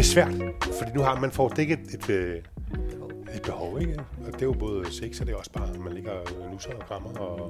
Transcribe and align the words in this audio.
er 0.00 0.04
svært, 0.04 0.34
fordi 0.78 0.92
nu 0.94 1.00
har 1.00 1.20
man 1.20 1.30
får 1.30 1.48
dækket 1.48 1.78
et, 1.78 1.94
et, 1.94 2.10
øh, 2.10 2.36
et 3.34 3.42
behov, 3.42 3.80
ikke? 3.80 4.00
Og 4.26 4.32
det 4.32 4.42
er 4.42 4.46
jo 4.46 4.52
både 4.52 4.92
sex, 4.92 5.20
og 5.20 5.26
det 5.26 5.32
er 5.32 5.36
også 5.36 5.52
bare, 5.52 5.68
at 5.68 5.78
man 5.78 5.92
ligger 5.92 6.12
og 6.12 6.50
nusser 6.52 6.74
og 6.74 6.86
krammer 6.86 7.18
og, 7.18 7.40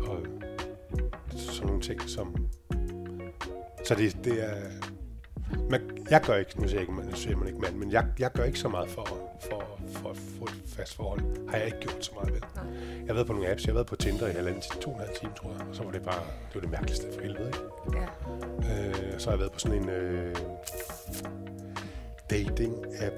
og 0.00 0.26
sådan 1.36 1.66
nogle 1.66 1.82
ting, 1.82 2.00
som... 2.02 2.46
Så 3.84 3.94
det, 3.94 4.16
det 4.24 4.44
er... 4.44 4.56
Man, 5.70 5.80
jeg 6.10 6.20
gør 6.20 6.36
ikke, 6.36 6.60
nu 6.60 6.68
siger 6.68 6.80
jeg 6.80 6.88
ikke, 6.88 7.10
nu 7.10 7.16
siger 7.16 7.36
man 7.36 7.46
ikke 7.48 7.60
mand, 7.60 7.76
men 7.76 7.92
jeg, 7.92 8.06
jeg 8.18 8.32
gør 8.32 8.44
ikke 8.44 8.58
så 8.58 8.68
meget 8.68 8.90
for, 8.90 9.06
for, 9.40 9.78
for 9.92 10.10
at 10.10 10.16
få 10.16 10.44
et 10.44 10.62
fast 10.66 10.96
forhold. 10.96 11.48
Har 11.50 11.56
jeg 11.56 11.66
ikke 11.66 11.80
gjort 11.80 12.04
så 12.04 12.10
meget 12.14 12.32
ved. 12.32 12.40
Nej. 12.40 12.64
Jeg 12.98 13.06
har 13.06 13.14
været 13.14 13.26
på 13.26 13.32
nogle 13.32 13.50
apps, 13.50 13.64
jeg 13.64 13.70
har 13.70 13.74
været 13.74 13.86
på 13.86 13.96
Tinder 13.96 14.28
i 14.28 14.32
halvanden 14.32 14.62
til 14.62 14.80
to 14.80 14.90
og 14.90 14.96
en 14.96 15.02
halv 15.02 15.16
time, 15.20 15.32
tror 15.36 15.52
jeg, 15.52 15.60
og 15.68 15.76
så 15.76 15.82
var 15.82 15.90
det 15.90 16.02
bare, 16.02 16.22
det 16.48 16.54
var 16.54 16.60
det 16.60 16.70
mærkeligste 16.70 17.06
for 17.14 17.20
helvede, 17.20 17.46
ikke? 17.46 17.98
Ja. 17.98 18.06
Øh, 18.88 19.18
så 19.20 19.26
har 19.26 19.32
jeg 19.32 19.40
været 19.40 19.52
på 19.52 19.58
sådan 19.58 19.82
en 19.82 19.88
øh, 19.88 20.36
dating-app 22.30 23.16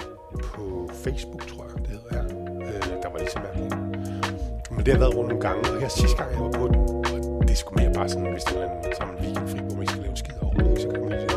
på 0.55 0.91
Facebook, 1.05 1.47
tror 1.47 1.65
jeg, 1.65 1.75
det 1.87 1.89
hedder. 1.89 2.25
Øh, 2.67 3.03
der 3.03 3.09
var 3.13 3.19
lige 3.19 3.31
så 3.31 3.41
mærkeligt. 3.47 3.75
Men 4.71 4.81
det 4.87 4.93
har 4.95 5.01
været 5.05 5.15
rundt 5.17 5.29
nogle 5.29 5.43
gange, 5.49 5.71
og 5.71 5.81
her 5.81 5.89
sidste 5.89 6.17
gang, 6.17 6.31
jeg 6.35 6.41
var 6.41 6.51
på 6.51 6.67
den, 6.69 6.77
og 7.41 7.49
det 7.49 7.59
skulle 7.59 7.85
mere 7.85 7.95
bare 7.95 8.09
sådan, 8.09 8.33
hvis 8.33 8.45
det 8.45 8.59
var 8.59 8.65
en 8.65 8.95
sammen 8.99 9.15
weekendfri, 9.23 9.59
hvor 9.59 9.75
man 9.77 9.81
ikke 9.81 9.93
skal 9.93 10.03
lave 10.03 10.11
en 10.11 10.17
skid 10.17 10.35
overhovedet, 10.43 10.71
ikke, 10.71 10.83
så 10.83 10.89
kan 10.89 11.01
man 11.01 11.11
lige 11.11 11.32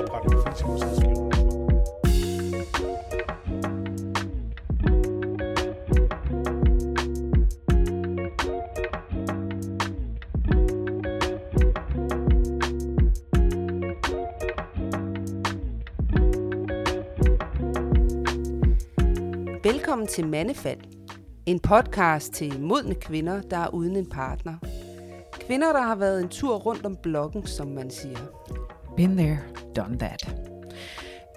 til 20.15 20.27
Mandefald. 20.27 20.79
En 21.45 21.59
podcast 21.59 22.33
til 22.33 22.59
modne 22.59 22.95
kvinder, 22.95 23.41
der 23.41 23.57
er 23.57 23.67
uden 23.67 23.95
en 23.95 24.09
partner. 24.09 24.57
Kvinder, 25.31 25.73
der 25.73 25.81
har 25.81 25.95
været 25.95 26.21
en 26.21 26.29
tur 26.29 26.55
rundt 26.57 26.85
om 26.85 26.97
blokken, 27.03 27.45
som 27.45 27.67
man 27.67 27.91
siger. 27.91 28.17
Been 28.97 29.17
there, 29.17 29.39
done 29.75 29.99
that. 29.99 30.35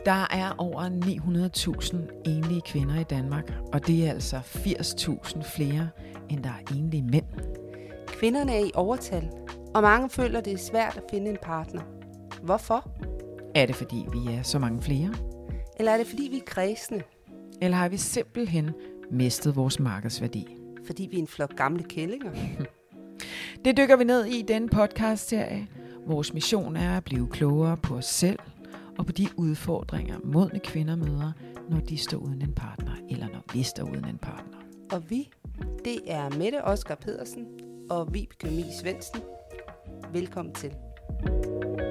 Der 0.05 0.27
er 0.31 0.55
over 0.59 0.83
900.000 0.83 1.97
enlige 2.31 2.61
kvinder 2.61 3.01
i 3.01 3.03
Danmark, 3.03 3.53
og 3.73 3.87
det 3.87 4.07
er 4.07 4.11
altså 4.11 4.37
80.000 4.37 5.57
flere, 5.57 5.89
end 6.31 6.43
der 6.43 6.51
er 6.51 6.75
enlige 6.75 7.03
mænd. 7.03 7.27
Kvinderne 8.07 8.55
er 8.55 8.65
i 8.65 8.71
overtal, 8.75 9.31
og 9.75 9.83
mange 9.83 10.11
føler, 10.11 10.41
det 10.41 10.53
er 10.53 10.59
svært 10.59 10.97
at 10.97 11.05
finde 11.11 11.31
en 11.31 11.39
partner. 11.43 11.83
Hvorfor? 12.43 12.91
Er 13.55 13.67
det 13.67 13.75
fordi, 13.75 14.07
vi 14.13 14.35
er 14.35 14.43
så 14.43 14.59
mange 14.59 14.83
flere? 14.83 15.15
Eller 15.77 15.93
er 15.93 15.97
det 15.97 16.07
fordi, 16.07 16.29
vi 16.31 16.37
er 16.37 16.45
kredsende? 16.47 17.03
Eller 17.63 17.77
har 17.77 17.89
vi 17.89 17.97
simpelthen 17.97 18.71
mistet 19.11 19.57
vores 19.57 19.81
markedsværdi? 19.81 20.57
Fordi 20.87 21.09
vi 21.11 21.17
er 21.17 21.21
en 21.21 21.27
flok 21.27 21.57
gamle 21.57 21.83
kællinger? 21.83 22.33
Det 23.65 23.77
dykker 23.77 23.97
vi 23.97 24.05
ned 24.05 24.25
i 24.25 24.43
den 24.43 24.69
podcast-serie. 24.69 25.69
Vores 26.07 26.35
mission 26.35 26.77
er 26.77 26.97
at 26.97 27.05
blive 27.05 27.29
klogere 27.29 27.77
på 27.77 27.95
os 27.95 28.05
selv 28.05 28.39
og 28.99 29.07
på 29.07 29.13
de 29.13 29.29
udfordringer, 29.37 30.19
modne 30.25 30.59
kvinder 30.59 30.97
møder, 30.97 31.33
når 31.71 31.81
de 31.81 31.99
står 31.99 32.19
uden 32.19 32.43
en 32.43 32.53
partner, 32.53 32.93
eller 33.11 33.29
når 33.29 33.43
vi 33.53 33.63
står 33.63 33.85
uden 33.85 34.05
en 34.05 34.19
partner. 34.19 34.59
Og 34.93 35.11
vi, 35.11 35.31
det 35.85 35.99
er 36.07 36.39
Mette 36.39 36.65
Oskar 36.65 36.95
Pedersen 36.95 37.47
og 37.91 38.15
Vibeke 38.15 38.47
Mie 38.47 38.73
Svendsen. 38.81 39.21
Velkommen 40.13 40.55
til. 40.55 40.73
Hej 41.21 41.88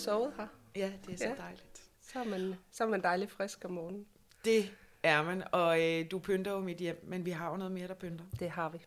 sovet 0.00 0.32
her. 0.36 0.46
Ja, 0.76 0.92
det 1.06 1.12
er 1.14 1.16
så 1.18 1.24
Ja. 1.24 1.34
dejligt. 1.34 1.82
Så 2.00 2.18
er 2.20 2.24
man, 2.24 2.54
så 2.70 2.84
er 2.84 2.88
man 2.88 3.02
dejlig 3.02 3.30
frisk 3.30 3.64
om 3.64 3.70
morgenen. 3.70 4.06
Det 4.44 4.70
er 5.02 5.22
man, 5.22 5.44
og 5.52 5.82
øh, 5.82 6.10
du 6.10 6.18
pynter 6.18 6.50
jo 6.52 6.60
mit 6.60 6.78
hjem, 6.78 7.00
men 7.04 7.24
vi 7.24 7.30
har 7.30 7.50
jo 7.50 7.56
noget 7.56 7.72
mere, 7.72 7.88
der 7.88 7.94
pynter. 7.94 8.24
Det 8.38 8.50
har 8.50 8.68
vi. 8.68 8.78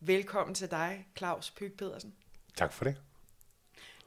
Velkommen 0.00 0.54
til 0.54 0.70
dig, 0.70 1.06
Claus 1.18 1.50
Pyg 1.50 1.72
Pedersen. 1.78 2.14
Tak 2.56 2.72
for 2.72 2.84
det. 2.84 2.96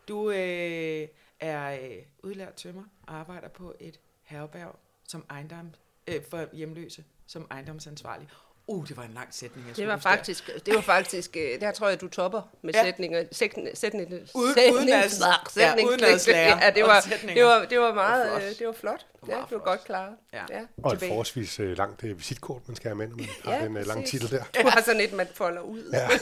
Du 0.07 0.31
øh, 0.31 1.07
er 1.39 1.79
øh, 1.81 1.97
udlært 2.23 2.53
tømmer 2.53 2.83
og 3.07 3.15
arbejder 3.15 3.47
på 3.47 3.75
et 3.79 3.99
herberg 4.23 4.79
som 5.07 5.25
ejendom, 5.29 5.71
øh, 6.07 6.23
for 6.29 6.55
hjemløse, 6.55 7.03
som 7.27 7.47
ejendomsansvarlig. 7.51 8.29
Uh, 8.67 8.87
det 8.87 8.97
var 8.97 9.03
en 9.03 9.13
lang 9.13 9.27
sætning, 9.31 9.67
jeg 9.67 9.75
Det 9.77 9.87
var 9.87 9.93
der. 9.93 9.99
faktisk, 10.01 10.49
det 10.65 10.75
var 10.75 10.81
faktisk, 10.81 11.37
øh, 11.37 11.61
der 11.61 11.71
tror 11.71 11.89
jeg, 11.89 12.01
du 12.01 12.07
topper 12.07 12.41
med 12.61 12.73
Ja. 12.73 12.83
sætninger. 12.83 13.23
Sætning, 13.31 13.67
sætning, 13.77 14.07
Uden- 14.13 14.27
udenlands- 14.35 15.57
ja, 15.59 15.73
udenlandslærer 15.85 16.59
Ja, 16.65 16.69
det 16.71 16.83
var, 16.83 17.01
det 17.35 17.43
var, 17.45 17.65
det 17.65 17.79
var 17.79 17.93
meget, 17.93 18.27
flot. 18.29 18.43
øh, 18.43 18.59
det 18.59 18.67
var 18.67 18.73
flot. 18.73 19.05
var 19.21 19.27
Ja, 19.33 19.35
du 19.35 19.39
var 19.41 19.47
flot. 19.47 19.63
godt 19.63 19.83
klaret. 19.83 20.15
Ja. 20.33 20.43
ja. 20.49 20.61
Og 20.83 20.93
et 20.93 20.99
forholdsvis 20.99 21.59
øh, 21.59 21.77
langt 21.77 22.03
øh, 22.03 22.17
visitkort, 22.17 22.61
man 22.67 22.75
skal 22.75 22.89
have 22.89 22.95
med, 22.95 23.07
når 23.07 23.15
man 23.17 23.25
har 23.43 23.53
Ja, 23.53 23.63
den 23.65 23.77
øh, 23.77 23.87
lange 23.87 24.05
titel 24.05 24.31
der. 24.31 24.43
Du 24.63 24.67
har 24.67 24.81
sådan 24.81 25.01
et, 25.01 25.13
man 25.13 25.27
folder 25.33 25.61
ud. 25.61 25.89
Ja. 25.93 26.09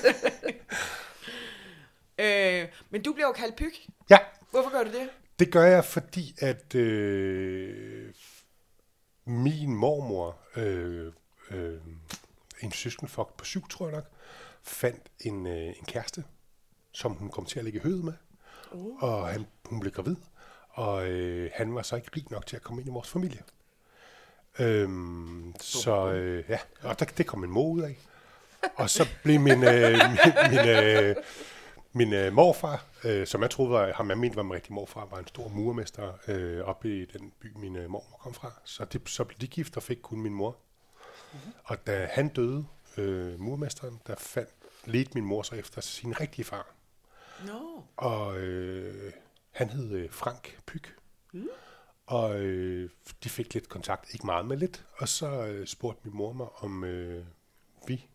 Øh, 2.20 2.68
men 2.90 3.02
du 3.04 3.14
bliver 3.14 3.28
jo 3.28 3.34
kaldt 3.34 3.56
Pyg. 3.56 3.74
ja, 4.10 4.18
Hvorfor 4.52 4.70
gør 4.72 4.84
du 4.84 4.92
det? 4.92 5.10
det 5.40 5.52
gør 5.52 5.64
jeg, 5.66 5.86
fordi 5.86 6.36
at 6.40 6.76
øh, 6.76 8.14
min 9.26 9.76
mormor, 9.76 10.38
øh, 10.56 11.12
øh, 11.52 11.74
en 12.64 12.72
søskenflok 12.72 13.38
på 13.38 13.46
syv, 13.46 13.68
tror 13.68 13.86
jeg 13.86 13.96
nok, 13.96 14.06
fandt 14.64 15.12
en, 15.20 15.48
øh, 15.48 15.68
en 15.68 15.86
kæreste, 15.88 16.24
som 16.92 17.12
hun 17.12 17.30
kom 17.30 17.46
til 17.46 17.60
at 17.60 17.66
ligge 17.66 17.80
i 17.80 17.84
høet 17.84 18.04
med. 18.04 18.14
Uh. 18.72 19.04
Og 19.04 19.28
han, 19.28 19.46
hun 19.66 19.80
blev 19.80 19.92
gravid, 19.92 20.16
og 20.70 21.08
øh, 21.08 21.52
han 21.54 21.76
var 21.76 21.82
så 21.82 21.96
ikke 21.96 22.10
rig 22.16 22.26
nok 22.32 22.46
til 22.46 22.56
at 22.56 22.62
komme 22.62 22.82
ind 22.82 22.90
i 22.90 22.94
vores 22.94 23.10
familie. 23.10 23.44
Øhm, 24.60 25.56
så 25.60 26.12
øh, 26.12 26.44
ja, 26.50 26.60
og 26.82 27.00
der, 27.00 27.06
det 27.06 27.28
kom 27.28 27.40
min 27.40 27.50
mor 27.50 27.70
ud 27.70 27.82
af. 27.82 27.98
Og 28.76 28.90
så 28.90 29.08
blev 29.24 29.40
min, 29.40 29.64
øh, 29.64 29.94
min, 30.10 30.34
min, 30.52 30.68
øh, 30.70 31.16
min 31.94 32.14
øh, 32.14 32.34
morfar, 32.34 32.86
øh, 33.04 33.28
som 33.28 33.42
jeg 33.42 33.50
troede 33.50 33.72
var, 33.72 33.94
ham 33.94 34.10
jeg 34.10 34.18
mente 34.18 34.36
var 34.36 34.44
min 34.44 34.54
rigtig 34.54 34.74
morfar, 34.74 35.08
var 35.12 35.18
en 35.18 35.28
stor 35.28 35.48
murmester 35.48 36.14
øh, 36.28 36.64
oppe 36.64 37.02
i 37.02 37.06
den 37.06 37.32
by, 37.40 37.54
min 37.56 37.76
øh, 37.76 37.90
mormor 37.90 38.18
kom 38.20 38.34
fra. 38.34 38.52
Så, 38.64 38.86
det, 38.86 39.10
så 39.10 39.24
blev 39.24 39.38
de 39.38 39.48
gift 39.48 39.78
og 39.78 39.84
fik 39.84 39.98
kun 40.02 40.22
min 40.22 40.34
mor. 40.34 40.58
Mm-hmm. 41.34 41.54
Og 41.64 41.88
da 41.88 42.10
han 42.12 42.30
døde, 42.30 42.66
øh, 42.98 43.40
murmesteren, 43.40 44.02
der 44.08 44.16
fandt, 44.16 44.50
ledte 44.86 45.12
min 45.14 45.26
mor 45.26 45.44
så 45.44 45.56
efter 45.56 45.82
sin 45.82 46.20
rigtige 46.20 46.46
far. 46.46 46.68
Nå. 47.48 47.84
Og 47.98 48.38
øh, 48.40 49.14
han 49.52 49.70
hed 49.70 49.92
øh, 49.92 50.12
Frank 50.12 50.60
Pyg. 50.66 50.82
Mm. 51.34 51.48
Og 52.06 52.40
øh, 52.40 52.90
de 53.24 53.30
fik 53.30 53.54
lidt 53.54 53.70
kontakt, 53.70 54.14
ikke 54.14 54.26
meget, 54.26 54.46
men 54.46 54.60
lidt. 54.60 54.86
Og 54.98 55.08
så 55.08 55.46
øh, 55.46 55.68
spurgte 55.68 56.02
min 56.08 56.18
mor 56.18 56.34
mig, 56.34 56.48
om 56.56 56.84
øh, 56.84 57.26
vi, 57.88 58.08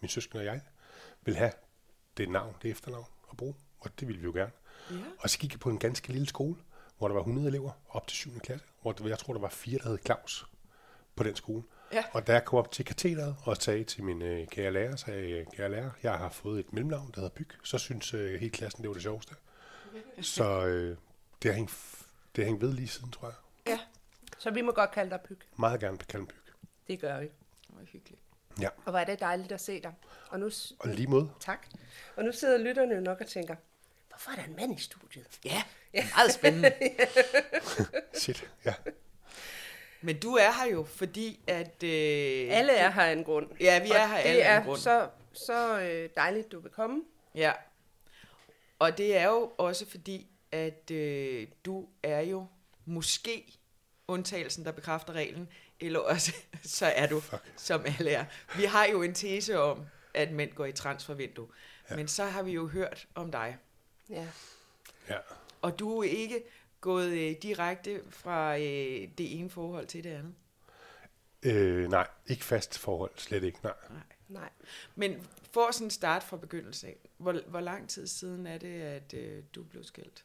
min 0.00 0.08
søskende 0.08 0.40
og 0.40 0.44
jeg, 0.44 0.60
ville 1.24 1.38
have 1.38 1.52
det 2.16 2.28
navn, 2.28 2.54
det 2.62 2.70
efternavn 2.70 3.06
at 3.30 3.36
bruge. 3.36 3.54
Og 3.80 4.00
det 4.00 4.08
ville 4.08 4.20
vi 4.20 4.24
jo 4.26 4.32
gerne. 4.32 4.52
Ja. 4.90 4.96
Og 5.18 5.30
så 5.30 5.38
gik 5.38 5.52
jeg 5.52 5.60
på 5.60 5.70
en 5.70 5.78
ganske 5.78 6.08
lille 6.12 6.26
skole, 6.28 6.56
hvor 6.98 7.08
der 7.08 7.12
var 7.14 7.20
100 7.20 7.48
elever 7.48 7.70
op 7.88 8.06
til 8.06 8.16
7. 8.16 8.38
klasse. 8.40 8.66
Hvor 8.82 8.92
der- 8.92 9.08
jeg 9.08 9.18
tror, 9.18 9.32
der 9.32 9.40
var 9.40 9.48
fire, 9.48 9.78
der 9.78 9.88
hed 9.88 9.98
Claus 10.06 10.46
på 11.16 11.22
den 11.24 11.36
skole. 11.36 11.62
Ja. 11.92 12.04
Og 12.12 12.26
da 12.26 12.32
jeg 12.32 12.44
kom 12.44 12.58
op 12.58 12.72
til 12.72 12.84
katedret 12.84 13.36
og 13.44 13.56
sagde 13.56 13.84
til 13.84 14.04
min 14.04 14.22
øh, 14.22 14.48
kære 14.48 14.72
lærer, 14.72 14.96
sagde 14.96 15.36
jeg, 15.36 15.46
kære 15.56 15.70
lærer, 15.70 15.90
jeg 16.02 16.18
har 16.18 16.28
fået 16.28 16.60
et 16.60 16.72
mellemnavn, 16.72 17.10
der 17.14 17.20
hedder 17.20 17.34
Pyg, 17.34 17.48
så 17.62 17.78
synes 17.78 18.14
øh, 18.14 18.40
hele 18.40 18.50
klassen, 18.50 18.82
det 18.82 18.88
var 18.88 18.94
det 18.94 19.02
sjoveste. 19.02 19.34
Så 20.20 20.66
øh, 20.66 20.96
det 21.42 21.50
har 21.50 21.56
hængt, 21.56 21.72
det 22.36 22.44
har 22.44 22.48
hængt 22.48 22.62
ved 22.62 22.72
lige 22.72 22.88
siden, 22.88 23.10
tror 23.10 23.26
jeg. 23.28 23.34
Ja, 23.66 23.80
Så 24.38 24.50
vi 24.50 24.60
må 24.62 24.72
godt 24.72 24.90
kalde 24.90 25.10
dig 25.10 25.20
Pyg. 25.20 25.38
Meget 25.58 25.80
gerne 25.80 25.98
kalde 25.98 26.26
Pyg. 26.26 26.36
Det 26.88 27.00
gør 27.00 27.18
vi. 27.20 27.24
det 27.26 27.32
var 27.68 27.84
hyggeligt. 27.92 28.20
Ja, 28.60 28.68
Og 28.84 28.90
hvor 28.90 28.98
er 28.98 29.04
det 29.04 29.20
dejligt 29.20 29.52
at 29.52 29.60
se 29.60 29.82
dig. 29.82 29.92
Og 30.28 30.40
nu, 30.40 30.50
og 30.78 30.88
lige 30.88 31.06
måde. 31.06 31.30
tak. 31.40 31.66
Og 32.16 32.24
nu 32.24 32.32
sidder 32.32 32.58
lytterne 32.58 32.94
jo 32.94 33.00
nok 33.00 33.20
og 33.20 33.26
tænker, 33.26 33.56
hvorfor 34.08 34.30
er 34.30 34.34
der 34.36 34.44
en 34.44 34.56
mand 34.56 34.78
i 34.78 34.82
studiet? 34.82 35.40
Ja, 35.44 35.62
meget 35.94 36.32
spændende. 36.32 36.72
Shit, 38.20 38.50
ja. 38.64 38.74
Men 40.04 40.20
du 40.20 40.34
er 40.34 40.52
her 40.64 40.70
jo, 40.72 40.84
fordi 40.84 41.40
at... 41.46 41.82
Øh, 41.82 42.46
Alle 42.50 42.72
er 42.72 42.90
her 42.90 43.02
af 43.02 43.12
en 43.12 43.24
grund. 43.24 43.46
Ja, 43.60 43.82
vi 43.82 43.90
Og 43.90 43.96
er 43.96 44.06
her 44.06 44.16
alle 44.16 44.36
det 44.38 44.42
af 44.44 44.54
er 44.54 44.58
en 44.60 44.64
grund. 44.66 44.78
så, 44.80 45.08
så 45.32 45.80
øh, 45.80 46.08
dejligt, 46.16 46.52
du 46.52 46.60
vil 46.60 46.70
komme. 46.70 47.02
Ja. 47.34 47.52
Og 48.78 48.98
det 48.98 49.16
er 49.16 49.26
jo 49.28 49.52
også 49.58 49.86
fordi, 49.90 50.26
at 50.52 50.90
øh, 50.90 51.46
du 51.64 51.86
er 52.02 52.20
jo 52.20 52.46
måske 52.84 53.58
undtagelsen, 54.08 54.64
der 54.64 54.72
bekræfter 54.72 55.12
reglen, 55.12 55.48
eller 55.80 55.98
også 56.00 56.32
så 56.78 56.86
er 56.86 57.06
du, 57.06 57.20
Fuck. 57.20 57.42
som 57.56 57.84
alle 57.98 58.10
er. 58.10 58.24
Vi 58.56 58.64
har 58.64 58.84
jo 58.86 59.02
en 59.02 59.14
tese 59.14 59.60
om, 59.60 59.86
at 60.14 60.30
mænd 60.32 60.52
går 60.52 60.64
i 60.66 60.72
transfervindue. 60.72 61.48
Ja. 61.90 61.96
Men 61.96 62.08
så 62.08 62.24
har 62.24 62.42
vi 62.42 62.52
jo 62.52 62.66
hørt 62.66 63.06
om 63.14 63.32
dig. 63.32 63.56
Ja. 64.10 64.26
Ja. 65.08 65.16
Og 65.62 65.78
du 65.78 65.98
er 65.98 66.04
ikke 66.08 66.42
gået 66.84 67.08
øh, 67.08 67.36
direkte 67.42 68.00
fra 68.10 68.56
øh, 68.58 69.08
det 69.18 69.38
ene 69.40 69.50
forhold 69.50 69.86
til 69.86 70.04
det 70.04 70.10
andet? 70.10 70.34
Øh, 71.42 71.90
nej, 71.90 72.06
ikke 72.26 72.44
fast 72.44 72.78
forhold, 72.78 73.10
slet 73.16 73.44
ikke, 73.44 73.58
nej. 73.62 73.72
Nej. 74.28 74.48
Men 74.94 75.26
for 75.52 75.70
sådan 75.72 75.90
start 75.90 76.22
fra 76.22 76.36
begyndelse 76.36 76.86
af, 76.86 76.96
hvor, 77.16 77.40
hvor 77.46 77.60
lang 77.60 77.88
tid 77.88 78.06
siden 78.06 78.46
er 78.46 78.58
det, 78.58 78.80
at 78.80 79.14
øh, 79.14 79.42
du 79.54 79.62
blev 79.62 79.84
skilt? 79.84 80.24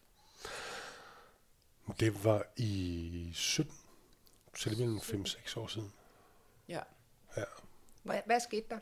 Det 2.00 2.24
var 2.24 2.44
i 2.58 3.32
17, 3.34 3.74
så 4.56 4.70
det 4.70 4.76
er 4.76 4.80
mellem 4.80 4.98
5-6 4.98 5.60
år 5.60 5.68
siden. 5.68 5.92
Ja. 6.68 6.80
Ja. 7.38 7.44
Hvad, 8.04 8.20
hvad 8.26 8.40
skete 8.40 8.66
der? 8.70 8.80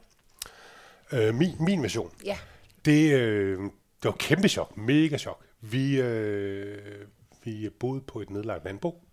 Øh, 1.12 1.36
min, 1.36 1.56
min 1.60 1.84
version, 1.84 2.14
Ja. 2.24 2.40
det, 2.86 3.14
øh, 3.14 3.60
det 3.62 3.72
var 4.04 4.16
kæmpe 4.20 4.48
chok, 4.48 4.78
mega 4.78 5.18
chok. 5.18 5.46
Vi, 5.62 6.02
øh, 6.02 7.08
vi 7.52 7.70
boede 7.70 8.02
på 8.02 8.22
et 8.22 8.30
nedlagt 8.30 8.64
landbrug, 8.64 9.04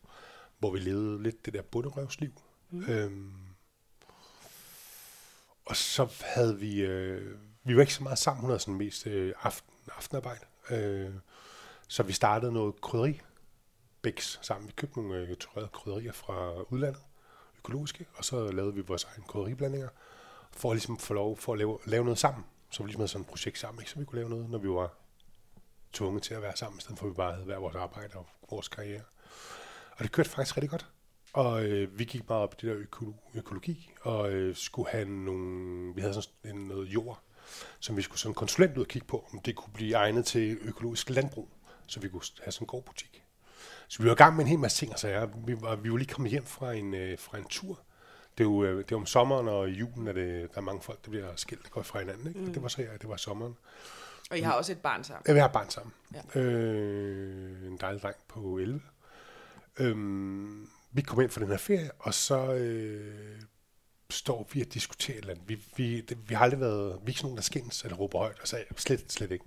hvor 0.58 0.70
vi 0.70 0.78
levede 0.78 1.22
lidt 1.22 1.46
det 1.46 1.54
der 1.54 1.62
bunderøvsliv. 1.62 2.32
Mm. 2.70 2.84
Øhm, 2.88 3.32
og 5.64 5.76
så 5.76 6.08
havde 6.20 6.58
vi, 6.58 6.80
øh, 6.80 7.38
vi 7.64 7.76
var 7.76 7.80
ikke 7.80 7.94
så 7.94 8.02
meget 8.02 8.18
sammen, 8.18 8.40
hun 8.40 8.50
havde 8.50 8.60
sådan 8.60 8.74
mest 8.74 9.06
øh, 9.06 9.34
aften, 9.42 9.74
aftenarbejde. 9.96 10.44
Øh, 10.70 11.10
så 11.88 12.02
vi 12.02 12.12
startede 12.12 12.52
noget 12.52 12.80
krydderi, 12.80 13.20
Bæks 14.02 14.38
sammen. 14.42 14.68
Vi 14.68 14.72
købte 14.76 15.00
nogle 15.00 15.16
øh, 15.16 15.36
tørrede 15.36 15.68
krydderier 15.72 16.12
fra 16.12 16.62
udlandet, 16.62 17.02
økologiske, 17.58 18.06
og 18.14 18.24
så 18.24 18.50
lavede 18.50 18.74
vi 18.74 18.80
vores 18.80 19.04
egne 19.04 19.24
krydderiblandinger, 19.28 19.88
for 20.52 20.70
at 20.70 20.74
ligesom 20.74 20.98
få 20.98 21.14
lov 21.14 21.36
for 21.36 21.52
at 21.52 21.58
lave, 21.58 21.78
lave 21.86 22.04
noget 22.04 22.18
sammen. 22.18 22.44
Så 22.70 22.82
vi 22.82 22.88
ligesom 22.88 23.00
havde 23.00 23.08
sådan 23.08 23.22
et 23.22 23.28
projekt 23.28 23.58
sammen, 23.58 23.82
ikke? 23.82 23.90
så 23.90 23.98
vi 23.98 24.04
kunne 24.04 24.18
lave 24.18 24.30
noget, 24.30 24.50
når 24.50 24.58
vi 24.58 24.68
var 24.68 24.94
tvunget 25.94 26.22
til 26.22 26.34
at 26.34 26.42
være 26.42 26.56
sammen, 26.56 26.78
i 26.78 26.80
stedet 26.80 26.98
for 26.98 27.06
at 27.06 27.10
vi 27.10 27.14
bare 27.14 27.32
havde 27.32 27.44
hver 27.44 27.58
vores 27.58 27.74
arbejde 27.76 28.14
og 28.14 28.26
vores 28.50 28.68
karriere. 28.68 29.02
Og 29.90 29.98
det 30.04 30.12
kørte 30.12 30.30
faktisk 30.30 30.56
rigtig 30.56 30.70
godt. 30.70 30.86
Og 31.32 31.64
øh, 31.64 31.98
vi 31.98 32.04
gik 32.04 32.28
meget 32.28 32.42
op 32.42 32.54
i 32.54 32.66
det 32.66 32.76
der 32.76 32.82
øko- 32.82 33.30
økologi, 33.34 33.90
og 34.00 34.32
øh, 34.32 34.56
skulle 34.56 34.88
have 34.90 35.04
nogle, 35.08 35.94
vi 35.94 36.00
havde 36.00 36.14
sådan 36.14 36.56
en, 36.56 36.68
noget 36.68 36.86
jord, 36.86 37.20
som 37.80 37.96
vi 37.96 38.02
skulle 38.02 38.18
sådan 38.18 38.30
en 38.30 38.34
konsulent 38.34 38.76
ud 38.76 38.82
og 38.82 38.88
kigge 38.88 39.08
på, 39.08 39.28
om 39.32 39.38
det 39.38 39.56
kunne 39.56 39.72
blive 39.72 39.94
egnet 39.94 40.26
til 40.26 40.58
økologisk 40.60 41.10
landbrug, 41.10 41.48
så 41.86 42.00
vi 42.00 42.08
kunne 42.08 42.22
have 42.42 42.52
sådan 42.52 42.64
en 42.64 42.66
gårdbutik. 42.66 43.22
Så 43.88 44.02
vi 44.02 44.08
var 44.08 44.14
i 44.14 44.16
gang 44.16 44.36
med 44.36 44.44
en 44.44 44.48
hel 44.50 44.58
masse 44.58 44.78
ting, 44.78 44.92
og 44.92 44.98
sager. 44.98 45.26
Vi 45.46 45.56
var, 45.60 45.76
vi 45.76 45.90
var 45.90 45.96
lige 45.96 46.08
kommet 46.08 46.30
hjem 46.30 46.44
fra 46.44 46.72
en, 46.72 46.94
øh, 46.94 47.18
fra 47.18 47.38
en 47.38 47.44
tur. 47.44 47.80
Det 48.38 48.44
er 48.44 48.48
jo 48.48 48.64
øh, 48.64 48.78
det 48.78 48.92
er 48.92 48.96
om 48.96 49.06
sommeren 49.06 49.48
og 49.48 49.68
i 49.68 49.72
julen, 49.72 50.08
er 50.08 50.12
det, 50.12 50.50
der 50.54 50.58
er 50.58 50.60
mange 50.60 50.82
folk, 50.82 51.04
der 51.04 51.10
bliver 51.10 51.36
skilt 51.36 51.64
og 51.64 51.70
går 51.70 51.82
fra 51.82 51.98
hinanden. 51.98 52.28
Ikke? 52.28 52.40
Mm. 52.40 52.52
Det 52.52 52.62
var 52.62 52.68
så 52.68 52.82
her, 52.82 52.96
det 52.96 53.08
var 53.08 53.16
sommeren. 53.16 53.56
Og 54.30 54.38
I 54.38 54.40
har 54.40 54.52
også 54.52 54.72
et 54.72 54.78
barn 54.78 55.04
sammen? 55.04 55.22
Ja, 55.28 55.32
vi 55.32 55.38
har 55.38 55.46
et 55.46 55.52
barn 55.52 55.70
sammen. 55.70 55.92
Ja. 56.14 56.40
Øh, 56.40 57.66
en 57.66 57.76
dejlig 57.76 58.02
dreng 58.02 58.16
på 58.28 58.58
11. 58.58 58.82
Øhm, 59.78 60.70
vi 60.92 61.02
kom 61.02 61.20
ind 61.20 61.30
for 61.30 61.40
den 61.40 61.48
her 61.48 61.56
ferie, 61.56 61.90
og 61.98 62.14
så 62.14 62.54
øh, 62.54 63.42
står 64.10 64.48
vi 64.52 64.60
og 64.60 64.74
diskuterer 64.74 65.16
et 65.16 65.20
eller 65.20 65.34
andet. 65.34 65.48
Vi, 65.48 65.62
vi, 65.76 66.00
det, 66.00 66.28
vi 66.28 66.34
har 66.34 66.44
aldrig 66.44 66.60
været, 66.60 66.88
vi 66.88 67.04
er 67.04 67.08
ikke 67.08 67.20
sådan 67.20 67.26
nogen, 67.26 67.36
der 67.36 67.42
skændes 67.42 67.84
eller 67.84 67.96
råber 67.96 68.18
højt, 68.18 68.40
og 68.40 68.48
sagde 68.48 68.64
slet, 68.76 69.12
slet 69.12 69.30
ikke. 69.30 69.44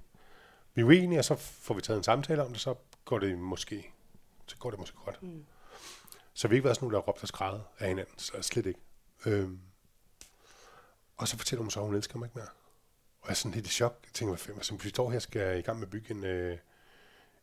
Vi 0.73 0.81
er 0.81 0.85
uenige, 0.85 1.19
og 1.19 1.25
så 1.25 1.35
får 1.35 1.73
vi 1.73 1.81
taget 1.81 1.97
en 1.97 2.03
samtale 2.03 2.45
om 2.45 2.51
det, 2.51 2.61
så 2.61 2.75
går 3.05 3.19
det 3.19 3.37
måske, 3.37 3.91
så 4.47 4.57
går 4.57 4.69
det 4.69 4.79
måske 4.79 4.97
godt. 5.05 5.23
Mm. 5.23 5.45
Så 6.33 6.47
vi 6.47 6.55
har 6.55 6.57
ikke 6.57 6.63
været 6.63 6.75
sådan 6.75 6.85
nogen, 6.85 6.93
der 6.93 6.99
har 6.99 7.07
råbt 7.07 7.21
og 7.21 7.27
skrædet 7.27 7.63
af 7.79 7.87
hinanden, 7.87 8.19
så 8.19 8.41
slet 8.41 8.65
ikke. 8.65 8.79
Øhm, 9.25 9.59
og 11.17 11.27
så 11.27 11.37
fortæller 11.37 11.61
hun 11.61 11.71
så, 11.71 11.79
at 11.79 11.85
hun 11.85 11.95
elsker 11.95 12.17
mig 12.17 12.25
ikke 12.25 12.37
mere. 12.37 12.47
Og 13.27 13.31
jeg 13.31 13.33
er 13.33 13.35
sådan 13.35 13.53
helt 13.53 13.67
i 13.67 13.69
chok. 13.69 13.99
Jeg 14.05 14.13
tænker, 14.13 14.31
hvad 14.31 14.39
fanden, 14.39 14.59
altså, 14.59 14.75
vi 14.75 14.89
står 14.89 15.11
her, 15.11 15.19
skal 15.19 15.41
jeg 15.41 15.59
i 15.59 15.61
gang 15.61 15.79
med 15.79 15.87
at 15.87 15.91
bygge 15.91 16.11
en, 16.11 16.23
øh, 16.23 16.57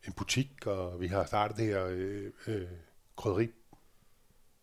en 0.06 0.12
butik, 0.12 0.66
og 0.66 1.00
vi 1.00 1.06
har 1.06 1.24
startet 1.24 1.56
det 1.56 1.66
her 1.66 1.86
øh, 1.86 2.30
øh, 2.46 2.68
krydderi 3.16 3.48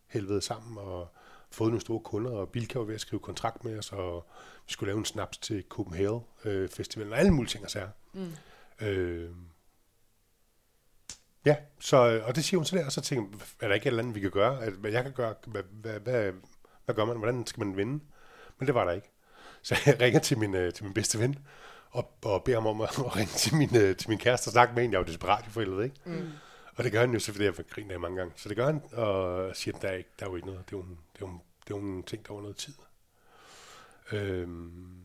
helvede 0.06 0.40
sammen, 0.40 0.78
og 0.78 1.08
fået 1.50 1.68
nogle 1.68 1.80
store 1.80 2.00
kunder, 2.00 2.30
og 2.30 2.48
Bilka 2.48 2.78
var 2.78 2.84
ved 2.84 2.94
at 2.94 3.00
skrive 3.00 3.20
kontrakt 3.20 3.64
med 3.64 3.78
os, 3.78 3.92
og 3.92 4.26
vi 4.66 4.72
skulle 4.72 4.88
lave 4.90 4.98
en 4.98 5.04
snaps 5.04 5.38
til 5.38 5.64
Copenhagen 5.68 6.20
øh, 6.44 6.68
Festivalen, 6.68 7.12
og 7.12 7.18
alle 7.18 7.30
mulige 7.30 7.50
ting 7.50 7.64
og 7.64 7.70
sager. 7.70 7.90
Mm. 8.12 8.32
Øh, 8.86 9.30
ja, 11.44 11.56
så, 11.80 12.22
og 12.26 12.36
det 12.36 12.44
siger 12.44 12.58
hun 12.58 12.64
så 12.64 12.76
der, 12.76 12.86
og 12.86 12.92
så 12.92 13.00
tænker 13.00 13.38
jeg, 13.38 13.46
er 13.60 13.68
der 13.68 13.74
ikke 13.74 13.84
et 13.84 13.90
eller 13.90 14.02
andet, 14.02 14.14
vi 14.14 14.20
kan 14.20 14.30
gøre? 14.30 14.64
At, 14.64 14.72
hvad 14.72 14.90
jeg 14.90 15.02
kan 15.02 15.12
gøre? 15.12 15.34
Hvad, 15.46 15.62
hvad, 15.62 16.00
hvad, 16.00 16.32
hvad 16.84 16.94
gør 16.94 17.04
man? 17.04 17.16
Hvordan 17.16 17.46
skal 17.46 17.64
man 17.64 17.76
vinde? 17.76 18.04
Men 18.58 18.66
det 18.66 18.74
var 18.74 18.84
der 18.84 18.92
ikke. 18.92 19.11
Så 19.62 19.76
jeg 19.86 20.00
ringer 20.00 20.20
til 20.20 20.38
min, 20.38 20.54
øh, 20.54 20.72
til 20.72 20.84
min 20.84 20.94
bedste 20.94 21.18
ven, 21.18 21.38
og, 21.90 22.12
og 22.22 22.44
beder 22.44 22.56
ham 22.60 22.66
om 22.66 22.80
at, 22.80 22.88
at 22.98 23.16
ringe 23.16 23.32
til 23.32 23.54
min, 23.56 23.76
øh, 23.76 23.96
til 23.96 24.08
min 24.10 24.18
kæreste 24.18 24.48
og 24.48 24.52
snakke 24.52 24.74
med 24.74 24.82
hende. 24.82 24.94
Jeg 24.94 25.00
er 25.00 25.04
jo 25.06 25.08
desperat 25.08 25.44
for 25.50 25.60
helvede, 25.60 25.84
ikke? 25.84 25.96
Mm. 26.04 26.28
Og 26.76 26.84
det 26.84 26.92
gør 26.92 27.00
han 27.00 27.10
jo, 27.12 27.18
så 27.18 27.32
fordi 27.32 27.44
jeg 27.44 27.54
griner 27.70 27.94
af 27.94 28.00
mange 28.00 28.16
gange. 28.16 28.32
Så 28.36 28.48
det 28.48 28.56
gør 28.56 28.66
han, 28.66 28.82
og 28.92 29.56
siger, 29.56 29.76
at 29.76 29.82
der 29.82 29.88
er, 29.88 29.92
ikke, 29.96 30.10
der 30.18 30.26
er 30.26 30.30
jo 30.30 30.36
ikke 30.36 30.48
noget. 30.48 30.60
Det 30.70 30.74
er 30.74 30.78
jo, 30.78 30.82
en- 30.84 30.98
det 31.14 31.22
er 31.22 31.26
jo, 31.26 31.32
en- 31.32 31.40
det 31.68 31.74
er 31.74 31.78
jo 31.78 31.82
en 31.96 32.02
ting, 32.02 32.26
der 32.28 32.34
var 32.34 32.40
noget 32.40 32.56
tid. 32.56 32.74
Øhm, 34.12 34.96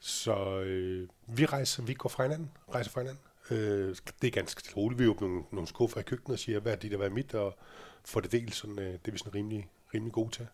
så 0.00 0.60
øh, 0.60 1.08
vi 1.26 1.46
rejser, 1.46 1.82
vi 1.82 1.94
går 1.94 2.08
fra 2.08 2.22
hinanden, 2.22 2.50
rejser 2.74 2.90
fra 2.90 3.00
hinanden. 3.00 3.22
Øh, 3.50 3.96
det 4.22 4.26
er 4.28 4.32
ganske 4.32 4.60
stille 4.60 4.72
og 4.76 4.82
roligt. 4.82 4.98
Vi 4.98 5.06
åbner 5.06 5.28
nogle, 5.28 5.44
nogle 5.52 5.68
skuffer 5.68 6.00
i 6.00 6.02
køkkenet 6.02 6.34
og 6.34 6.38
siger, 6.38 6.60
hvad 6.60 6.72
er 6.72 6.76
det, 6.76 6.90
der 6.90 6.96
var 6.98 7.08
mit, 7.08 7.34
og 7.34 7.58
får 8.04 8.20
det 8.20 8.32
delt. 8.32 8.54
Sådan, 8.54 8.78
øh, 8.78 8.92
det 8.92 9.08
er 9.08 9.12
vi 9.12 9.18
sådan 9.18 9.34
rimelig, 9.34 9.70
rimelig 9.94 10.12
gode 10.12 10.30
til. 10.30 10.46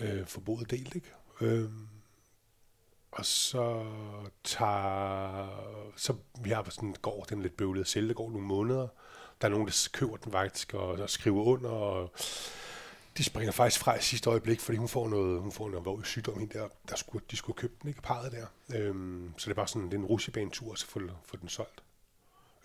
Øh, 0.00 0.26
få 0.26 0.40
boet 0.40 0.70
delt, 0.70 0.94
ikke? 0.94 1.12
Øhm, 1.40 1.88
og 3.12 3.26
så 3.26 3.84
tager... 4.44 5.92
Så 5.96 6.14
vi 6.40 6.50
har 6.50 6.66
sådan 6.70 6.88
en 6.88 6.96
gård, 7.02 7.26
den 7.28 7.42
lidt 7.42 7.56
bøvlet 7.56 7.80
at 7.80 7.88
sælge. 7.88 8.08
Det 8.08 8.16
går 8.16 8.30
nogle 8.30 8.46
måneder. 8.46 8.88
Der 9.40 9.48
er 9.48 9.50
nogen, 9.50 9.66
der 9.66 9.88
køber 9.92 10.16
den 10.16 10.32
faktisk 10.32 10.74
og, 10.74 10.88
og 10.88 11.10
skriver 11.10 11.44
under. 11.44 11.70
Og 11.70 12.12
de 13.16 13.24
springer 13.24 13.52
faktisk 13.52 13.80
fra 13.80 13.94
i 13.94 14.00
sidste 14.00 14.30
øjeblik, 14.30 14.60
fordi 14.60 14.78
hun 14.78 14.88
får 14.88 15.08
noget, 15.08 15.40
hun 15.40 15.52
får 15.52 15.68
noget 15.68 15.80
alvorlig 15.80 16.06
sygdom 16.06 16.38
hende 16.38 16.58
der, 16.58 16.68
der 16.88 16.96
skulle, 16.96 17.24
de 17.30 17.36
skulle 17.36 17.56
købe 17.56 17.74
den, 17.82 17.88
ikke? 17.88 18.02
Parret 18.02 18.32
der. 18.32 18.46
Øhm, 18.76 19.34
så 19.36 19.44
det 19.44 19.50
er 19.50 19.54
bare 19.56 19.68
sådan, 19.68 19.84
det 19.84 19.94
er 19.94 19.98
en 19.98 20.04
rutsjebanetur, 20.04 20.74
så 20.74 20.86
få, 20.86 21.00
få 21.24 21.36
den 21.36 21.48
solgt. 21.48 21.82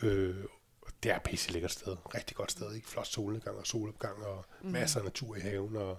Øh, 0.02 0.46
og 0.82 0.92
det 1.04 1.12
er 1.12 1.16
et 1.16 1.24
pisse 1.24 1.52
lækkert 1.52 1.72
sted. 1.72 1.98
Rigtig 2.16 2.36
godt 2.38 2.52
sted, 2.52 2.74
ikke? 2.74 2.88
Flot 2.88 3.08
solnedgang 3.08 3.58
og 3.58 3.68
solopgang 3.68 4.26
og 4.26 4.46
mm. 4.62 4.70
masser 4.70 5.00
af 5.00 5.06
natur 5.06 5.36
i 5.36 5.40
haven. 5.40 5.76
Og, 5.76 5.98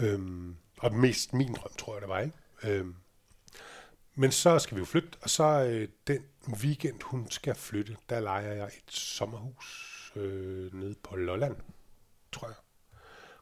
øhm, 0.00 0.56
og 0.78 0.94
mest 0.94 1.32
min 1.32 1.54
drøm, 1.54 1.72
tror 1.78 1.94
jeg, 1.94 2.00
det 2.00 2.08
var, 2.08 2.20
ikke? 2.20 2.36
Øhm, 2.62 2.94
men 4.14 4.32
så 4.32 4.58
skal 4.58 4.74
vi 4.74 4.78
jo 4.78 4.84
flytte, 4.84 5.18
og 5.22 5.30
så 5.30 5.44
øh, 5.44 5.88
den 6.06 6.24
weekend, 6.62 7.02
hun 7.02 7.30
skal 7.30 7.54
flytte, 7.54 7.96
der 8.08 8.20
leger 8.20 8.52
jeg 8.52 8.66
et 8.66 8.92
sommerhus 8.92 10.12
øh, 10.16 10.74
nede 10.74 10.94
på 11.02 11.16
Lolland, 11.16 11.56
tror 12.32 12.48
jeg. 12.48 12.56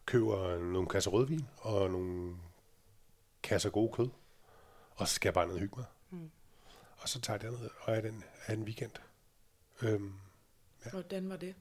Køber 0.07 0.59
nogle 0.59 0.89
kasser 0.89 1.11
rødvin 1.11 1.49
og 1.59 1.91
nogle 1.91 2.37
kasser 3.43 3.71
gode 3.71 3.93
kød, 3.93 4.09
og 4.95 5.09
så 5.09 5.15
skal 5.15 5.29
jeg 5.29 5.35
bare 5.35 5.47
ned 5.47 5.55
og 5.55 5.61
hygge 5.61 5.77
mig. 5.77 5.87
Mm. 6.11 6.31
Og 6.97 7.09
så 7.09 7.21
tager 7.21 7.39
jeg 7.43 7.51
ned 7.51 7.71
og 7.81 7.97
er 7.97 8.01
den, 8.01 8.25
er 8.47 8.53
en 8.53 8.63
weekend. 8.63 8.93
Øhm, 9.83 10.15
Hvordan 10.91 11.29
var 11.29 11.37
det? 11.37 11.55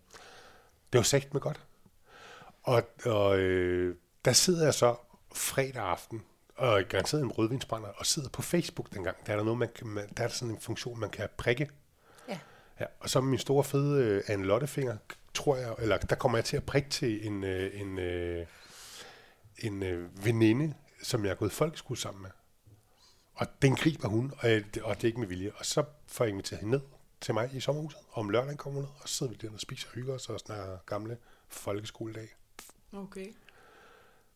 det 0.94 0.98
var 1.00 1.04
sagt 1.04 1.34
med 1.34 1.42
godt. 1.42 1.62
Og, 2.64 2.84
og 3.06 3.40
øh, 3.40 3.96
der 4.26 4.34
sidder 4.34 4.64
jeg 4.64 4.74
så 4.74 4.96
fredag 5.34 5.84
aften, 5.84 6.24
og 6.62 6.80
er 6.80 6.84
garanteret 6.84 7.22
en 7.22 7.32
rødvinsbrænder, 7.32 7.90
og 7.90 8.06
sidder 8.06 8.30
på 8.30 8.42
Facebook 8.42 8.94
dengang. 8.94 9.18
Der 9.26 9.34
er 9.34 9.38
der, 9.38 9.44
noget, 9.44 9.60
man 9.60 9.70
kan, 9.76 9.88
man, 9.88 10.10
der 10.18 10.24
er 10.24 10.28
der 10.28 10.36
sådan 10.36 10.56
en 10.56 10.62
funktion, 10.62 11.00
man 11.00 11.10
kan 11.10 11.30
prikke. 11.38 11.70
Ja. 12.28 12.40
Ja, 12.80 12.86
og 13.00 13.10
så 13.10 13.22
min 13.22 13.40
store 13.40 13.64
fede 13.64 14.06
øh, 14.06 14.24
Anne 14.28 14.46
Lottefinger, 14.46 14.98
tror 15.34 15.58
jeg, 15.58 15.76
eller 15.80 15.98
der 15.98 16.16
kommer 16.16 16.38
jeg 16.38 16.46
til 16.46 16.58
at 16.58 16.64
prikke 16.64 16.90
til 16.90 17.28
en, 17.28 17.44
øh, 17.44 17.82
en, 17.82 18.00
øh, 18.00 18.46
en 19.58 19.84
øh, 19.84 20.26
veninde, 20.26 20.74
som 21.04 21.26
jeg 21.26 21.32
er 21.32 21.36
gået 21.36 21.52
folkeskole 21.52 21.98
sammen 22.00 22.22
med. 22.22 22.32
Og 23.34 23.48
den 23.62 23.76
griber 23.76 24.08
hun, 24.08 24.34
og, 24.38 24.50
jeg, 24.50 24.64
og 24.84 24.96
det 24.96 25.04
er 25.04 25.08
ikke 25.08 25.20
med 25.20 25.28
vilje. 25.28 25.52
Og 25.56 25.66
så 25.66 25.84
får 26.08 26.24
jeg 26.24 26.32
inviteret 26.32 26.60
hende 26.60 26.78
ned 26.78 26.82
til 27.22 27.34
mig 27.34 27.50
i 27.54 27.60
sommerhuset. 27.60 28.00
Og 28.10 28.18
om 28.18 28.30
lørdagen 28.30 28.58
kommer 28.58 28.80
hun 28.80 28.90
ned, 28.90 28.96
og 29.02 29.10
så 29.10 29.16
sidder 29.16 29.32
vi 29.32 29.38
der 29.42 29.54
og 29.54 29.60
spiser 29.60 29.88
og 29.88 29.96
hygger 29.96 30.14
os 30.14 30.30
og 30.30 30.40
snakker 30.40 30.78
gamle 30.86 31.18
folkeskoledag. 31.48 32.36
Okay. 32.94 33.34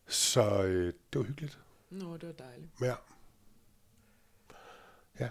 Så 0.06 0.62
øh, 0.62 0.92
det 1.12 1.18
var 1.18 1.24
hyggeligt. 1.24 1.58
Nå, 1.90 2.16
det 2.16 2.26
var 2.26 2.32
dejligt. 2.32 2.70
Ja. 2.80 2.94
Ja. 5.20 5.28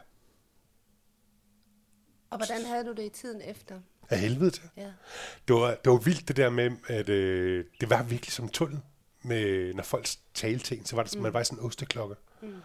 Og 2.30 2.38
hvordan 2.38 2.66
havde 2.66 2.86
du 2.86 2.94
det 2.94 3.04
i 3.04 3.10
tiden 3.10 3.42
efter? 3.42 3.82
Af 4.10 4.20
helvede 4.20 4.52
til. 4.52 4.70
Ja. 4.78 4.92
Det 5.48 5.56
var, 5.56 5.76
det 5.76 5.92
var 5.92 5.98
vildt 5.98 6.28
det 6.28 6.38
der 6.38 6.50
med, 6.50 6.72
at 6.88 7.10
øh, 7.10 7.66
det 7.80 7.90
var 7.90 8.04
virkelig 8.04 8.32
som 8.32 8.50
tunnel. 8.50 8.80
Med, 9.22 9.74
når 9.74 9.84
folk 9.84 10.08
talte 10.34 10.66
til 10.66 10.78
en, 10.78 10.86
så 10.86 10.96
var 10.96 11.04
det 11.04 11.12
som, 11.12 11.20
mm. 11.20 11.24
man 11.24 11.34
var 11.34 11.42
i 11.42 11.46
sådan 11.46 11.60
en 11.60 11.66
osteklokke. 11.66 12.16
Mm. 12.42 12.62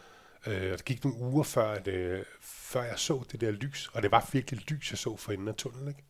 Øh, 0.46 0.72
og 0.72 0.78
det 0.78 0.84
gik 0.84 1.04
nogle 1.04 1.18
uger 1.18 1.42
før, 1.42 1.70
at, 1.70 1.88
øh, 1.88 2.24
før 2.40 2.82
jeg 2.82 2.98
så 2.98 3.24
det 3.32 3.40
der 3.40 3.50
lys. 3.50 3.90
Og 3.92 4.02
det 4.02 4.10
var 4.10 4.28
virkelig 4.32 4.70
lys, 4.70 4.90
jeg 4.90 4.98
så 4.98 5.16
for 5.16 5.32
enden 5.32 5.48
af 5.48 5.54
tunnelen. 5.54 5.88
Ikke? 5.88 6.04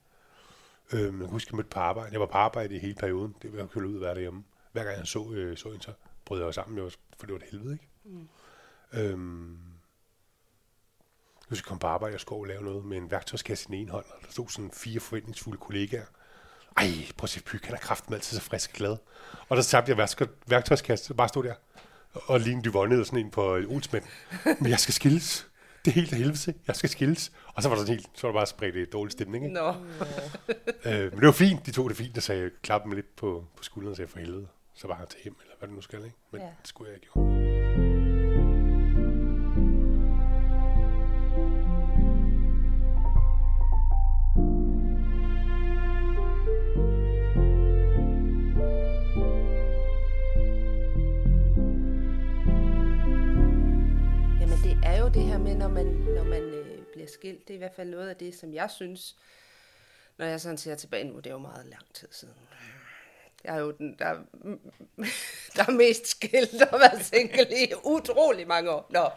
Øh, 0.93 1.03
jeg 1.03 1.13
kan 1.13 1.27
huske, 1.27 1.49
jeg 1.53 1.57
mødte 1.57 1.71
på 1.71 1.81
arbejde. 1.81 2.13
Jeg 2.13 2.21
var 2.21 2.27
på 2.27 2.39
arbejde 2.39 2.77
i 2.77 2.79
hele 2.79 2.95
perioden. 2.95 3.35
Det 3.43 3.53
var 3.53 3.59
jeg 3.59 3.69
kunne 3.69 3.89
ud 3.89 3.95
at 3.95 4.01
være 4.01 4.15
derhjemme. 4.15 4.45
Hver 4.73 4.85
gang 4.85 4.99
jeg 4.99 5.07
så, 5.07 5.33
øh, 5.33 5.57
så 5.57 5.69
en, 5.69 5.81
så 5.81 5.93
brød 6.25 6.45
jeg 6.45 6.55
sammen, 6.55 6.79
jo, 6.79 6.91
for 7.21 7.27
det 7.27 7.33
var 7.33 7.39
et 7.41 7.47
helvede. 7.51 7.73
Ikke? 7.73 7.89
Mm. 8.05 8.29
Øhm, 8.93 9.59
jeg 11.51 11.59
komme 11.59 11.81
på 11.81 11.87
arbejde, 11.87 12.13
jeg 12.13 12.21
skulle 12.21 12.53
lave 12.53 12.65
noget 12.65 12.85
med 12.85 12.97
en 12.97 13.11
værktøjskasse 13.11 13.65
i 13.65 13.67
den 13.67 13.75
ene 13.75 13.91
hånd, 13.91 14.05
og 14.09 14.19
der 14.27 14.31
stod 14.31 14.49
sådan 14.49 14.71
fire 14.75 15.01
forventningsfulde 15.01 15.59
kollegaer. 15.59 16.05
Ej, 16.77 16.87
prøv 17.17 17.25
at 17.25 17.31
se, 17.31 17.43
Pyg, 17.43 17.61
han 17.65 17.75
er 17.75 17.79
kraften 17.79 18.15
altid 18.15 18.37
så 18.39 18.43
frisk 18.45 18.71
og 18.71 18.75
glad. 18.75 18.97
Og 19.49 19.57
der 19.57 19.63
tabte 19.63 19.91
jeg 19.91 19.99
værktøj- 20.05 20.35
værktøjskasse, 20.47 21.05
så 21.05 21.15
bare 21.15 21.29
stod 21.29 21.45
der 21.45 21.55
og 22.15 22.41
lignede 22.41 22.65
Dyvonne 22.65 22.95
eller 22.95 23.05
sådan 23.05 23.19
en 23.19 23.31
på 23.31 23.43
Olsmænd. 23.55 24.05
Men 24.61 24.71
jeg 24.71 24.81
skal 24.81 24.95
skilles. 24.95 25.47
Det 25.85 25.91
er 25.91 25.95
helt 25.95 26.13
af 26.13 26.19
helvede. 26.19 26.55
Jeg 26.67 26.77
skal 26.77 26.91
skilles. 26.91 27.33
Og 27.55 27.63
så 27.63 27.69
var 27.69 27.77
der 27.77 27.83
sådan 27.83 27.95
helt, 27.95 28.09
så 28.15 28.27
var 28.27 28.33
der 28.33 28.39
bare 28.39 28.47
spredt 28.47 28.77
et 28.77 28.93
dårlig 28.93 29.13
stemning. 29.13 29.45
Ikke? 29.45 29.55
Nå. 29.55 29.69
Øh, 30.85 31.01
men 31.13 31.19
det 31.21 31.27
var 31.27 31.33
fint. 31.33 31.67
De 31.67 31.71
tog 31.73 31.89
det 31.89 31.97
fint 31.97 32.17
og 32.17 32.23
sagde, 32.23 32.51
klappede 32.63 32.89
mig 32.89 32.97
lidt 32.97 33.17
på, 33.17 33.47
på 33.57 33.63
skulderen 33.63 33.91
og 33.91 33.97
sagde, 33.97 34.11
for 34.11 34.19
helvede. 34.19 34.49
Så 34.81 34.93
han 34.93 35.07
til 35.07 35.21
hjem, 35.23 35.37
eller 35.43 35.55
hvad 35.59 35.69
det 35.69 35.75
nu 35.75 35.81
skal, 35.81 36.05
ikke? 36.05 36.17
Men 36.31 36.41
ja. 36.41 36.47
det 36.47 36.69
skulle 36.69 36.89
jeg 36.89 36.97
ikke 36.97 37.07
gjort. 37.13 37.27
Jamen 54.41 54.59
det 54.65 54.79
er 54.85 55.01
jo 55.01 55.09
det 55.09 55.23
her 55.23 55.39
med, 55.39 55.55
når 55.55 55.69
man, 55.69 55.87
når 55.87 56.25
man 56.25 56.43
øh, 56.43 56.83
bliver 56.93 57.09
skilt. 57.09 57.49
Det 57.49 57.51
er 57.51 57.55
i 57.55 57.59
hvert 57.59 57.75
fald 57.75 57.91
noget 57.91 58.09
af 58.09 58.17
det, 58.17 58.35
som 58.35 58.55
jeg 58.55 58.71
synes, 58.71 59.17
når 60.19 60.27
jeg 60.27 60.41
sådan 60.41 60.59
ser 60.59 60.75
tilbage 60.75 61.05
nu, 61.05 61.17
det 61.17 61.27
er 61.27 61.31
jo 61.31 61.39
meget 61.39 61.67
lang 61.67 61.95
tid 61.95 62.09
siden. 62.11 62.35
Jeg 63.45 63.57
er 63.57 63.61
jo 63.61 63.71
den, 63.71 63.97
der, 63.99 64.15
der 65.57 65.65
er 65.69 65.71
mest 65.77 66.07
skilt 66.07 66.63
og 66.73 66.81
været 66.81 67.05
single 67.05 67.47
i 67.51 67.73
utrolig 67.85 68.47
mange 68.47 68.71
år. 68.71 68.87
Nå, 68.91 69.09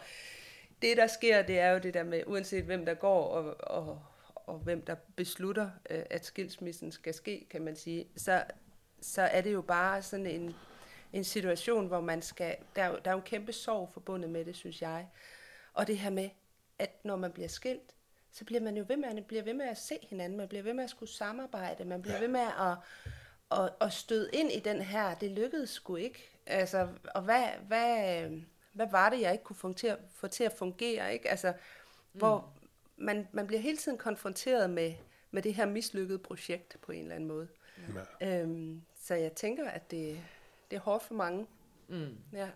det 0.82 0.96
der 0.96 1.06
sker, 1.06 1.42
det 1.42 1.58
er 1.58 1.70
jo 1.70 1.78
det 1.78 1.94
der 1.94 2.02
med, 2.02 2.22
uanset 2.26 2.64
hvem 2.64 2.86
der 2.86 2.94
går 2.94 3.24
og, 3.28 3.56
og, 3.60 4.02
og 4.34 4.58
hvem 4.58 4.82
der 4.84 4.94
beslutter, 5.16 5.70
øh, 5.90 6.02
at 6.10 6.24
skilsmissen 6.24 6.92
skal 6.92 7.14
ske, 7.14 7.46
kan 7.50 7.62
man 7.62 7.76
sige, 7.76 8.06
så, 8.16 8.44
så 9.00 9.22
er 9.22 9.40
det 9.40 9.52
jo 9.52 9.60
bare 9.62 10.02
sådan 10.02 10.26
en, 10.26 10.54
en 11.12 11.24
situation, 11.24 11.86
hvor 11.86 12.00
man 12.00 12.22
skal, 12.22 12.56
der, 12.76 12.82
er 12.82 12.88
jo- 12.88 12.98
der 13.04 13.10
er 13.10 13.14
jo 13.14 13.18
en 13.18 13.24
kæmpe 13.26 13.52
sorg 13.52 13.90
forbundet 13.92 14.30
med 14.30 14.44
det, 14.44 14.56
synes 14.56 14.82
jeg. 14.82 15.06
Og 15.74 15.86
det 15.86 15.98
her 15.98 16.10
med, 16.10 16.30
at 16.78 17.04
når 17.04 17.16
man 17.16 17.32
bliver 17.32 17.48
skilt, 17.48 17.94
så 18.32 18.44
bliver 18.44 18.60
man 18.60 18.76
jo 18.76 18.84
ved 18.88 18.96
med, 18.96 19.14
man 19.14 19.24
bliver 19.24 19.42
ved 19.42 19.54
med 19.54 19.66
at 19.66 19.78
se 19.78 19.98
hinanden, 20.10 20.38
man 20.38 20.48
bliver 20.48 20.62
ved 20.62 20.74
med 20.74 20.84
at 20.84 20.90
skulle 20.90 21.12
samarbejde, 21.12 21.84
man 21.84 22.02
bliver 22.02 22.20
ved 22.20 22.28
med 22.28 22.40
at, 22.40 22.76
at, 23.50 23.70
at 23.80 23.92
støde 23.92 24.30
ind 24.32 24.52
i 24.52 24.60
den 24.60 24.80
her, 24.82 25.14
det 25.14 25.30
lykkedes 25.30 25.70
sgu 25.70 25.96
ikke. 25.96 26.30
Altså, 26.46 26.88
og 27.14 27.22
hvad, 27.22 27.46
hvad, 27.66 28.30
hvad 28.72 28.86
var 28.90 29.10
det, 29.10 29.20
jeg 29.20 29.32
ikke 29.32 29.44
kunne 29.44 29.56
få 29.56 29.72
til 29.72 29.86
at, 29.86 29.98
få 30.12 30.26
til 30.28 30.44
at 30.44 30.52
fungere, 30.52 31.12
ikke? 31.12 31.30
Altså, 31.30 31.52
hvor 32.12 32.52
man, 32.96 33.28
man 33.32 33.46
bliver 33.46 33.60
hele 33.60 33.76
tiden 33.76 33.98
konfronteret 33.98 34.70
med, 34.70 34.94
med 35.30 35.42
det 35.42 35.54
her 35.54 35.66
mislykkede 35.66 36.18
projekt 36.18 36.76
på 36.82 36.92
en 36.92 37.02
eller 37.02 37.14
anden 37.14 37.28
måde. 37.28 37.48
Ja. 38.20 38.40
Øhm, 38.40 38.82
så 39.00 39.14
jeg 39.14 39.32
tænker, 39.32 39.70
at 39.70 39.90
det, 39.90 40.20
det 40.70 40.76
er 40.76 40.80
hårdt 40.80 41.02
for 41.04 41.14
mange. 41.14 41.46
Mm. 41.88 42.16
Ja, 42.32 42.50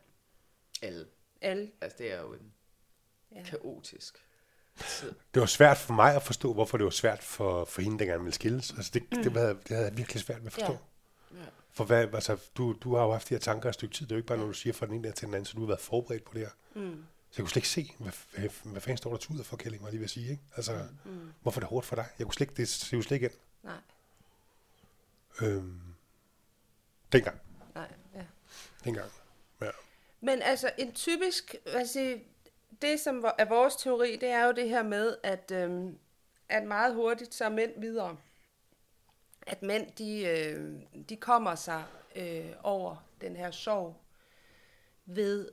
Alle. 0.82 1.06
alle. 1.40 1.70
Altså, 1.80 1.98
det 1.98 2.12
er 2.12 2.20
jo 2.20 2.32
en 2.32 2.54
Ja. 3.32 3.42
kaotisk. 3.42 4.24
Det 5.34 5.40
var 5.40 5.46
svært 5.46 5.76
for 5.78 5.92
mig 5.92 6.14
at 6.14 6.22
forstå, 6.22 6.52
hvorfor 6.52 6.76
det 6.76 6.84
var 6.84 6.90
svært 6.90 7.22
for, 7.22 7.64
for 7.64 7.82
hende, 7.82 7.98
der 7.98 8.04
gerne 8.04 8.22
ville 8.22 8.34
skilles. 8.34 8.70
Altså 8.70 8.90
det, 8.94 9.02
mm. 9.12 9.22
det, 9.22 9.32
havde, 9.32 9.48
det 9.48 9.68
havde 9.68 9.84
jeg 9.88 9.96
virkelig 9.96 10.22
svært 10.22 10.40
ved 10.40 10.46
at 10.46 10.52
forstå. 10.52 10.72
Ja. 10.72 11.38
Ja. 11.38 11.44
For 11.72 11.84
hvad, 11.84 12.14
altså, 12.14 12.36
du, 12.56 12.72
du 12.80 12.96
har 12.96 13.04
jo 13.04 13.12
haft 13.12 13.28
de 13.28 13.34
her 13.34 13.38
tanker 13.40 13.68
et 13.68 13.74
stykke 13.74 13.94
tid. 13.94 14.06
Det 14.06 14.12
er 14.12 14.16
jo 14.16 14.18
ikke 14.18 14.26
bare 14.26 14.38
noget, 14.38 14.54
du 14.54 14.58
siger 14.58 14.72
fra 14.72 14.86
den 14.86 14.94
ene 14.94 15.04
dag 15.04 15.14
til 15.14 15.26
den 15.26 15.34
anden, 15.34 15.44
så 15.46 15.52
du 15.54 15.60
har 15.60 15.66
været 15.66 15.80
forberedt 15.80 16.24
på 16.24 16.34
det 16.34 16.40
her. 16.40 16.50
Mm. 16.82 17.04
Så 17.30 17.34
jeg 17.36 17.44
kunne 17.44 17.50
slet 17.50 17.56
ikke 17.56 17.68
se, 17.68 17.94
hvad, 17.98 18.12
hvad, 18.34 18.48
hvad 18.64 18.80
fanden 18.80 18.96
står 18.96 19.10
der 19.10 19.16
tuder 19.18 19.44
for, 19.44 19.56
Kælling, 19.56 19.82
var 19.82 19.90
lige 19.90 19.98
ved 20.00 20.04
at 20.04 20.10
sige. 20.10 20.30
Ikke? 20.30 20.42
Altså, 20.56 20.72
mm. 21.04 21.32
hvorfor 21.42 21.60
er 21.60 21.62
det 21.62 21.68
hårdt 21.68 21.86
for 21.86 21.96
dig? 21.96 22.06
Jeg 22.18 22.26
kunne 22.26 22.34
slet 22.34 22.50
ikke, 22.50 22.56
det 22.56 22.68
ser 22.68 22.96
jo 22.96 23.02
slet 23.02 23.14
ikke 23.16 23.24
ind. 23.26 23.34
Nej, 23.62 23.74
Øhm, 25.42 25.80
dengang. 27.12 27.40
nej, 27.74 27.88
ja. 28.14 28.22
Dengang. 28.84 29.10
Ja. 29.60 29.70
Men 30.20 30.42
altså, 30.42 30.70
en 30.78 30.92
typisk, 30.92 31.54
hvad 31.72 31.86
siger, 31.86 32.16
det 32.82 33.00
som 33.00 33.24
er 33.38 33.44
vores 33.44 33.76
teori, 33.76 34.16
det 34.16 34.28
er 34.28 34.46
jo 34.46 34.52
det 34.52 34.68
her 34.68 34.82
med, 34.82 35.16
at, 35.22 35.52
øhm, 35.54 35.98
at 36.48 36.64
meget 36.64 36.94
hurtigt 36.94 37.34
så 37.34 37.44
er 37.44 37.48
mænd 37.48 37.80
videre. 37.80 38.16
At 39.46 39.62
mænd, 39.62 39.86
de, 39.98 40.20
øh, 40.26 40.70
de 41.08 41.16
kommer 41.16 41.54
sig 41.54 41.84
øh, 42.16 42.50
over 42.62 42.96
den 43.20 43.36
her 43.36 43.50
sorg 43.50 43.96
ved 45.06 45.48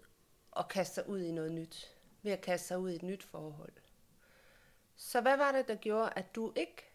at 0.58 0.67
kaste 0.67 0.94
sig 0.96 1.10
ud 1.10 1.22
i 1.22 1.32
noget 1.32 1.51
nyt. 1.51 1.91
Ved 2.24 2.32
at 2.32 2.41
kaste 2.41 2.67
sig 2.67 2.79
ud 2.79 2.89
i 2.91 2.96
et 2.96 3.03
nyt 3.03 3.24
forhold. 3.24 3.72
Så 4.96 5.22
hvad 5.22 5.38
var 5.38 5.51
det, 5.51 5.67
der 5.67 5.75
gjorde, 5.75 6.10
at 6.15 6.36
du 6.36 6.53
ikke 6.55 6.91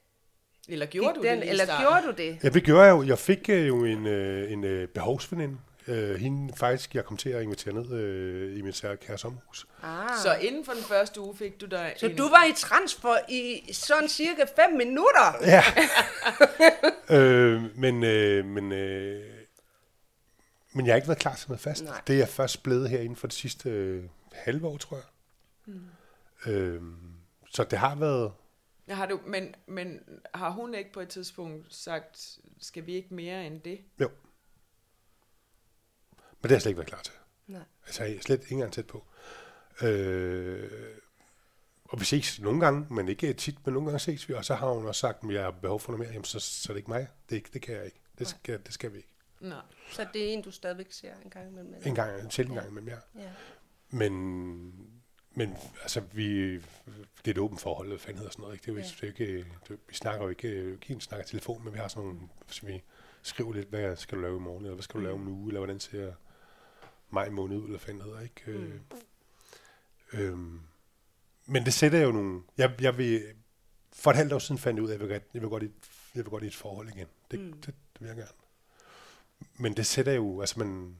Eller 0.69 0.87
gjorde 0.87 1.15
du 1.15 1.23
den, 1.23 1.41
det 1.41 1.51
eller 1.51 1.65
starten? 1.65 1.87
gjorde 1.87 2.07
du 2.07 2.23
det? 2.23 2.45
Ja, 2.45 2.49
det 2.49 2.65
gjorde 2.65 2.83
jeg 2.83 2.91
jo. 2.91 3.03
Jeg 3.03 3.19
fik 3.19 3.49
øh, 3.49 3.69
jo 3.69 3.85
en, 3.85 4.07
øh, 4.07 4.53
en 4.53 4.65
øh, 4.65 4.89
behovsveninde. 4.89 5.59
Øh, 5.87 6.15
hende 6.15 6.53
faktisk, 6.57 6.95
jeg 6.95 7.05
kom 7.05 7.17
til 7.17 7.31
at 7.31 7.43
invitere 7.43 7.75
ned 7.75 7.93
øh, 7.93 8.59
i 8.59 8.63
mit 8.63 8.77
særlige 8.77 9.07
kære 9.07 9.19
sommerhus. 9.19 9.67
Ah. 9.83 10.19
Så 10.23 10.35
inden 10.35 10.65
for 10.65 10.73
den 10.73 10.83
første 10.83 11.21
uge 11.21 11.37
fik 11.37 11.61
du 11.61 11.67
dig 11.67 11.95
Så 11.97 12.07
en... 12.07 12.17
du 12.17 12.29
var 12.29 12.45
i 12.45 12.53
transfer 12.57 13.17
i 13.29 13.73
sådan 13.73 14.09
cirka 14.09 14.45
5 14.57 14.77
minutter? 14.77 15.35
Ja. 15.41 15.63
øh, 17.17 17.77
men, 17.77 18.05
øh, 18.05 18.45
men, 18.45 18.73
øh, 18.73 19.35
men 20.73 20.87
jeg 20.87 20.93
har 20.93 20.97
ikke 20.97 21.09
været 21.09 21.19
klar 21.19 21.35
til 21.35 21.49
noget 21.49 21.61
fast. 21.61 21.85
Nej. 21.85 22.01
Det 22.07 22.15
er 22.15 22.19
jeg 22.19 22.29
først 22.29 22.63
blevet 22.63 22.91
her 22.91 23.01
inden 23.01 23.17
for 23.17 23.27
det 23.27 23.37
sidste 23.37 23.71
øh, 23.71 24.05
halve 24.33 24.67
år, 24.67 24.77
tror 24.77 24.97
jeg. 24.97 25.07
Mm. 25.67 26.53
Øh, 26.53 26.83
så 27.51 27.65
det 27.65 27.79
har 27.79 27.95
været... 27.95 28.33
Ja, 28.89 28.95
har 28.95 29.07
du, 29.07 29.21
men, 29.27 29.55
men 29.67 30.01
har 30.35 30.51
hun 30.51 30.75
ikke 30.75 30.93
på 30.93 31.01
et 31.01 31.09
tidspunkt 31.09 31.75
sagt, 31.75 32.39
skal 32.61 32.87
vi 32.87 32.95
ikke 32.95 33.15
mere 33.15 33.47
end 33.47 33.61
det? 33.61 33.81
Jo. 34.01 34.11
Men 36.43 36.49
det 36.49 36.51
har 36.51 36.55
jeg 36.55 36.63
slet 36.63 36.71
ikke 36.71 36.79
været 36.79 36.89
klar 36.89 37.03
til. 37.03 37.13
Nej. 37.47 37.63
Altså, 37.87 38.05
jeg 38.05 38.17
er 38.17 38.21
slet 38.21 38.41
ikke 38.43 38.53
engang 38.53 38.73
tæt 38.73 38.87
på. 38.87 39.05
Øh, 39.83 40.71
og 41.85 42.01
vi 42.01 42.05
ses 42.05 42.41
nogle 42.41 42.61
gange, 42.61 42.87
men 42.95 43.09
ikke 43.09 43.33
tit, 43.33 43.67
men 43.67 43.73
nogle 43.75 43.87
gange 43.89 43.99
ses 43.99 44.29
vi, 44.29 44.35
og 44.35 44.45
så 44.45 44.55
har 44.55 44.71
hun 44.71 44.87
også 44.87 45.01
sagt, 45.01 45.25
at 45.25 45.35
jeg 45.35 45.43
har 45.43 45.51
behov 45.51 45.81
for 45.81 45.93
noget 45.93 45.99
mere, 46.07 46.13
jamen 46.13 46.25
så, 46.25 46.41
så 46.41 46.73
er 46.73 46.75
det 46.75 46.79
ikke 46.79 46.91
mig. 46.91 47.09
Det, 47.31 47.37
ikke- 47.37 47.51
det 47.53 47.63
kan 47.63 47.75
jeg 47.75 47.85
ikke. 47.85 48.01
Det 48.19 48.29
skal, 48.29 48.61
det 48.67 48.75
skal 48.75 48.93
vi 48.93 48.97
ikke. 48.97 49.09
Nej. 49.41 49.61
Så 49.91 50.07
det 50.13 50.29
er 50.29 50.33
en, 50.33 50.43
du 50.43 50.51
stadigvæk 50.51 50.93
ser 50.93 51.13
en 51.25 51.31
gang 51.31 51.49
imellem? 51.51 51.75
En 51.87 51.95
gang, 51.95 52.21
en 52.21 52.31
sjældent 52.31 52.59
gang 52.61 52.73
med 52.73 52.83
jer. 52.83 53.01
Ja. 53.19 53.29
Men, 53.91 54.13
men 55.35 55.57
altså, 55.83 56.01
vi, 56.13 56.55
det 56.55 56.63
er 57.27 57.31
et 57.31 57.39
åbent 57.39 57.61
forhold, 57.61 57.89
hvad 57.89 57.99
fanden 57.99 58.19
hedder 58.19 58.31
sådan 58.33 58.43
noget. 58.43 58.55
Ikke? 58.55 58.65
Det 58.65 58.73
er, 58.73 58.83
Ja. 58.83 59.07
det 59.13 59.19
er 59.21 59.25
ikke, 59.35 59.47
det, 59.69 59.79
vi 59.89 59.95
snakker 59.95 60.23
jo 60.23 60.29
ikke, 60.29 60.79
en 60.89 61.01
snakker 61.01 61.27
telefon, 61.27 61.65
men 61.65 61.73
vi 61.73 61.79
har 61.79 61.89
sådan 61.89 62.09
nogle, 62.09 62.21
så 62.47 62.67
vi 62.67 62.83
skriver 63.23 63.53
lidt, 63.55 63.69
hvad 63.69 63.97
skal 63.97 64.19
du 64.19 64.23
lave 64.23 64.37
i 64.37 64.41
morgen, 64.41 64.65
eller 64.65 64.75
hvad 64.75 64.83
skal 64.83 65.01
du 65.01 65.05
lave 65.05 65.15
om 65.15 65.23
en 65.23 65.29
uge, 65.29 65.49
eller 65.49 65.61
hvordan 65.61 65.81
ser 65.81 66.13
maj 67.11 67.29
måned 67.31 67.57
ud, 67.57 67.64
eller 67.64 67.79
fanden 67.79 68.02
hedder, 68.02 68.21
ikke? 68.21 68.43
Mm. 68.47 68.81
Øh, 70.12 70.29
øhm, 70.29 70.61
men 71.47 71.64
det 71.64 71.75
sætter 71.75 71.99
jo 72.00 72.12
nogle, 72.12 72.43
jeg, 72.59 72.75
jeg 72.81 72.99
vil, 72.99 73.23
for 73.93 74.11
et 74.11 74.17
halvt 74.17 74.33
år 74.33 74.38
siden 74.38 74.59
fandt 74.59 74.76
jeg 74.76 74.85
ud 74.85 74.90
af, 74.90 74.95
at 74.95 75.00
jeg 75.00 75.00
vil 75.00 75.09
godt, 75.09 75.23
jeg 75.35 75.43
vil 75.43 75.50
godt, 75.50 75.62
i, 75.62 75.71
jeg 76.14 76.25
vil 76.25 76.31
godt 76.31 76.45
i 76.45 76.47
et 76.47 76.57
forhold 76.57 76.88
igen. 76.88 77.07
Det, 77.31 77.40
mm. 77.40 77.52
det, 77.52 77.67
det 77.67 78.00
vil 78.00 78.07
jeg 78.07 78.17
gerne. 78.17 78.33
Men 79.59 79.76
det 79.76 79.87
sætter 79.87 80.12
jo, 80.12 80.40
altså 80.40 80.59
man, 80.59 80.97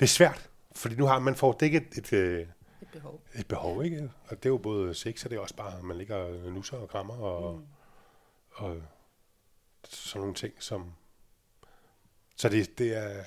det 0.00 0.06
er 0.06 0.10
svært, 0.10 0.50
fordi 0.72 0.94
nu 0.96 1.06
har 1.06 1.18
man 1.18 1.36
får 1.36 1.52
dækket 1.52 1.82
et, 1.82 1.98
et, 1.98 2.12
øh, 2.12 2.46
Et 2.82 2.88
behov. 2.92 3.22
et 3.34 3.46
behov, 3.46 3.84
ikke? 3.84 4.10
Og 4.24 4.36
det 4.36 4.46
er 4.46 4.50
jo 4.50 4.58
både 4.58 4.94
sex, 4.94 5.24
og 5.24 5.30
det 5.30 5.36
er 5.36 5.40
også 5.40 5.56
bare, 5.56 5.78
at 5.78 5.84
man 5.84 5.98
ligger 5.98 6.16
og 6.16 6.52
nusser 6.52 6.76
og 6.76 6.88
krammer, 6.88 7.14
og, 7.14 7.58
mm. 7.58 7.64
og 8.52 8.82
sådan 9.84 10.20
nogle 10.20 10.34
ting, 10.34 10.54
som... 10.58 10.92
Så 12.36 12.48
det, 12.48 12.78
det 12.78 12.96
er... 12.96 13.24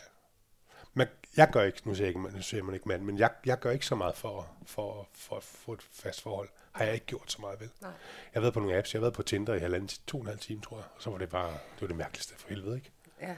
Jeg 1.38 1.50
gør 1.52 1.64
ikke, 1.64 1.82
nu 1.86 1.96
siger, 1.96 2.08
jeg 2.08 2.16
ikke, 2.16 2.38
nu 2.38 2.42
siger 2.42 2.64
man 2.64 2.76
ikke 2.76 2.88
mand, 2.88 3.04
men 3.04 3.18
jeg, 3.18 3.32
jeg 3.46 3.60
gør 3.60 3.72
ikke 3.72 3.86
så 3.86 3.96
meget 3.96 4.16
for, 4.16 4.48
for, 4.66 5.08
for 5.14 5.38
at 5.38 5.44
få 5.44 5.74
et 5.74 5.82
fast 5.82 6.22
forhold. 6.22 6.50
Har 6.72 6.86
jeg 6.86 6.94
ikke 6.94 7.06
gjort 7.06 7.32
så 7.32 7.42
meget 7.42 7.60
vel. 7.60 7.70
Nej. 7.82 7.92
Jeg 7.92 8.34
har 8.34 8.42
været 8.42 8.54
på 8.54 8.60
nogle 8.60 8.78
apps, 8.78 8.94
jeg 8.94 9.00
har 9.00 9.04
været 9.04 9.14
på 9.14 9.24
Tinder 9.24 9.54
i 9.54 9.60
halvanden, 9.60 9.88
til 9.88 10.00
to 10.08 10.18
og 10.18 10.22
en 10.22 10.28
halv 10.28 10.40
time, 10.40 10.62
tror 10.62 10.78
jeg. 10.78 10.86
Og 10.96 11.02
så 11.02 11.10
var 11.10 11.18
det 11.18 11.30
bare, 11.30 11.52
det 11.52 11.82
var 11.82 11.88
det 11.88 11.96
mærkeligste 11.96 12.36
for 12.38 12.48
helvede, 12.50 12.76
ikke? 12.76 12.92
Ja. 13.22 13.36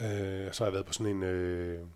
Øh, 0.00 0.48
og 0.48 0.54
så 0.54 0.64
har 0.64 0.66
jeg 0.66 0.72
været 0.72 0.86
på 0.86 0.92
sådan 0.92 1.16
en 1.16 1.22
øh, 1.22 1.86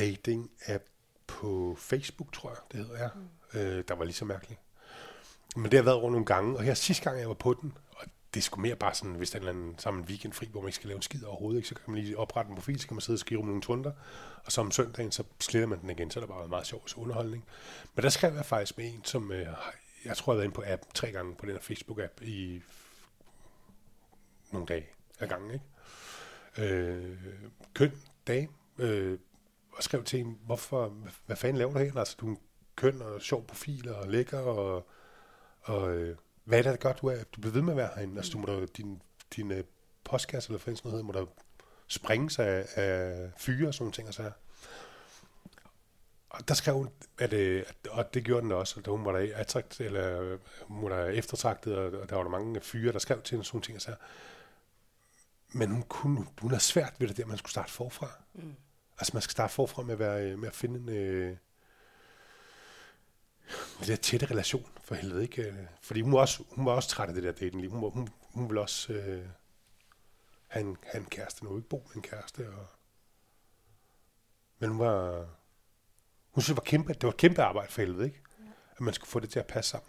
dating-app 0.00 0.82
på 1.26 1.76
Facebook, 1.78 2.32
tror 2.32 2.50
jeg, 2.50 2.58
det 2.72 2.86
hedder 2.86 3.00
jeg. 3.00 3.10
Mm. 3.14 3.60
Øh, 3.60 3.84
der 3.88 3.94
var 3.94 4.04
lige 4.04 4.14
så 4.14 4.24
mærkeligt. 4.24 4.60
Men 5.56 5.64
det 5.64 5.72
har 5.72 5.78
jeg 5.78 5.86
været 5.86 6.02
rundt 6.02 6.12
nogle 6.12 6.26
gange, 6.26 6.56
og 6.56 6.62
her 6.62 6.74
sidste 6.74 7.04
gang, 7.04 7.20
jeg 7.20 7.28
var 7.28 7.34
på 7.34 7.58
den, 7.62 7.76
det 8.34 8.40
er 8.40 8.42
sgu 8.42 8.60
mere 8.60 8.76
bare 8.76 8.94
sådan, 8.94 9.14
hvis 9.14 9.30
der 9.30 9.40
er 9.40 9.50
en 9.50 9.74
sammen 9.78 10.02
en 10.02 10.08
weekend 10.08 10.32
fri, 10.32 10.48
hvor 10.50 10.60
man 10.60 10.68
ikke 10.68 10.76
skal 10.76 10.88
lave 10.88 10.96
en 10.96 11.02
skid 11.02 11.24
overhovedet, 11.24 11.58
ikke, 11.58 11.68
så 11.68 11.74
kan 11.74 11.92
man 11.92 12.02
lige 12.02 12.18
oprette 12.18 12.48
en 12.48 12.54
profil, 12.54 12.80
så 12.80 12.88
kan 12.88 12.94
man 12.94 13.00
sidde 13.00 13.16
og 13.16 13.20
skrive 13.20 13.40
om 13.40 13.46
nogle 13.46 13.62
tunder, 13.62 13.92
og 14.44 14.52
så 14.52 14.60
om 14.60 14.70
søndagen, 14.70 15.12
så 15.12 15.24
sletter 15.40 15.68
man 15.68 15.80
den 15.80 15.90
igen, 15.90 16.10
så 16.10 16.20
er 16.20 16.26
der 16.26 16.34
bare 16.34 16.48
meget 16.48 16.66
sjov 16.66 16.82
underholdning. 16.96 17.44
Men 17.94 18.02
der 18.02 18.08
skrev 18.08 18.34
jeg 18.34 18.46
faktisk 18.46 18.78
med 18.78 18.94
en, 18.94 19.04
som 19.04 19.32
øh, 19.32 19.46
jeg 20.04 20.16
tror, 20.16 20.32
jeg 20.32 20.36
har 20.36 20.38
været 20.38 20.44
inde 20.44 20.54
på 20.54 20.64
app 20.66 20.82
tre 20.94 21.12
gange 21.12 21.34
på 21.34 21.46
den 21.46 21.54
her 21.54 21.60
Facebook-app 21.60 22.24
i 22.24 22.62
nogle 24.52 24.66
dage 24.66 24.86
ad 25.20 25.28
gangen, 25.28 25.50
ikke? 25.50 25.64
øh, 26.58 27.18
køn 27.74 27.92
dag, 28.26 28.48
øh, 28.78 29.18
og 29.72 29.82
skrev 29.82 30.04
til 30.04 30.18
hende, 30.18 30.38
hvorfor, 30.44 30.88
hvad, 30.88 31.12
hvad 31.26 31.36
fanden 31.36 31.58
laver 31.58 31.72
du 31.72 31.78
her? 31.78 31.96
Altså, 31.96 32.16
du 32.20 32.26
er 32.26 32.30
en 32.30 32.38
køn 32.76 33.02
og 33.02 33.20
sjov 33.20 33.46
profil 33.46 33.88
og 33.88 34.08
lækker, 34.08 34.38
og, 34.38 34.88
og 35.62 35.94
øh, 35.94 36.16
hvad 36.44 36.58
er 36.58 36.62
det, 36.62 36.70
der 36.70 36.76
gør, 36.76 36.92
du, 36.92 37.06
er, 37.06 37.24
du 37.36 37.40
bliver 37.40 37.52
ved 37.52 37.62
med 37.62 37.72
at 37.72 37.76
være 37.76 37.90
herinde? 37.94 38.16
Altså, 38.16 38.32
du 38.32 38.38
må 38.38 38.46
da, 38.46 38.66
din, 38.76 39.02
din 39.36 39.50
øh, 39.50 39.64
postkasse, 40.04 40.50
eller 40.50 40.64
hvad 40.64 40.76
sådan 40.76 40.90
noget, 40.90 41.04
må 41.04 41.12
der 41.12 41.26
sprænge 41.88 42.30
sig 42.30 42.46
af, 42.46 42.66
af 42.76 43.30
fyre 43.36 43.68
og 43.68 43.74
sådan 43.74 43.82
nogle 43.84 43.92
ting, 43.92 44.08
og 44.08 44.14
så 44.14 44.30
og 46.30 46.48
der 46.48 46.54
skrev 46.54 46.74
hun, 46.74 46.90
at, 47.18 47.32
øh, 47.32 47.64
og 47.90 48.14
det 48.14 48.24
gjorde 48.24 48.42
den 48.42 48.52
også, 48.52 48.80
at 48.80 48.86
hun 48.86 49.04
var 49.04 49.12
der 49.12 49.36
attrakt, 49.36 49.80
eller 49.80 50.20
øh, 50.20 50.38
hun 50.60 50.82
var 50.82 50.96
der 50.96 51.06
eftertragtet, 51.06 51.76
og 51.76 52.08
der 52.10 52.16
var 52.16 52.22
der 52.22 52.30
mange 52.30 52.60
fyre, 52.60 52.92
der 52.92 52.98
skrev 52.98 53.22
til 53.22 53.34
hende 53.34 53.44
sådan 53.44 53.56
nogle 53.56 53.64
ting, 53.64 53.76
og 53.76 53.82
så 53.82 53.94
men 55.54 55.70
hun, 55.70 55.82
kunne, 55.82 56.26
hun 56.40 56.50
har 56.50 56.58
svært 56.58 56.94
ved 56.98 57.08
det 57.08 57.16
der, 57.16 57.26
man 57.26 57.38
skulle 57.38 57.50
starte 57.50 57.72
forfra. 57.72 58.08
Mm. 58.34 58.54
Altså 58.98 59.10
man 59.14 59.22
skal 59.22 59.32
starte 59.32 59.54
forfra 59.54 59.82
med 59.82 59.92
at, 59.92 59.98
være, 59.98 60.36
med 60.36 60.48
at 60.48 60.54
finde 60.54 60.80
en, 60.80 60.88
øh, 60.88 61.36
en 63.80 63.86
der 63.86 63.96
tætte 63.96 64.26
relation, 64.26 64.66
for 64.84 64.94
helvede 64.94 65.22
ikke. 65.22 65.68
Fordi 65.80 66.00
hun 66.00 66.12
var 66.12 66.18
også, 66.18 66.44
hun 66.50 66.66
var 66.66 66.72
også 66.72 66.88
træt 66.88 67.08
af 67.08 67.14
det 67.14 67.22
der 67.22 67.32
datingliv. 67.32 67.70
Hun, 67.70 67.92
hun, 67.92 68.08
hun 68.20 68.48
ville 68.48 68.60
også 68.60 68.92
øh, 68.92 69.28
have, 70.46 70.66
en, 70.66 70.76
have 70.82 71.00
en 71.00 71.06
kæreste 71.10 71.44
nu, 71.44 71.56
ikke 71.56 71.68
bo 71.68 71.84
med 71.88 71.96
en 71.96 72.02
kæreste. 72.02 72.48
Og, 72.48 72.66
men 74.58 74.70
hun 74.70 74.78
var, 74.78 75.26
hun 76.30 76.42
synes, 76.42 76.46
det 76.46 76.56
var, 76.56 76.62
kæmpe, 76.70 76.92
det 76.92 77.02
var 77.02 77.08
et 77.10 77.16
kæmpe 77.16 77.42
arbejde 77.42 77.72
for 77.72 77.80
helvede, 77.80 78.04
ikke? 78.04 78.20
Ja. 78.38 78.44
At 78.76 78.80
man 78.80 78.94
skulle 78.94 79.10
få 79.10 79.20
det 79.20 79.30
til 79.30 79.38
at 79.38 79.46
passe 79.46 79.70
sammen. 79.70 79.88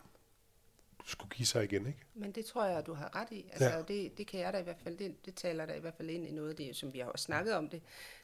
Du 1.00 1.08
skulle 1.08 1.29
give 1.29 1.46
sig 1.46 1.63
igen, 1.63 1.88
ikke? 1.88 2.00
Men 2.13 2.32
det 2.32 2.46
tror 2.46 2.65
jeg, 2.65 2.86
du 2.86 2.93
har 2.93 3.15
ret 3.15 3.32
i. 3.32 3.50
Altså, 3.51 3.70
ja. 3.70 3.82
det, 3.82 4.17
det 4.17 4.27
kan 4.27 4.39
jeg 4.39 4.53
da 4.53 4.58
i 4.58 4.63
hvert 4.63 4.79
fald, 4.84 4.98
det, 4.98 5.25
det 5.25 5.36
taler 5.36 5.65
der 5.65 5.74
i 5.74 5.79
hvert 5.79 5.93
fald 5.93 6.10
ind 6.10 6.27
i 6.27 6.32
noget 6.32 6.50
af 6.50 6.55
det, 6.55 6.75
som 6.75 6.93
vi 6.93 7.00
har 7.00 7.05
også 7.05 7.24
snakket 7.24 7.53
om 7.53 7.70
det. 7.70 7.82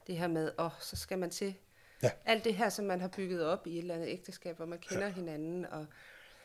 Det 0.08 0.17
her 0.17 0.27
med, 0.27 0.51
åh, 0.60 0.72
så 0.81 0.96
skal 0.96 1.19
man 1.19 1.29
til 1.29 1.55
ja. 2.03 2.09
alt 2.25 2.43
det 2.43 2.55
her, 2.55 2.69
som 2.69 2.85
man 2.85 3.01
har 3.01 3.07
bygget 3.07 3.45
op 3.45 3.67
i 3.67 3.73
et 3.73 3.81
eller 3.81 3.95
andet 3.95 4.07
ægteskab, 4.07 4.57
hvor 4.57 4.65
man 4.65 4.79
kender 4.79 5.05
ja. 5.05 5.13
hinanden. 5.13 5.65
Og, 5.65 5.85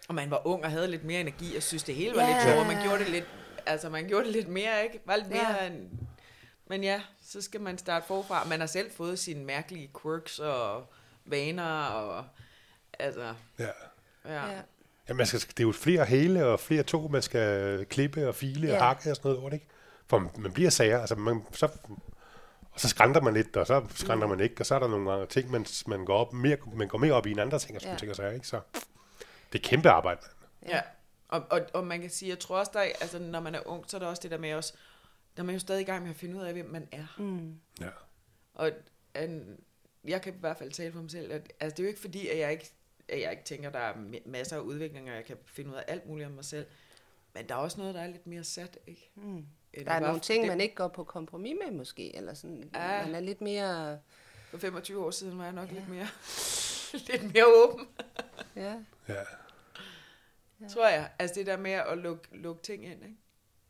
og 0.08 0.14
man 0.14 0.30
var 0.30 0.46
ung 0.46 0.64
og 0.64 0.70
havde 0.70 0.88
lidt 0.88 1.04
mere 1.04 1.20
energi, 1.20 1.56
og 1.56 1.62
synes, 1.62 1.82
det 1.82 1.94
hele 1.94 2.16
var 2.16 2.23
ja. 2.23 2.28
lidt 2.28 2.42
sjovere. 2.42 2.66
Man 2.66 2.82
gjorde 2.82 2.99
det 2.99 3.08
lidt, 3.08 3.28
altså 3.66 3.88
man 3.88 4.08
gjorde 4.08 4.25
det 4.25 4.32
lidt 4.32 4.49
mere, 4.49 4.84
ikke? 4.84 5.00
Var 5.06 5.16
lidt 5.16 5.30
mere 5.30 5.62
ja. 5.62 5.66
en, 5.66 6.08
men 6.66 6.84
ja, 6.84 7.02
så 7.23 7.40
skal 7.40 7.61
man 7.61 7.78
starte 7.78 8.06
forfra. 8.06 8.44
Man 8.44 8.61
har 8.61 8.66
selv 8.66 8.90
fået 8.90 9.18
sine 9.18 9.44
mærkelige 9.44 9.90
quirks 10.02 10.38
og 10.38 10.87
vaner, 11.25 11.84
og 11.84 12.25
altså... 12.99 13.34
Ja. 13.58 13.68
ja. 14.25 14.46
ja. 14.46 14.61
Ja, 15.08 15.14
man 15.14 15.26
skal, 15.26 15.40
det 15.40 15.61
er 15.61 15.62
jo 15.64 15.73
flere 15.73 16.04
hele 16.04 16.46
og 16.46 16.61
flere 16.61 16.82
to, 16.82 17.08
man 17.08 17.23
skal 17.23 17.87
klippe 17.87 18.28
og 18.28 18.34
file 18.34 18.66
ja. 18.66 18.75
og 18.75 18.84
hakke 18.84 19.11
og 19.11 19.16
sådan 19.16 19.28
noget 19.28 19.42
over, 19.42 19.50
ikke? 19.50 19.66
For 20.06 20.30
man 20.38 20.52
bliver 20.52 20.70
sager, 20.70 21.00
altså 21.00 21.14
man, 21.14 21.42
så, 21.52 21.68
og 22.75 22.81
så 22.81 22.88
skrænter 22.88 23.21
man 23.21 23.35
lidt, 23.35 23.57
og 23.57 23.66
så 23.66 23.87
skrænter 23.95 24.26
man 24.26 24.40
ikke, 24.40 24.54
og 24.61 24.66
så 24.66 24.75
er 24.75 24.78
der 24.78 24.88
nogle 24.88 25.12
andre 25.12 25.26
ting, 25.26 25.50
man, 25.50 25.66
man, 25.87 26.04
går, 26.04 26.16
op 26.16 26.33
mere, 26.33 26.57
man 26.75 26.88
går 26.88 26.99
mere 26.99 27.12
op 27.12 27.26
i 27.26 27.31
en 27.31 27.38
andre 27.38 27.59
ting, 27.59 27.76
og 27.76 27.81
sådan 27.81 27.95
ja. 27.95 27.99
ting 27.99 28.11
og 28.11 28.16
sager, 28.16 28.33
ikke? 28.33 28.47
Så 28.47 28.61
det 29.52 29.59
er 29.59 29.69
kæmpe 29.69 29.90
arbejde. 29.90 30.21
Ja, 30.69 30.81
og, 31.28 31.43
og, 31.50 31.61
og 31.75 31.87
man 31.87 32.00
kan 32.00 32.11
sige, 32.11 32.28
jeg 32.28 32.38
tror 32.38 32.59
også, 32.59 32.71
der 32.75 32.81
er, 32.81 32.93
altså 33.00 33.19
når 33.19 33.40
man 33.40 33.54
er 33.54 33.61
ung, 33.66 33.85
så 33.90 33.97
er 33.97 33.99
der 33.99 34.07
også 34.07 34.23
det 34.23 34.31
der 34.31 34.38
med 34.38 34.54
os, 34.54 34.75
der 35.37 35.43
er 35.43 35.47
man 35.47 35.54
jo 35.54 35.59
stadig 35.59 35.81
i 35.83 35.85
gang 35.85 36.02
med 36.02 36.11
at 36.11 36.16
finde 36.16 36.37
ud 36.37 36.43
af, 36.43 36.52
hvem 36.52 36.66
man 36.66 36.88
er. 36.93 37.07
Mm. 37.19 37.61
Ja. 37.81 37.88
Og 38.54 38.71
en, 39.16 39.61
jeg 40.04 40.23
kan 40.23 40.35
i 40.35 40.38
hvert 40.40 40.57
fald 40.57 40.73
tale 40.73 40.93
for 40.93 41.00
mig 41.00 41.11
selv, 41.11 41.33
at 41.33 41.52
altså, 41.61 41.75
det 41.76 41.78
er 41.78 41.85
jo 41.85 41.88
ikke 41.88 42.00
fordi, 42.00 42.28
at 42.28 42.38
jeg 42.38 42.52
ikke, 42.52 42.73
at 43.09 43.21
jeg 43.21 43.31
ikke 43.31 43.45
tænker, 43.45 43.69
at 43.69 43.75
der 43.75 43.81
er 43.81 43.95
masser 44.26 44.57
af 44.57 44.61
udviklinger, 44.61 45.14
jeg 45.14 45.25
kan 45.25 45.37
finde 45.47 45.71
ud 45.71 45.75
af 45.75 45.85
alt 45.88 46.07
muligt 46.07 46.26
om 46.26 46.33
mig 46.33 46.45
selv. 46.45 46.66
Men 47.35 47.49
der 47.49 47.54
er 47.54 47.59
også 47.59 47.78
noget, 47.78 47.95
der 47.95 48.00
er 48.00 48.07
lidt 48.07 48.26
mere 48.26 48.45
sat, 48.45 48.78
ikke? 48.87 49.11
Mm. 49.14 49.47
Der 49.85 49.93
er 49.93 50.00
nogle 50.00 50.21
ting, 50.21 50.43
det... 50.43 50.49
man 50.49 50.61
ikke 50.61 50.75
går 50.75 50.88
på 50.88 51.04
kompromis 51.04 51.54
med, 51.64 51.73
måske, 51.73 52.16
eller 52.16 52.35
sådan. 52.35 52.71
Ja. 52.75 53.07
Man 53.07 53.14
er 53.14 53.21
lidt 53.21 53.40
mere... 53.40 53.99
For 54.50 54.58
25 54.58 55.04
år 55.04 55.10
siden 55.10 55.39
var 55.39 55.45
jeg 55.45 55.52
nok 55.52 55.69
ja. 55.69 55.75
lidt 55.75 55.89
mere, 55.89 56.06
lidt 57.10 57.34
mere 57.34 57.45
åben. 57.47 57.89
ja. 58.56 58.75
ja. 59.08 59.23
Tror 60.69 60.89
jeg. 60.89 61.10
Altså 61.19 61.34
det 61.39 61.47
der 61.47 61.56
med 61.56 61.71
at 61.71 61.99
lukke, 61.99 62.23
lukke 62.32 62.63
ting 62.63 62.84
ind, 62.84 63.02
ikke? 63.02 63.17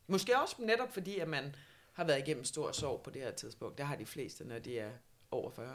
Måske 0.06 0.38
også 0.38 0.56
netop 0.58 0.92
fordi, 0.92 1.18
at 1.18 1.28
man 1.28 1.54
har 1.92 2.04
været 2.04 2.18
igennem 2.18 2.44
stor 2.44 2.72
sorg 2.72 3.00
på 3.02 3.10
det 3.10 3.22
her 3.22 3.30
tidspunkt. 3.30 3.78
Der 3.78 3.84
har 3.84 3.96
de 3.96 4.06
fleste, 4.06 4.44
når 4.44 4.58
de 4.58 4.78
er 4.78 4.90
over 5.30 5.50
40. 5.50 5.66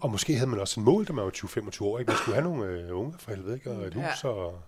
Og 0.00 0.10
måske 0.10 0.34
havde 0.34 0.50
man 0.50 0.60
også 0.60 0.80
en 0.80 0.84
mål, 0.84 1.06
da 1.06 1.12
man 1.12 1.24
var 1.24 1.30
20-25 1.30 1.84
år. 1.84 1.98
Ikke? 1.98 2.10
Man 2.10 2.18
skulle 2.18 2.34
have 2.34 2.44
nogle 2.44 2.66
øh, 2.66 2.98
unge 2.98 3.18
for 3.18 3.30
helvede, 3.30 3.54
ikke? 3.54 3.70
og 3.70 3.86
et 3.86 3.94
hus. 3.94 4.24
Ja. 4.24 4.28
Og, 4.28 4.62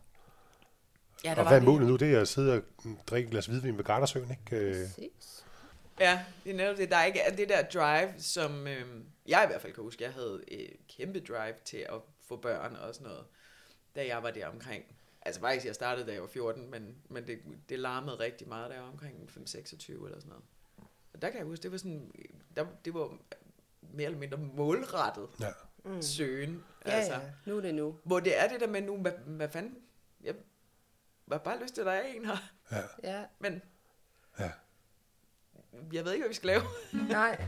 ja, 1.25 1.35
og 1.39 1.49
hvad 1.49 1.59
er 1.59 1.65
målet 1.65 1.89
nu? 1.89 1.97
Det 1.97 2.15
er 2.15 2.21
at 2.21 2.29
sidde 2.29 2.55
og 2.55 2.63
drikke 3.07 3.27
et 3.27 3.31
glas 3.31 3.47
hvidvin 3.47 3.79
ved 3.79 3.85
Gardersøen. 3.85 4.31
Ikke? 4.31 4.57
Øh. 4.57 4.75
Præcis. 4.75 5.45
Ja, 6.01 6.25
det 6.45 6.53
er 6.53 6.57
netop 6.57 6.77
det. 6.77 6.91
Der 6.91 6.97
er 6.97 7.05
ikke 7.05 7.21
det 7.37 7.49
der 7.49 7.63
drive, 7.63 8.09
som 8.19 8.67
øh, 8.67 8.85
jeg 9.27 9.45
i 9.45 9.47
hvert 9.47 9.61
fald 9.61 9.73
kan 9.73 9.85
huske. 9.85 10.05
Jeg 10.05 10.13
havde 10.13 10.45
et 10.49 10.77
kæmpe 10.89 11.21
drive 11.21 11.55
til 11.65 11.77
at 11.77 12.01
få 12.29 12.37
børn 12.37 12.77
og 12.77 12.95
sådan 12.95 13.07
noget, 13.07 13.25
da 13.97 14.07
jeg 14.07 14.23
var 14.23 14.31
der 14.31 14.47
omkring. 14.47 14.85
Altså 15.23 15.41
faktisk, 15.41 15.67
jeg 15.67 15.75
startede 15.75 16.07
da 16.07 16.13
jeg 16.13 16.23
var 16.23 16.29
14, 16.29 16.71
men, 16.71 16.95
men 17.09 17.27
det, 17.27 17.39
det 17.69 17.79
larmede 17.79 18.19
rigtig 18.19 18.49
meget, 18.49 18.71
da 18.71 18.75
jeg 18.75 18.83
var 18.83 18.91
omkring 18.91 19.31
5-26 19.37 19.93
eller 19.93 20.21
sådan 20.21 20.29
noget. 20.29 20.45
Og 21.15 21.23
der 21.23 21.31
kan 21.31 21.39
jeg 21.39 21.47
huske, 21.47 21.63
det 21.63 21.73
var 21.73 21.79
sådan, 21.79 22.13
der, 22.57 22.67
det 22.85 22.95
var 22.95 23.19
mere 23.81 24.07
eller 24.07 24.19
mindre 24.19 24.39
målrettet 24.39 25.29
ja. 25.41 25.49
mm. 25.85 26.03
søgen. 26.03 26.65
Ja, 26.87 26.91
altså, 26.91 27.13
ja, 27.13 27.21
nu 27.47 27.57
er 27.57 27.61
det 27.61 27.75
nu. 27.75 27.97
Hvor 28.05 28.21
det 28.21 28.41
er 28.41 28.49
det 28.49 28.61
der 28.61 28.67
med 28.67 28.83
nu, 28.83 28.97
hvad, 28.97 29.13
hvad 29.27 29.49
fanden, 29.49 29.75
har 31.37 31.43
bare 31.45 31.63
lyst 31.63 31.75
til, 31.75 31.81
at 31.81 31.87
der 31.87 31.93
er 31.93 32.03
en 32.03 32.25
her. 32.25 32.37
Ja. 32.73 32.83
ja. 33.03 33.25
Men 33.39 33.63
ja. 34.39 34.51
jeg 35.93 36.05
ved 36.05 36.13
ikke, 36.13 36.23
hvad 36.23 36.29
vi 36.29 36.35
skal 36.35 36.47
lave. 36.47 36.63
Nej. 37.09 37.45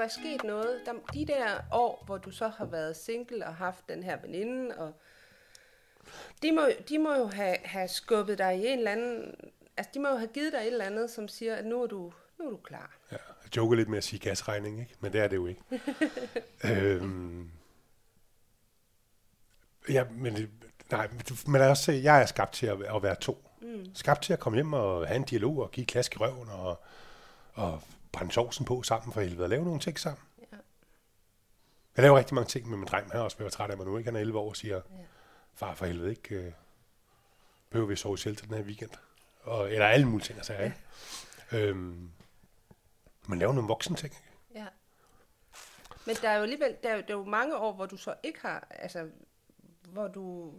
Være 0.00 0.10
sket 0.10 0.44
noget. 0.44 0.80
Der, 0.86 0.92
de 1.14 1.26
der 1.26 1.60
år, 1.72 2.02
hvor 2.06 2.18
du 2.18 2.30
så 2.30 2.48
har 2.48 2.64
været 2.64 2.96
single 2.96 3.46
og 3.46 3.54
haft 3.54 3.88
den 3.88 4.02
her 4.02 4.20
veninde, 4.20 4.78
og 4.78 4.92
de 6.42 6.52
må, 6.52 6.62
de 6.88 6.98
må 6.98 7.14
jo 7.14 7.26
have, 7.26 7.56
have 7.64 7.88
skubbet 7.88 8.38
dig 8.38 8.56
i 8.56 8.66
en 8.66 8.78
eller 8.78 8.90
anden... 8.90 9.34
Altså, 9.76 9.90
de 9.94 10.00
må 10.00 10.08
jo 10.08 10.16
have 10.16 10.30
givet 10.34 10.52
dig 10.52 10.58
et 10.58 10.66
eller 10.66 10.84
andet, 10.84 11.10
som 11.10 11.28
siger, 11.28 11.56
at 11.56 11.66
nu 11.66 11.82
er 11.82 11.86
du, 11.86 12.12
nu 12.38 12.46
er 12.46 12.50
du 12.50 12.56
klar. 12.56 12.98
Ja, 13.12 13.16
jeg 13.44 13.56
joker 13.56 13.76
lidt 13.76 13.88
med 13.88 13.98
at 13.98 14.04
sige 14.04 14.20
gasregning, 14.20 14.80
ikke? 14.80 14.94
men 15.00 15.12
det 15.12 15.20
er 15.20 15.28
det 15.28 15.36
jo 15.36 15.46
ikke. 15.46 15.62
øhm, 16.72 17.50
ja, 19.88 20.04
men 20.10 20.50
nej, 20.90 21.08
men 21.46 21.60
også, 21.60 21.92
jeg 21.92 22.22
er 22.22 22.26
skabt 22.26 22.52
til 22.52 22.66
at, 22.66 22.82
at 22.82 23.02
være 23.02 23.14
to. 23.14 23.46
Mm. 23.60 23.94
Skabt 23.94 24.22
til 24.22 24.32
at 24.32 24.40
komme 24.40 24.56
hjem 24.56 24.72
og 24.72 25.06
have 25.06 25.16
en 25.16 25.24
dialog 25.24 25.58
og 25.58 25.70
give 25.70 25.86
klask 25.86 26.14
i 26.14 26.18
røven 26.18 26.48
og, 26.48 26.80
og 27.52 27.82
brænde 28.12 28.32
sovsen 28.32 28.64
på 28.64 28.82
sammen 28.82 29.12
for 29.12 29.20
helvede 29.20 29.44
og 29.44 29.48
lave 29.48 29.64
nogle 29.64 29.80
ting 29.80 29.98
sammen. 29.98 30.24
Ja. 30.38 30.56
Jeg 31.96 32.02
laver 32.02 32.18
rigtig 32.18 32.34
mange 32.34 32.48
ting 32.48 32.68
med 32.68 32.78
min 32.78 32.86
dreng. 32.86 33.06
Han 33.06 33.16
har 33.16 33.24
også 33.24 33.38
været 33.38 33.52
træt 33.52 33.70
af 33.70 33.76
mig 33.76 33.86
nu. 33.86 33.98
Ikke? 33.98 34.08
Han 34.08 34.16
er 34.16 34.20
11 34.20 34.38
år 34.38 34.48
og 34.48 34.56
siger, 34.56 34.76
ja. 34.76 34.80
far 35.54 35.74
for 35.74 35.86
helvede 35.86 36.10
ikke, 36.10 36.34
øh, 36.34 36.52
behøver 37.70 37.88
vi 37.88 37.96
sove 37.96 38.14
i 38.14 38.16
shelter 38.16 38.46
den 38.46 38.56
her 38.56 38.64
weekend. 38.64 38.90
Og, 39.42 39.72
eller 39.72 39.86
alle 39.86 40.08
mulige 40.08 40.26
ting, 40.26 40.38
altså, 40.38 40.52
ja. 40.52 40.72
øhm, 41.52 42.10
man 43.26 43.38
laver 43.38 43.52
nogle 43.52 43.68
voksne 43.68 43.96
ting. 43.96 44.14
Ja. 44.54 44.66
Men 46.06 46.16
der 46.16 46.28
er 46.28 46.36
jo 46.36 46.42
alligevel, 46.42 46.76
der 46.82 46.90
er 46.90 46.94
jo, 46.94 47.00
der 47.00 47.14
er 47.14 47.18
jo 47.18 47.24
mange 47.24 47.56
år, 47.56 47.72
hvor 47.72 47.86
du 47.86 47.96
så 47.96 48.14
ikke 48.22 48.40
har, 48.40 48.66
altså, 48.70 49.10
hvor 49.82 50.08
du 50.08 50.54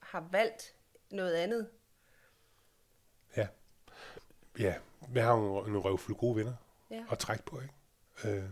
har 0.00 0.28
valgt 0.30 0.74
noget 1.10 1.34
andet 1.34 1.68
Ja. 3.36 3.48
Ja, 4.58 4.74
vi 5.08 5.20
har 5.20 5.32
jo 5.32 5.64
en 5.64 5.78
røvfuld 5.78 6.16
gode 6.16 6.36
venner 6.36 6.54
ja. 6.90 7.04
at 7.10 7.18
trække 7.18 7.44
på, 7.44 7.60
ikke? 7.60 7.74
Øh. 8.24 8.44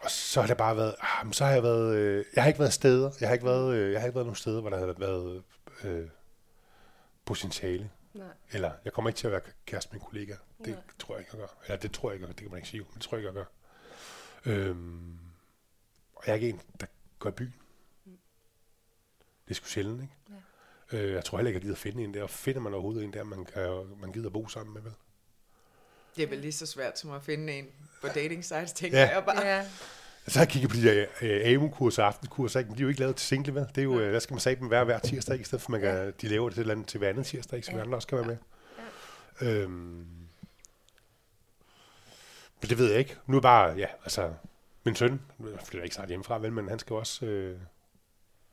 Og 0.00 0.10
så 0.10 0.40
har 0.40 0.48
det 0.48 0.56
bare 0.56 0.76
været, 0.76 0.94
ah, 1.00 1.32
så 1.32 1.44
har 1.44 1.52
jeg 1.52 1.62
været, 1.62 1.96
øh, 1.96 2.24
jeg 2.34 2.42
har 2.42 2.48
ikke 2.48 2.60
været 2.60 2.72
steder, 2.72 3.10
jeg 3.20 3.28
har 3.28 3.32
ikke 3.34 3.46
været, 3.46 3.74
øh, 3.74 3.92
jeg 3.92 4.00
har 4.00 4.06
ikke 4.06 4.14
været 4.14 4.26
nogen 4.26 4.36
steder, 4.36 4.60
hvor 4.60 4.70
der 4.70 4.78
har 4.78 4.92
været 4.98 5.42
øh, 5.84 6.08
potentiale. 7.24 7.90
Nej. 8.14 8.28
Eller, 8.52 8.72
jeg 8.84 8.92
kommer 8.92 9.08
ikke 9.08 9.18
til 9.18 9.26
at 9.26 9.32
være 9.32 9.40
kæreste 9.66 9.92
med 9.92 10.00
en 10.00 10.06
kollega. 10.06 10.34
Det 10.58 10.68
Nej. 10.68 10.82
tror 10.98 11.14
jeg 11.14 11.20
ikke, 11.20 11.30
jeg 11.32 11.40
gør. 11.40 11.56
Eller 11.64 11.76
det 11.76 11.92
tror 11.92 12.10
jeg 12.10 12.20
ikke, 12.20 12.26
det 12.28 12.36
kan 12.36 12.50
man 12.50 12.58
ikke 12.58 12.68
sige, 12.68 12.80
men 12.80 12.90
det 12.94 13.02
tror 13.02 13.16
jeg 13.16 13.26
ikke, 13.26 13.40
jeg 13.40 13.46
gør. 14.44 14.52
Øhm, 14.52 15.18
og 16.14 16.22
jeg 16.26 16.32
er 16.32 16.34
ikke 16.34 16.48
en, 16.48 16.60
der 16.80 16.86
går 17.18 17.30
i 17.30 17.32
byen. 17.32 17.54
Mm. 18.04 18.18
Det 19.44 19.50
er 19.50 19.54
sgu 19.54 19.66
sjældent, 19.66 20.02
ikke? 20.02 20.14
Ja. 20.92 20.98
Øh, 20.98 21.12
jeg 21.12 21.24
tror 21.24 21.38
heller 21.38 21.48
ikke, 21.48 21.56
jeg 21.56 21.62
gider 21.62 21.76
finde 21.76 22.04
en 22.04 22.14
der. 22.14 22.22
Og 22.22 22.30
finder 22.30 22.60
man 22.60 22.72
overhovedet 22.74 23.04
en 23.04 23.12
der, 23.12 23.24
man, 23.24 23.44
kan, 23.44 23.96
man 24.00 24.12
gider 24.12 24.30
bo 24.30 24.48
sammen 24.48 24.74
med, 24.74 24.82
vel? 24.82 24.92
Det 26.16 26.22
er 26.22 26.26
vel 26.26 26.38
lige 26.38 26.52
så 26.52 26.66
svært 26.66 26.98
som 26.98 27.10
at 27.10 27.22
finde 27.22 27.52
en 27.52 27.66
på 28.00 28.08
dating 28.08 28.44
sites, 28.44 28.72
tænker 28.72 28.98
ja. 29.00 29.14
jeg 29.14 29.24
bare. 29.24 29.46
Ja. 29.46 29.64
Så 30.28 30.38
har 30.38 30.44
jeg 30.44 30.48
kigget 30.52 30.70
på 30.70 30.76
de 30.76 30.82
der 30.82 31.06
uh, 31.22 31.52
AMU-kurser 31.54 32.02
og 32.02 32.08
aftenkurser, 32.08 32.60
men 32.64 32.70
de 32.70 32.76
er 32.78 32.82
jo 32.82 32.88
ikke 32.88 33.00
lavet 33.00 33.16
til 33.16 33.26
single, 33.26 33.54
vel? 33.54 33.66
Det 33.68 33.78
er 33.78 33.82
jo, 33.82 33.94
uh, 33.94 34.00
der 34.00 34.18
skal 34.18 34.34
man 34.34 34.40
sige 34.40 34.56
dem 34.56 34.66
hver, 34.68 34.84
hver 34.84 34.98
tirsdag, 34.98 35.40
i 35.40 35.44
stedet 35.44 35.62
for 35.62 35.70
man 35.70 35.80
kan, 35.80 36.14
de 36.20 36.28
laver 36.28 36.48
det 36.48 36.56
til, 36.56 36.70
andet, 36.70 36.86
til 36.86 36.98
hver 36.98 37.08
anden 37.08 37.24
tirsdag, 37.24 37.64
så 37.64 37.72
ja. 37.72 37.80
andre 37.80 37.96
også 37.96 38.08
kan 38.08 38.18
være 38.18 38.26
med. 38.26 38.36
Ja. 39.40 39.46
Øhm, 39.46 40.06
Men 42.60 42.70
det 42.70 42.78
ved 42.78 42.90
jeg 42.90 42.98
ikke. 42.98 43.16
Nu 43.26 43.36
er 43.36 43.40
bare, 43.40 43.76
ja, 43.76 43.86
altså, 44.02 44.32
min 44.84 44.96
søn, 44.96 45.20
jeg 45.40 45.58
flytter 45.64 45.84
ikke 45.84 45.94
snart 45.94 46.08
hjemmefra, 46.08 46.38
vel, 46.38 46.52
men 46.52 46.68
han 46.68 46.78
skal 46.78 46.94
jo 46.94 46.98
også 46.98 47.26
øh, 47.26 47.58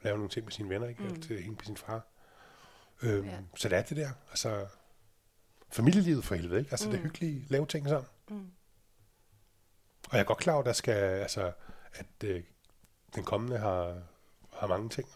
lave 0.02 0.18
nogle 0.18 0.30
ting 0.30 0.46
med 0.46 0.52
sine 0.52 0.70
venner, 0.70 0.88
ikke? 0.88 1.04
Mm. 1.04 1.22
Til 1.22 1.42
hænge 1.42 1.56
på 1.56 1.66
sin 1.66 1.78
far. 1.78 2.02
Øhm, 3.04 3.26
Ja. 3.26 3.32
ja. 3.32 3.38
Så 3.56 3.70
det 3.70 3.78
er 3.78 3.82
det 3.82 3.98
der, 3.98 4.10
altså, 4.30 4.66
familielivet 5.72 6.24
for 6.26 6.36
helvede, 6.36 6.60
ikke? 6.60 6.72
Altså, 6.72 6.86
mm. 6.86 6.92
det 6.92 7.00
hyggelige, 7.02 7.46
lave 7.50 7.66
ting 7.66 7.88
sammen. 7.90 8.10
Mm. 8.30 8.52
Og 10.10 10.14
jeg 10.14 10.20
er 10.20 10.24
godt 10.24 10.38
klar 10.38 10.54
over, 10.54 10.62
at 10.62 10.66
der 10.66 10.74
skal, 10.74 10.94
altså, 10.94 11.52
at 11.94 12.06
øh, 12.24 12.44
den 13.16 13.24
kommende 13.24 13.58
har, 13.58 14.02
har 14.54 14.68
mange 14.68 14.90
ting 14.90 15.08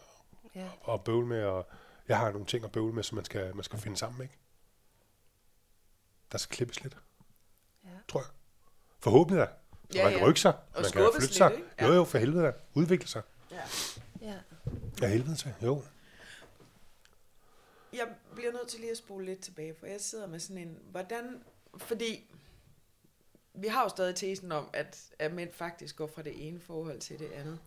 Ja. 0.54 0.68
at 0.94 1.04
bøvle 1.04 1.26
med, 1.26 1.44
og 1.44 1.68
jeg 2.08 2.18
har 2.18 2.30
nogle 2.30 2.46
ting 2.46 2.64
at 2.64 2.72
bøvle 2.72 2.92
med, 2.92 3.02
som 3.02 3.14
man 3.16 3.24
skal, 3.24 3.54
man 3.56 3.64
skal 3.64 3.78
finde 3.78 3.96
sammen, 3.96 4.22
ikke? 4.22 4.34
Der 6.32 6.38
skal 6.38 6.56
klippes 6.56 6.82
lidt, 6.82 6.96
Ja. 7.84 7.88
tror 8.08 8.20
jeg. 8.20 8.28
Forhåbentlig 8.98 9.40
da. 9.46 9.48
Ja, 9.94 10.02
man 10.04 10.12
kan 10.12 10.20
ja. 10.20 10.26
rykke 10.28 10.40
sig, 10.40 10.54
Og 10.54 10.62
man 10.82 10.82
kan 10.92 10.92
flytte 10.92 11.20
lidt, 11.20 11.34
sig. 11.34 11.52
ikke? 11.54 11.84
Jo, 11.84 11.92
jo, 11.92 12.04
for 12.04 12.18
helvede 12.18 12.44
da. 12.44 12.52
Udvikle 12.74 13.08
sig. 13.08 13.22
Ja. 13.50 13.60
Ja. 14.20 14.38
Ja, 15.02 15.08
helvede 15.08 15.36
til. 15.36 15.54
Jo. 15.62 15.82
Jeg 17.92 18.06
bliver 18.36 18.52
nødt 18.52 18.68
til 18.68 18.80
lige 18.80 18.90
at 18.90 18.96
spole 18.96 19.24
lidt 19.26 19.40
tilbage, 19.40 19.74
for 19.74 19.86
jeg 19.86 20.00
sidder 20.00 20.26
med 20.26 20.40
sådan 20.40 20.58
en, 20.68 20.78
hvordan, 20.90 21.42
fordi 21.76 22.30
vi 23.54 23.66
har 23.66 23.82
jo 23.82 23.88
stadig 23.88 24.14
tesen 24.14 24.52
om, 24.52 24.70
at, 24.72 25.14
at 25.18 25.32
mænd 25.32 25.52
faktisk 25.52 25.96
går 25.96 26.06
fra 26.06 26.22
det 26.22 26.48
ene 26.48 26.60
forhold 26.60 27.00
til 27.00 27.18
det 27.18 27.32
andet. 27.32 27.58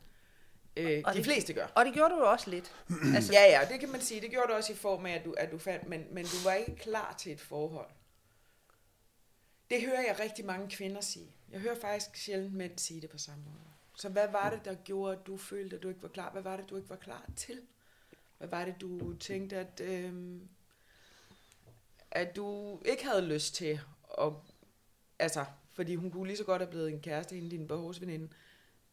Øh, 0.78 1.02
Og 1.06 1.14
de 1.14 1.18
det- 1.18 1.26
fleste 1.26 1.54
gør. 1.54 1.68
Og 1.76 1.86
det 1.86 1.94
gjorde 1.94 2.14
du 2.14 2.20
jo 2.20 2.32
også 2.32 2.50
lidt. 2.50 2.76
altså, 3.16 3.34
Ja, 3.34 3.44
ja, 3.60 3.68
det 3.72 3.80
kan 3.80 3.90
man 3.92 4.02
sige. 4.02 4.22
Det 4.22 4.30
gjorde 4.30 4.48
du 4.48 4.54
også 4.54 4.74
i 4.74 4.76
form 4.76 5.06
af, 5.06 5.14
at 5.14 5.26
du, 5.26 5.34
at 5.38 5.52
du 5.52 5.58
fandt, 5.58 5.88
men, 5.88 6.06
men 6.12 6.26
du 6.26 6.38
var 6.44 6.54
ikke 6.54 6.76
klar 6.76 7.16
til 7.20 7.32
et 7.32 7.42
forhold. 7.42 7.90
Det 9.70 9.82
hører 9.82 10.02
jeg 10.02 10.20
rigtig 10.20 10.46
mange 10.46 10.70
kvinder 10.70 11.02
sige. 11.02 11.32
Jeg 11.52 11.60
hører 11.60 11.76
faktisk 11.76 12.16
sjældent 12.16 12.54
mænd 12.54 12.78
sige 12.78 13.02
det 13.02 13.10
på 13.10 13.18
samme 13.18 13.44
måde. 13.44 13.56
Så 13.96 14.10
hvad 14.10 14.28
var 14.32 14.50
det, 14.50 14.66
der 14.66 14.76
gjorde, 14.76 15.18
at 15.18 15.28
du 15.28 15.38
følte, 15.38 15.76
at 15.76 15.84
du 15.84 15.90
ikke 15.90 16.02
var 16.02 16.08
klar? 16.10 16.32
Hvad 16.32 16.42
var 16.42 16.58
det, 16.58 16.70
du 16.70 16.76
ikke 16.78 16.90
var 16.90 16.96
klar 16.96 17.26
til? 17.36 17.62
Hvad 18.38 18.48
var 18.48 18.66
det, 18.66 18.76
du 18.82 19.14
tænkte, 19.18 19.56
at, 19.58 19.82
øhm, 19.84 20.50
at 22.12 22.36
du 22.36 22.80
ikke 22.86 23.06
havde 23.06 23.26
lyst 23.26 23.56
til 23.56 23.80
at... 24.22 24.34
Altså, 25.20 25.46
fordi 25.74 25.96
hun 25.96 26.12
kunne 26.12 26.28
lige 26.28 26.38
så 26.38 26.44
godt 26.44 26.62
have 26.62 26.70
blevet 26.72 26.90
en 26.90 27.00
kæreste, 27.00 27.36
hende 27.36 27.52
din 27.52 27.68
behovsveninde. 27.68 28.30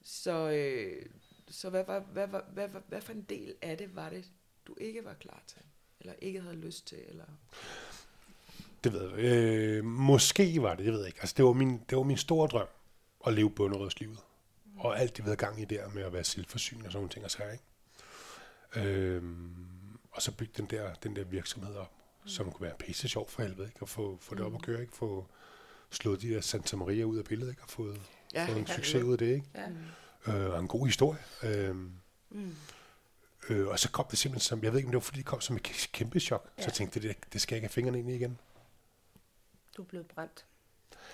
Så, 0.05 0.51
øh, 0.51 1.07
så 1.49 1.71
hvad, 1.71 1.85
hvad, 1.85 2.01
hvad, 2.01 2.27
hvad, 2.27 2.41
hvad, 2.53 2.69
hvad, 2.69 2.81
hvad 2.89 3.01
for 3.01 3.13
en 3.13 3.23
del 3.23 3.55
af 3.63 3.79
det 3.79 3.97
var 3.97 4.11
det, 4.11 4.31
du 4.67 4.75
ikke 4.81 5.05
var 5.05 5.15
klar 5.15 5.43
til? 5.47 5.63
Eller 6.01 6.13
ikke 6.19 6.41
havde 6.41 6.57
lyst 6.57 6.87
til? 6.87 6.99
Eller... 7.09 7.25
Det 8.85 8.93
ved 8.93 9.11
jeg. 9.11 9.19
Øh, 9.19 9.85
måske 9.85 10.63
var 10.63 10.75
det, 10.75 10.85
det 10.85 10.93
ved 10.93 11.01
jeg 11.01 11.07
ikke. 11.07 11.21
Altså, 11.21 11.35
det 11.37 11.45
var 11.45 11.53
min, 11.53 11.81
det 11.91 11.99
var 11.99 12.05
min 12.05 12.17
store 12.17 12.49
drøm 12.49 12.69
at 13.27 13.33
leve 13.33 13.51
bunderødslivet. 13.51 14.19
Mm. 14.65 14.81
Og 14.81 15.01
alt 15.01 15.17
det, 15.17 15.25
vi 15.25 15.27
havde 15.27 15.37
gang 15.37 15.61
i 15.61 15.65
der 15.65 15.89
med 15.89 16.03
at 16.03 16.13
være 16.13 16.25
selvforsynende 16.25 16.87
og 16.87 16.93
sådan 16.93 17.01
nogle 17.01 17.11
ting 17.11 17.25
og 17.25 17.31
sager, 17.31 17.53
ikke? 17.53 17.65
Øhm, 18.77 19.99
og 20.11 20.23
så 20.23 20.33
bygge 20.37 20.53
den 20.57 20.67
der, 20.67 20.95
den 20.95 21.17
der 21.17 21.25
virksomhed 21.25 21.75
op. 21.75 21.93
som 22.27 22.53
kunne 22.53 22.67
være 22.67 22.77
pisse 22.79 23.09
sjov 23.09 23.29
for 23.31 23.43
helvede, 23.43 23.67
ikke? 23.69 23.79
At 23.83 23.89
få, 23.89 24.19
få 24.21 24.35
det 24.35 24.45
op 24.45 24.55
at 24.55 24.63
køre, 24.63 24.81
ikke? 24.81 24.97
Få 24.97 25.27
slået 25.91 26.23
de 26.23 26.31
der 26.31 26.41
Santa 26.41 26.77
Maria 26.77 27.05
ud 27.05 27.19
af 27.19 27.25
billedet, 27.25 27.51
ikke? 27.51 27.63
Og 27.63 27.71
fået, 27.71 28.01
Ja, 28.35 28.41
ja, 28.43 28.49
fået 28.49 28.59
en 28.59 28.67
ja. 28.69 28.75
succes 28.75 29.03
ud 29.03 29.13
af 29.13 29.19
det, 29.19 29.27
ikke? 29.35 29.47
Ja. 30.27 30.33
Øh, 30.33 30.53
og 30.53 30.61
en 30.61 30.69
god 30.69 30.87
historie. 30.87 31.19
Øhm, 31.43 31.93
Mm. 32.31 32.55
øh, 33.49 33.67
og 33.69 33.79
så 33.79 33.91
kom 33.91 34.07
det 34.11 34.19
simpelthen 34.19 34.45
som, 34.47 34.63
jeg 34.65 34.73
ved 34.73 34.79
ikke, 34.79 34.87
om 34.87 34.91
det 34.91 34.97
var 34.97 35.01
fordi 35.01 35.19
det 35.19 35.27
kom 35.27 35.41
som 35.41 35.57
et 35.57 35.89
kæmpe 35.93 36.21
chok. 36.21 36.45
Ja. 36.45 36.49
Så 36.49 36.55
Ja. 36.63 36.65
jeg 36.67 36.73
tænkte, 36.75 37.01
det, 37.01 37.17
det 37.33 37.41
skal 37.41 37.55
jeg 37.55 37.59
ikke 37.59 37.67
have 37.67 37.73
fingrene 37.73 37.99
ind 37.99 38.11
i 38.11 38.15
igen. 38.15 38.39
Du 39.77 39.83
blev 39.83 40.05
brændt. 40.15 40.45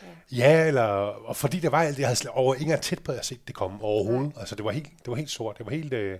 Ja. 0.02 0.06
Ja, 0.32 0.66
eller, 0.66 0.82
og 0.82 1.36
fordi 1.36 1.60
der 1.60 1.68
var 1.70 1.82
alt 1.82 1.96
det, 1.96 2.00
jeg 2.00 2.08
havde 2.08 2.16
slet 2.18 2.32
over 2.32 2.54
engang 2.54 2.82
tæt 2.82 3.04
på, 3.04 3.12
at 3.12 3.16
jeg 3.16 3.24
set 3.24 3.46
det 3.46 3.54
komme 3.54 3.82
overhovedet. 3.82 4.32
Altså, 4.36 4.54
det 4.54 4.64
var 4.64 4.70
helt, 4.70 4.88
det 4.98 5.08
var 5.08 5.14
helt 5.14 5.30
sort. 5.30 5.58
Det 5.58 5.66
var 5.66 5.72
helt... 5.72 5.92
Øh, 5.92 6.18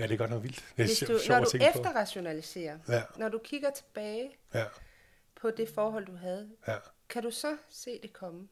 ja, 0.00 0.06
det 0.06 0.12
er 0.14 0.18
godt 0.18 0.30
nok 0.30 0.42
vildt. 0.42 0.56
Det 0.76 0.82
er 0.82 0.86
Hvis 0.86 0.98
du, 0.98 1.06
sjovt 1.06 1.28
når 1.28 1.44
du 1.44 1.50
på. 1.58 1.64
efterrationaliserer, 1.78 2.78
Ja, 2.88 3.02
når 3.16 3.28
du 3.28 3.38
kigger 3.44 3.70
tilbage 3.70 4.30
ja, 4.54 4.64
på 5.40 5.50
det 5.50 5.68
forhold, 5.74 6.06
du 6.06 6.16
havde, 6.16 6.48
ja. 6.68 6.76
kan 7.08 7.22
du 7.22 7.30
så 7.30 7.56
se 7.70 7.98
det 8.02 8.12
komme? 8.12 8.48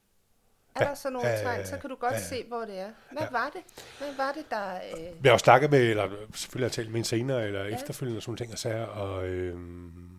Er 0.74 0.84
Ja, 0.84 0.88
der 0.88 0.94
så 0.94 1.10
nogle 1.10 1.28
ja, 1.28 1.42
tegn, 1.42 1.60
ja, 1.60 1.66
så 1.66 1.78
kan 1.78 1.90
du 1.90 1.96
godt 1.96 2.12
ja, 2.12 2.18
ja. 2.18 2.24
se, 2.24 2.44
hvor 2.44 2.60
det 2.60 2.78
er. 2.78 2.90
Hvad 3.12 3.22
Ja. 3.22 3.28
var 3.30 3.50
det? 3.54 3.60
Hvad 3.98 4.14
var 4.16 4.32
det, 4.32 4.44
der... 4.50 4.74
Øh... 4.74 5.22
Vi 5.22 5.28
har 5.28 5.34
jo 5.34 5.38
snakket 5.38 5.70
med, 5.70 5.80
eller 5.80 6.08
selvfølgelig 6.34 6.64
har 6.64 6.68
jeg 6.68 6.72
talt 6.72 6.90
med 6.90 6.98
en 6.98 7.04
senere, 7.04 7.46
eller 7.46 7.64
ja. 7.64 7.74
efterfølgende, 7.74 8.18
og 8.18 8.22
sådan 8.22 8.36
ting 8.36 8.52
og 8.52 8.58
sager, 8.58 8.84
og 8.86 9.26
øhm, 9.26 10.10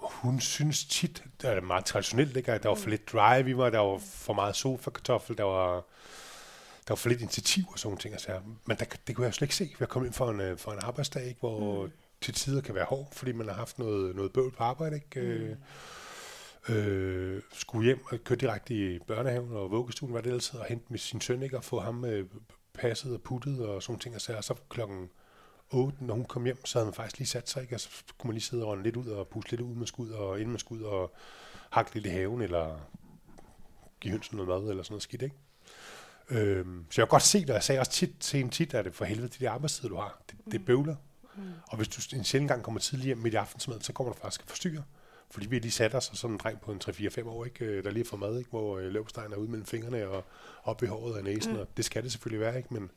hun 0.00 0.40
synes 0.40 0.84
tit, 0.84 1.24
det 1.42 1.50
er 1.50 1.60
meget 1.60 1.84
traditionelt, 1.84 2.36
ikke? 2.36 2.52
at 2.52 2.62
der 2.62 2.68
var 2.68 2.76
for 2.76 2.90
lidt 2.90 3.12
drive 3.12 3.50
i 3.50 3.52
mig, 3.52 3.72
der 3.72 3.78
var 3.78 3.98
for 3.98 4.32
meget 4.32 4.56
sofa-kartoffel, 4.56 5.36
der 5.38 5.44
var, 5.44 5.84
der 6.90 6.94
var 6.94 6.96
for 6.96 7.08
lidt 7.08 7.20
initiativ 7.20 7.64
og 7.72 7.78
sådan 7.78 7.98
ting 7.98 8.14
og 8.14 8.20
sager. 8.20 8.40
Men 8.66 8.76
der, 8.76 8.84
det 9.06 9.16
kunne 9.16 9.24
jeg 9.24 9.34
slet 9.34 9.46
ikke 9.46 9.54
se. 9.54 9.64
Vi 9.64 9.76
har 9.78 9.86
kommet 9.86 10.08
ind 10.08 10.14
for 10.14 10.30
en, 10.30 10.40
øh, 10.40 10.58
for 10.58 10.72
en 10.72 10.78
arbejdsdag, 10.82 11.26
ikke? 11.26 11.40
hvor 11.40 11.86
mm. 11.86 11.92
til 12.20 12.34
tider 12.34 12.60
kan 12.60 12.74
være 12.74 12.84
hård, 12.84 13.08
fordi 13.12 13.32
man 13.32 13.48
har 13.48 13.54
haft 13.54 13.78
noget, 13.78 14.16
noget 14.16 14.32
bøvl 14.32 14.52
på 14.52 14.64
arbejde. 14.64 14.96
Ikke? 14.96 15.56
Mm. 16.68 16.74
Øh, 16.74 17.42
skulle 17.52 17.84
hjem 17.84 18.04
og 18.12 18.18
køre 18.24 18.38
direkte 18.38 18.74
i 18.74 18.98
børnehaven 18.98 19.52
og 19.52 19.70
vuggestuen, 19.70 20.12
hvad 20.12 20.22
det 20.22 20.28
ellers 20.28 20.54
og 20.54 20.64
hente 20.64 20.84
med 20.88 20.98
sin 20.98 21.20
søn, 21.20 21.42
ikke? 21.42 21.56
og 21.56 21.64
få 21.64 21.80
ham 21.80 22.04
øh, 22.04 22.26
passet 22.74 23.14
og 23.14 23.22
puttet 23.22 23.60
og 23.60 23.82
sådan 23.82 23.98
ting. 23.98 24.14
Og 24.14 24.20
så, 24.20 24.36
og 24.36 24.44
så 24.44 24.54
klokken 24.68 25.10
8, 25.70 26.04
når 26.04 26.14
hun 26.14 26.24
kom 26.24 26.44
hjem, 26.44 26.66
så 26.66 26.78
havde 26.78 26.86
man 26.86 26.94
faktisk 26.94 27.18
lige 27.18 27.28
sat 27.28 27.48
sig, 27.48 27.62
ikke? 27.62 27.74
og 27.74 27.80
så 27.80 27.88
kunne 28.18 28.28
man 28.28 28.34
lige 28.34 28.44
sidde 28.44 28.64
og 28.64 28.78
lidt 28.78 28.96
ud 28.96 29.06
og 29.06 29.28
puste 29.28 29.50
lidt 29.50 29.60
ud 29.60 29.74
med 29.74 29.86
skud, 29.86 30.10
og 30.10 30.38
inden 30.38 30.50
man 30.50 30.58
skulle 30.58 30.84
ud 30.84 30.90
og 30.90 31.12
hakke 31.70 31.94
lidt 31.94 32.06
i 32.06 32.08
haven, 32.08 32.40
eller 32.40 32.80
give 34.00 34.12
hønsen 34.12 34.36
noget 34.36 34.48
mad, 34.48 34.70
eller 34.70 34.82
sådan 34.82 34.92
noget 34.92 35.02
skidt, 35.02 35.22
ikke? 35.22 35.36
Øhm, 36.30 36.86
så 36.90 37.00
jeg 37.00 37.08
kan 37.08 37.10
godt 37.10 37.22
se 37.22 37.40
det, 37.40 37.50
og 37.50 37.54
jeg 37.54 37.62
sagde 37.62 37.80
også 37.80 37.92
tit 37.92 38.10
til 38.20 38.38
hende 38.38 38.52
tit, 38.52 38.74
at 38.74 38.84
det 38.84 38.94
for 38.94 39.04
helvede, 39.04 39.28
de 39.28 39.44
der 39.44 39.50
arbejdstider, 39.50 39.88
du 39.88 39.96
har, 39.96 40.22
det, 40.30 40.52
det 40.52 40.64
bøvler. 40.64 40.96
Mm. 41.36 41.42
Og 41.68 41.76
hvis 41.76 41.88
du 41.88 42.16
en 42.16 42.24
sjældent 42.24 42.50
gang 42.50 42.62
kommer 42.62 42.80
tidligt 42.80 43.06
hjem 43.06 43.18
midt 43.18 43.34
i 43.34 43.36
aftensmad, 43.36 43.80
så 43.80 43.92
kommer 43.92 44.12
du 44.12 44.18
faktisk 44.18 44.40
at 44.42 44.48
forstyrre. 44.48 44.82
Fordi 45.30 45.46
vi 45.46 45.56
har 45.56 45.60
lige 45.60 45.72
sat 45.72 45.94
os 45.94 46.08
og 46.08 46.16
sådan 46.16 46.34
en 46.34 46.38
dreng 46.38 46.60
på 46.60 46.72
en 46.72 46.80
3-4-5 46.84 47.28
år, 47.28 47.44
ikke, 47.44 47.64
øh, 47.64 47.84
der 47.84 47.90
lige 47.90 48.04
får 48.04 48.16
mad, 48.16 48.38
ikke, 48.38 48.50
hvor 48.50 48.78
øh, 48.78 48.92
løbstegn 48.92 49.32
er 49.32 49.36
ude 49.36 49.50
mellem 49.50 49.66
fingrene 49.66 50.08
og 50.08 50.24
op 50.64 50.82
i 50.82 50.86
håret 50.86 51.14
og 51.14 51.22
næsen, 51.22 51.52
mm. 51.52 51.58
og 51.58 51.68
det 51.76 51.84
skal 51.84 52.02
det 52.02 52.12
selvfølgelig 52.12 52.40
være, 52.40 52.56
ikke? 52.56 52.74
Men, 52.74 52.90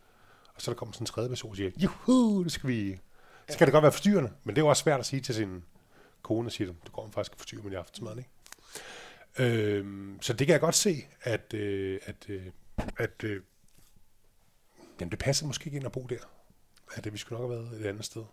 og 0.56 0.62
så 0.62 0.72
der 0.72 0.78
kommer 0.78 0.94
sådan 0.94 1.04
en 1.04 1.08
tredje 1.08 1.30
person 1.30 1.52
og 1.52 1.58
siger, 1.58 1.72
juhu, 1.78 2.44
det 2.44 2.52
skal 2.52 2.70
vi... 2.70 3.00
Så 3.50 3.58
kan 3.58 3.68
det 3.68 3.72
godt 3.72 3.82
være 3.82 3.92
forstyrrende, 3.92 4.32
men 4.44 4.56
det 4.56 4.62
er 4.62 4.66
jo 4.66 4.70
også 4.70 4.84
svært 4.84 5.00
at 5.00 5.06
sige 5.06 5.22
til 5.22 5.36
sin 5.36 5.64
kone 6.22 6.48
og 6.48 6.52
sige, 6.52 6.68
du 6.68 6.92
går 6.92 7.10
faktisk 7.14 7.32
at 7.32 7.38
forstyrre 7.38 7.64
mit 7.64 7.74
aftensmad, 7.74 8.18
ikke? 8.18 8.30
Øhm, 9.40 10.18
så 10.22 10.34
det 10.34 10.48
kan 10.48 10.54
jeg 10.54 10.62
godt 10.62 10.76
se, 10.76 11.06
at, 11.22 11.54
øh, 11.54 12.00
at, 12.06 12.26
øh, 12.30 12.46
at 12.98 13.24
øh, 13.24 13.42
jamen 15.00 15.12
det 15.12 15.20
passer 15.20 15.48
måske 15.48 15.66
ikke 15.66 15.76
ind 15.76 15.86
at 15.86 15.92
bo 15.92 16.06
der. 16.10 16.30
At 16.96 17.04
det, 17.04 17.14
vi 17.14 17.18
skulle 17.18 17.42
nok 17.42 17.52
have 17.52 17.62
været 17.62 17.82
et 17.82 17.86
andet 17.86 18.06
sted, 18.06 18.26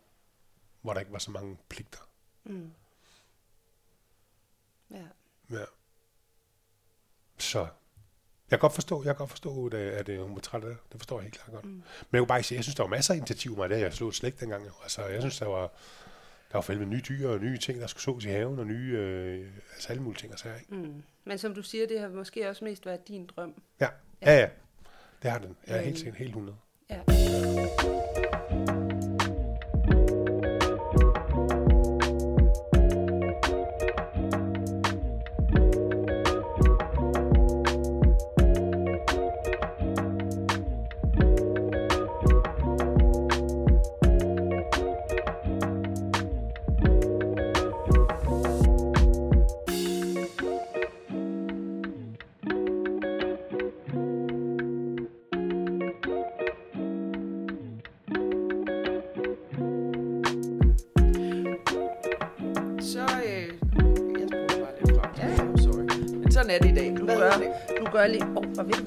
hvor 0.83 0.93
der 0.93 1.01
ikke 1.01 1.13
var 1.13 1.19
så 1.19 1.31
mange 1.31 1.59
pligter. 1.69 2.09
Mm. 2.45 2.71
Ja. 4.91 5.05
Ja. 5.51 5.65
Så 7.39 7.59
jeg 8.51 8.59
kan 8.59 8.59
godt 8.59 8.73
forstå, 8.73 8.99
jeg 8.99 9.05
kan 9.05 9.19
godt 9.19 9.31
forstå, 9.31 9.67
at, 9.67 9.75
at, 9.75 10.09
at 10.09 10.23
hun 10.23 10.35
var 10.35 10.41
træt 10.41 10.65
af 10.65 10.69
det. 10.69 10.79
Det 10.93 11.01
forstår 11.01 11.17
jeg 11.17 11.23
helt 11.23 11.35
klart 11.35 11.53
godt. 11.53 11.65
Mm. 11.65 11.71
Men 11.71 11.85
jeg 12.13 12.21
kunne 12.21 12.27
bare 12.27 12.43
sige, 12.43 12.57
jeg 12.57 12.65
synes, 12.65 12.75
der 12.75 12.83
var 12.83 12.91
masser 12.91 13.15
af 13.15 13.19
initiativer 13.19 13.57
med 13.57 13.77
det. 13.77 13.83
Jeg 13.83 13.93
slog 13.93 14.15
slet 14.15 14.29
ikke 14.29 14.41
dengang. 14.41 14.67
Altså, 14.83 15.07
jeg 15.07 15.23
synes, 15.23 15.39
der 15.39 15.47
var, 15.47 15.73
der 16.53 16.59
var 16.59 16.61
fælde 16.61 16.87
nye 16.87 17.03
dyr 17.09 17.29
og 17.29 17.39
nye 17.39 17.59
ting, 17.59 17.81
der 17.81 17.87
skulle 17.87 18.03
sås 18.03 18.25
i 18.25 18.29
haven, 18.29 18.59
og 18.59 18.67
nye, 18.67 18.97
øh, 18.99 19.53
altså 19.75 19.89
alle 19.89 20.03
mulige 20.03 20.21
ting 20.21 20.33
og 20.33 20.39
sager, 20.39 20.57
ikke? 20.57 20.75
Mm. 20.75 21.03
Men 21.25 21.39
som 21.39 21.55
du 21.55 21.63
siger, 21.63 21.87
det 21.87 22.01
har 22.01 22.09
måske 22.09 22.49
også 22.49 22.65
mest 22.65 22.87
været 22.87 23.09
din 23.09 23.27
drøm. 23.27 23.63
Ja, 23.81 23.89
ja, 24.23 24.41
ja. 24.41 24.47
Det 25.23 25.31
har 25.31 25.39
den. 25.39 25.57
Jeg 25.67 25.77
er 25.79 25.83
helt 25.83 25.99
sikkert 25.99 26.17
helt 26.17 26.31
100. 26.31 26.57
Ja. 26.91 27.01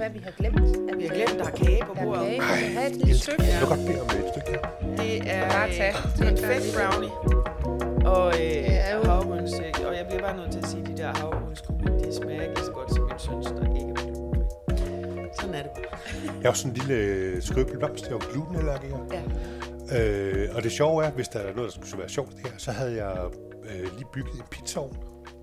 Hvad, 0.03 0.11
vi 0.11 0.19
har 0.27 0.31
glemt? 0.39 0.57
At, 0.89 0.97
Vi 0.99 1.03
har 1.07 1.15
glemt, 1.15 1.39
der 1.39 1.45
er 1.45 1.55
kage 1.65 1.81
på 1.87 1.93
der 1.93 2.01
er 2.01 2.05
bordet. 2.05 2.23
kage. 2.25 2.41
Vi 2.41 2.73
have 2.77 2.87
et 2.91 2.95
lille 2.95 3.17
stykke. 3.23 3.43
det. 3.43 3.49
Jeg 3.53 3.59
vil 3.61 3.67
godt 3.73 3.83
bede 3.87 4.01
om 4.05 4.07
et 4.21 4.27
stykke. 4.33 4.51
Det 5.01 5.11
er 5.33 5.49
Bare 5.55 5.67
tag. 5.79 5.91
øh, 5.97 6.17
Tag 6.17 6.27
en 6.29 6.37
der 6.37 6.47
fedt 6.49 6.65
brownie. 6.77 7.11
Og 8.15 8.25
er 8.39 8.97
øh, 8.99 9.03
øh, 9.03 9.87
og 9.87 9.93
jeg 9.99 10.05
bliver 10.09 10.21
bare 10.27 10.37
nødt 10.39 10.51
til 10.51 10.59
at 10.63 10.67
sige, 10.71 10.81
at 10.81 10.87
de 10.91 10.97
der 11.01 11.09
havregrynskugler, 11.19 11.91
de 11.99 12.15
smager 12.15 12.41
ikke 12.49 12.61
så 12.67 12.71
godt 12.77 12.89
som 12.95 13.03
min 13.09 13.19
søns, 13.25 13.47
der 13.57 13.63
ikke 13.79 13.91
er. 13.95 15.31
Sådan 15.39 15.55
er 15.59 15.63
det. 15.63 15.71
Jeg 16.41 16.49
har 16.49 16.53
sådan 16.53 16.71
en 16.71 16.77
lille 16.77 17.41
skrøbelig 17.41 17.79
blomst, 17.79 18.05
jeg 18.07 18.13
var 18.13 18.25
glutenallergiker. 18.33 18.99
Ja. 19.15 19.23
Øh, 19.99 20.55
og 20.55 20.63
det 20.63 20.71
sjove 20.71 21.03
er, 21.05 21.11
hvis 21.11 21.27
der 21.27 21.39
er 21.39 21.53
noget, 21.55 21.73
der 21.75 21.85
skulle 21.85 21.99
være 22.03 22.09
sjovt 22.09 22.31
det 22.31 22.39
her, 22.47 22.57
så 22.57 22.71
havde 22.71 22.93
jeg 23.03 23.13
øh, 23.69 23.83
lige 23.97 24.07
bygget 24.13 24.33
en 24.35 24.47
pizzaovn, 24.51 24.97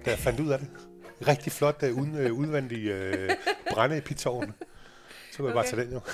da 0.04 0.10
jeg 0.10 0.18
fandt 0.18 0.40
ud 0.40 0.48
af 0.50 0.58
det. 0.58 0.68
Rigtig 1.28 1.52
flot, 1.52 1.82
øh, 1.82 1.94
uden 1.98 2.14
øh, 2.18 2.32
udvendig 2.32 2.86
øh, 2.88 3.30
brænde 3.70 3.98
i 3.98 4.00
pizzaovnen. 4.00 4.54
Så 5.32 5.36
kunne 5.36 5.46
jeg 5.48 5.54
bare 5.54 5.64
Okay. 5.64 5.70
tage 5.76 5.84
den 5.84 5.92
jo. 5.92 6.00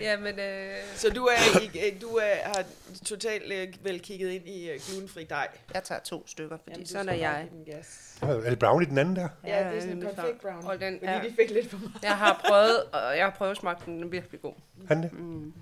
Ja, 0.00 0.16
men 0.16 0.38
øh, 0.38 0.76
Så 0.94 1.10
du, 1.10 1.24
er, 1.26 1.60
i, 1.74 1.98
du 2.00 2.06
er, 2.08 2.34
har 2.44 2.64
totalt 3.04 3.52
øh, 3.52 3.74
vel 3.84 4.00
kigget 4.00 4.30
ind 4.30 4.48
i 4.48 4.70
øh, 4.70 4.80
glutenfri 4.88 5.24
dej. 5.24 5.48
jeg 5.74 5.84
tager 5.84 6.00
to 6.00 6.26
stykker, 6.26 6.56
fordi 6.56 6.70
Jamen, 6.72 6.86
sådan 6.86 7.08
er 7.08 7.12
jeg. 7.14 7.48
gas. 7.66 8.18
Er 8.22 8.40
det 8.50 8.58
brownie 8.58 8.88
den 8.88 8.98
anden 8.98 9.16
der? 9.16 9.28
Ja, 9.44 9.58
det 9.68 9.76
er 9.76 9.80
sådan 9.80 9.82
en 9.92 9.98
nemlig 9.98 10.16
confit 10.16 10.34
så. 10.42 10.48
brown. 10.48 10.64
Og 10.66 10.80
den, 10.80 10.98
Fordi 10.98 11.12
ja, 11.12 11.20
de 11.22 11.34
fik 11.36 11.50
lidt 11.50 11.70
for 11.70 11.78
meget. 11.78 12.02
jeg 12.02 12.16
har 12.18 12.40
prøvet, 12.48 12.82
og 12.84 13.16
jeg 13.16 13.24
har 13.24 13.30
prøvet 13.30 13.50
at 13.50 13.56
smage 13.56 13.76
den, 13.86 13.94
den 13.94 14.02
er 14.02 14.08
virkelig 14.08 14.42
god. 14.42 14.54
Han 14.88 15.02
det? 15.02 15.12
Mm. 15.12 15.52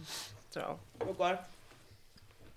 Så 0.51 0.61
Det 0.99 1.07
var 1.07 1.13
godt. 1.13 1.39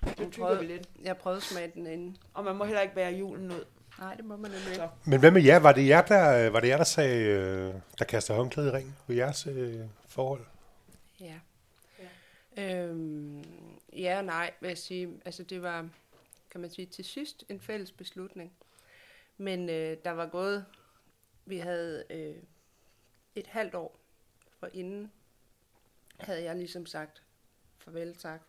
Det 0.01 0.07
Jeg 0.07 0.15
tykker 0.17 0.39
prøvede- 0.47 0.59
vi 0.59 0.65
lidt. 0.65 0.89
jeg 1.03 1.17
prøvede 1.17 1.37
at 1.37 1.43
smage 1.43 1.71
den 1.75 1.87
inden. 1.87 2.17
Og 2.33 2.43
man 2.43 2.55
må 2.55 2.63
heller 2.65 2.81
ikke 2.81 2.95
bære 2.95 3.11
julen 3.11 3.51
ud. 3.51 3.65
Nej, 3.99 4.15
det 4.15 4.25
må 4.25 4.37
man 4.37 4.51
nemlig 4.51 4.71
ikke. 4.71 4.89
Men 5.05 5.19
hvad 5.19 5.31
med 5.31 5.43
jer? 5.43 5.59
Var 5.59 5.71
det 5.71 5.87
jer, 5.87 6.01
der, 6.01 6.49
var 6.49 6.59
det 6.59 6.67
jer, 6.67 6.77
der 6.77 6.83
sagde, 6.83 7.23
øh, 7.25 7.73
der 7.99 8.05
kastede 8.05 8.37
håndklæde 8.37 8.67
i 8.67 8.71
ring 8.71 8.97
på 9.05 9.13
jeres 9.13 9.47
øh, 9.47 9.79
forhold? 10.07 10.45
Ja. 11.19 11.39
Øhm, 12.57 13.43
ja 13.93 14.17
og 14.17 14.25
nej, 14.25 14.53
vil 14.59 14.67
jeg 14.67 14.77
sige. 14.77 15.21
Altså 15.25 15.43
det 15.43 15.61
var, 15.61 15.89
kan 16.51 16.61
man 16.61 16.69
sige, 16.69 16.85
til 16.85 17.05
sidst 17.05 17.43
en 17.49 17.59
fælles 17.59 17.91
beslutning. 17.91 18.53
Men 19.37 19.69
øh, 19.69 19.97
der 20.05 20.11
var 20.11 20.25
gået, 20.25 20.65
vi 21.45 21.57
havde 21.57 22.03
øh, 22.09 22.35
et 23.35 23.47
halvt 23.47 23.75
år 23.75 23.99
for 24.59 24.69
inden, 24.73 25.11
havde 26.19 26.43
jeg 26.43 26.55
ligesom 26.55 26.85
sagt 26.85 27.23
farvel 27.77 28.15
tak. 28.15 28.41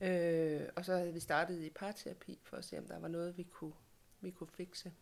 Øh, 0.00 0.60
og 0.76 0.84
så 0.84 0.96
havde 0.96 1.12
vi 1.12 1.20
startet 1.20 1.62
i 1.62 1.70
parterapi 1.70 2.38
for 2.42 2.56
at 2.56 2.64
se, 2.64 2.78
om 2.78 2.84
der 2.84 2.98
var 2.98 3.08
noget, 3.08 3.38
vi 3.38 3.42
kunne, 3.42 3.72
vi 4.20 4.30
kunne 4.30 4.48
fikse. 4.48 4.92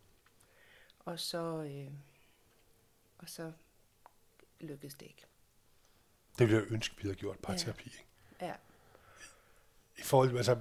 Og 0.99 1.21
så, 1.21 1.63
øh, 1.63 1.93
og 3.19 3.29
så 3.29 3.53
lykkedes 4.61 4.95
det 4.95 5.07
ikke. 5.07 5.23
Det 6.39 6.47
ville 6.47 6.63
jeg 6.63 6.73
ønske, 6.73 6.97
vi 6.97 7.03
havde 7.03 7.15
gjort 7.15 7.39
parterapi. 7.39 7.85
ikke? 7.85 8.07
Ja. 8.41 8.55
I 9.99 10.03
forhold 10.03 10.37
altså, 10.37 10.59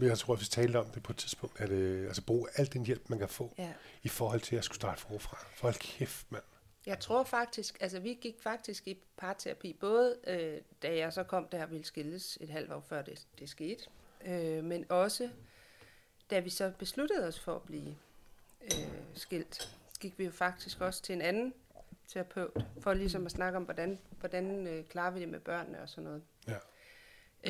jeg 0.00 0.18
tror, 0.18 0.34
vi 0.34 0.44
talte 0.44 0.76
om 0.76 0.86
det 0.86 1.02
på 1.02 1.12
et 1.12 1.16
tidspunkt, 1.16 1.60
at 1.60 1.70
øh, 1.70 2.06
altså, 2.06 2.22
bruge 2.24 2.48
al 2.54 2.72
den 2.72 2.86
hjælp, 2.86 3.10
man 3.10 3.18
kan 3.18 3.28
få, 3.28 3.54
ja. 3.58 3.72
i 4.02 4.08
forhold 4.08 4.40
til 4.40 4.56
at 4.56 4.64
skulle 4.64 4.76
starte 4.76 5.00
forfra. 5.00 5.36
For 5.56 5.62
hold 5.62 5.74
kæft, 5.74 6.32
mand. 6.32 6.42
Jeg 6.86 7.00
tror 7.00 7.24
faktisk, 7.24 7.76
altså 7.80 8.00
vi 8.00 8.18
gik 8.20 8.34
faktisk 8.40 8.88
i 8.88 8.98
parterapi, 9.16 9.72
både 9.72 10.16
øh, 10.26 10.60
da 10.82 10.96
jeg 10.96 11.12
så 11.12 11.22
kom 11.22 11.48
der 11.48 11.62
og 11.62 11.70
ville 11.70 11.84
skilles 11.84 12.38
et 12.40 12.48
halvt 12.48 12.72
år 12.72 12.80
før 12.80 13.02
det, 13.02 13.26
det 13.38 13.48
skete, 13.48 13.84
øh, 14.24 14.64
men 14.64 14.86
også 14.88 15.30
da 16.30 16.38
vi 16.38 16.50
så 16.50 16.72
besluttede 16.78 17.28
os 17.28 17.40
for 17.40 17.56
at 17.56 17.62
blive 17.62 17.96
øh, 18.62 18.92
skilt, 19.14 19.76
gik 20.00 20.18
vi 20.18 20.24
jo 20.24 20.30
faktisk 20.30 20.80
også 20.80 21.02
til 21.02 21.12
en 21.12 21.22
anden 21.22 21.54
terapeut, 22.08 22.64
for 22.80 22.94
ligesom 22.94 23.26
at 23.26 23.32
snakke 23.32 23.56
om, 23.56 23.64
hvordan, 23.64 23.98
hvordan 24.20 24.66
øh, 24.66 24.84
klarer 24.84 25.10
vi 25.10 25.20
det 25.20 25.28
med 25.28 25.40
børnene 25.40 25.82
og 25.82 25.88
sådan 25.88 26.04
noget. 26.04 26.22
Ja. 26.48 26.58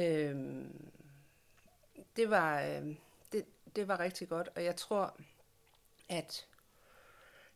Øh, 0.03 0.65
det, 2.17 2.31
var, 2.31 2.63
øh, 2.63 2.95
det, 3.33 3.45
det 3.77 3.89
var 3.89 4.01
rigtig 4.01 4.29
godt, 4.29 4.49
og 4.57 4.65
jeg 4.65 4.77
tror, 4.77 5.17
at 6.09 6.47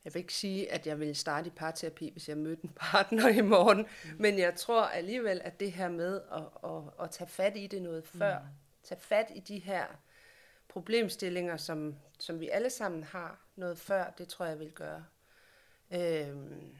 jeg 0.05 0.15
vil 0.15 0.21
ikke 0.21 0.35
sige, 0.35 0.73
at 0.73 0.87
jeg 0.87 1.01
ville 1.01 1.15
starte 1.15 1.47
i 1.47 1.51
parterapi, 1.51 2.11
hvis 2.11 2.29
jeg 2.29 2.37
mødte 2.37 2.65
en 2.65 2.73
partner 2.77 3.29
i 3.29 3.41
morgen, 3.41 3.79
mm. 3.79 4.11
men 4.19 4.39
jeg 4.39 4.55
tror 4.55 4.83
alligevel, 4.83 5.41
at 5.45 5.61
det 5.61 5.73
her 5.73 5.89
med 5.89 6.21
at, 6.33 6.43
at, 6.65 7.05
at 7.05 7.11
tage 7.11 7.29
fat 7.29 7.57
i 7.57 7.67
det 7.67 7.83
noget 7.83 8.07
før, 8.07 8.39
mm. 8.39 8.47
tage 8.83 9.01
fat 9.01 9.27
i 9.35 9.41
de 9.41 9.59
her 9.59 9.87
problemstillinger, 10.69 11.57
som, 11.57 11.97
som 12.19 12.41
vi 12.41 12.49
alle 12.49 12.71
sammen 12.71 13.05
har 13.05 13.47
noget 13.57 13.79
før, 13.79 14.11
det 14.11 14.29
tror 14.29 14.45
jeg 14.45 14.59
vil 14.59 14.73
gøre. 14.73 15.05
Øhm, 15.91 16.77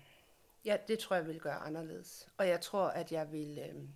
ja, 0.65 0.77
det 0.89 0.99
tror 0.99 1.17
jeg 1.17 1.27
vil 1.27 1.41
gøre 1.41 1.55
anderledes. 1.55 2.29
Og 2.37 2.49
jeg 2.49 2.61
tror, 2.61 2.87
at 2.89 3.13
jeg 3.13 3.33
vil 3.33 3.59
øhm, 3.59 3.89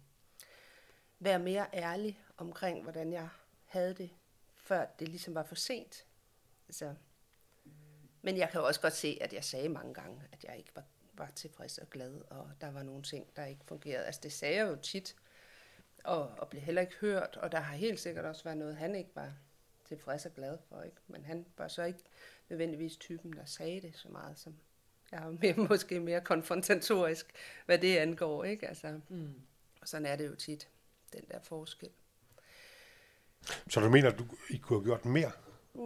være 1.18 1.38
mere 1.38 1.66
ærlig 1.74 2.20
omkring, 2.36 2.82
hvordan 2.82 3.12
jeg 3.12 3.28
havde 3.64 3.94
det, 3.94 4.10
før 4.54 4.86
det 4.98 5.08
ligesom 5.08 5.34
var 5.34 5.42
for 5.42 5.54
sent. 5.54 6.06
Altså, 6.68 6.94
men 8.22 8.36
jeg 8.36 8.50
kan 8.50 8.60
jo 8.60 8.66
også 8.66 8.80
godt 8.80 8.92
se, 8.92 9.18
at 9.20 9.32
jeg 9.32 9.44
sagde 9.44 9.68
mange 9.68 9.94
gange, 9.94 10.22
at 10.32 10.44
jeg 10.44 10.58
ikke 10.58 10.70
var, 10.74 10.84
var 11.12 11.30
tilfreds 11.34 11.78
og 11.78 11.90
glad, 11.90 12.20
og 12.30 12.50
der 12.60 12.70
var 12.70 12.82
nogle 12.82 13.02
ting, 13.02 13.36
der 13.36 13.44
ikke 13.44 13.64
fungerede. 13.64 14.06
Altså 14.06 14.20
det 14.22 14.32
sagde 14.32 14.56
jeg 14.56 14.68
jo 14.68 14.76
tit, 14.76 15.16
og, 16.04 16.28
og 16.38 16.48
blev 16.48 16.62
heller 16.62 16.82
ikke 16.82 16.96
hørt, 17.00 17.36
og 17.36 17.52
der 17.52 17.60
har 17.60 17.76
helt 17.76 18.00
sikkert 18.00 18.24
også 18.24 18.44
været 18.44 18.58
noget, 18.58 18.76
han 18.76 18.94
ikke 18.94 19.10
var 19.14 19.32
tilfreds 19.96 20.26
og 20.26 20.34
glad 20.34 20.58
for. 20.68 20.82
Ikke? 20.82 20.96
Men 21.08 21.24
han 21.24 21.46
var 21.58 21.68
så 21.68 21.82
ikke 21.82 21.98
nødvendigvis 22.48 22.96
typen, 22.96 23.32
der 23.32 23.44
sagde 23.44 23.80
det 23.80 23.92
så 23.96 24.08
meget, 24.08 24.38
som 24.38 24.54
jeg 25.12 25.20
er 25.22 25.30
mere, 25.30 25.54
måske 25.70 26.00
mere 26.00 26.20
konfrontatorisk, 26.20 27.26
hvad 27.66 27.78
det 27.78 27.96
angår. 27.96 28.44
Ikke? 28.44 28.68
Altså, 28.68 29.00
Mm. 29.08 29.34
og 29.80 29.88
sådan 29.88 30.06
er 30.06 30.16
det 30.16 30.26
jo 30.26 30.34
tit, 30.34 30.68
den 31.12 31.22
der 31.30 31.38
forskel. 31.42 31.88
Så 33.68 33.80
du 33.80 33.88
mener, 33.90 34.10
at 34.10 34.18
du, 34.18 34.24
I 34.50 34.56
kunne 34.56 34.78
have 34.78 34.84
gjort 34.84 35.04
mere, 35.04 35.30
Mm. 35.74 35.82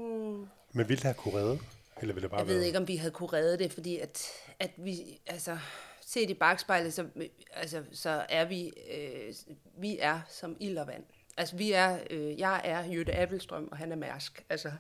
men 0.72 0.88
ville 0.88 0.96
det 0.96 1.02
have 1.02 1.14
kunne 1.14 1.34
redde? 1.34 1.58
Eller 2.00 2.14
ville 2.14 2.22
det 2.22 2.30
bare 2.30 2.40
Jeg 2.40 2.48
ved 2.48 2.56
være... 2.56 2.66
ikke, 2.66 2.78
om 2.78 2.88
vi 2.88 2.96
havde 2.96 3.12
kunne 3.12 3.32
redde 3.32 3.58
det, 3.58 3.72
fordi 3.72 3.98
at, 3.98 4.22
at 4.58 4.70
vi, 4.76 5.20
altså, 5.26 5.58
set 6.00 6.30
i 6.30 6.34
bagspejlet, 6.34 6.94
så, 6.94 7.08
altså, 7.52 7.84
så 7.92 8.26
er 8.28 8.44
vi, 8.44 8.72
øh, 8.90 9.34
vi 9.78 9.98
er 10.00 10.20
som 10.28 10.56
ild 10.60 10.78
og 10.78 10.86
vand. 10.86 11.04
Altså, 11.36 11.56
vi 11.56 11.72
er, 11.72 11.98
øh, 12.10 12.38
jeg 12.40 12.60
er 12.64 12.84
Jytte 12.92 13.14
Appelstrøm, 13.16 13.68
og 13.72 13.76
han 13.76 13.92
er 13.92 13.96
Mærsk, 13.96 14.44
altså, 14.50 14.72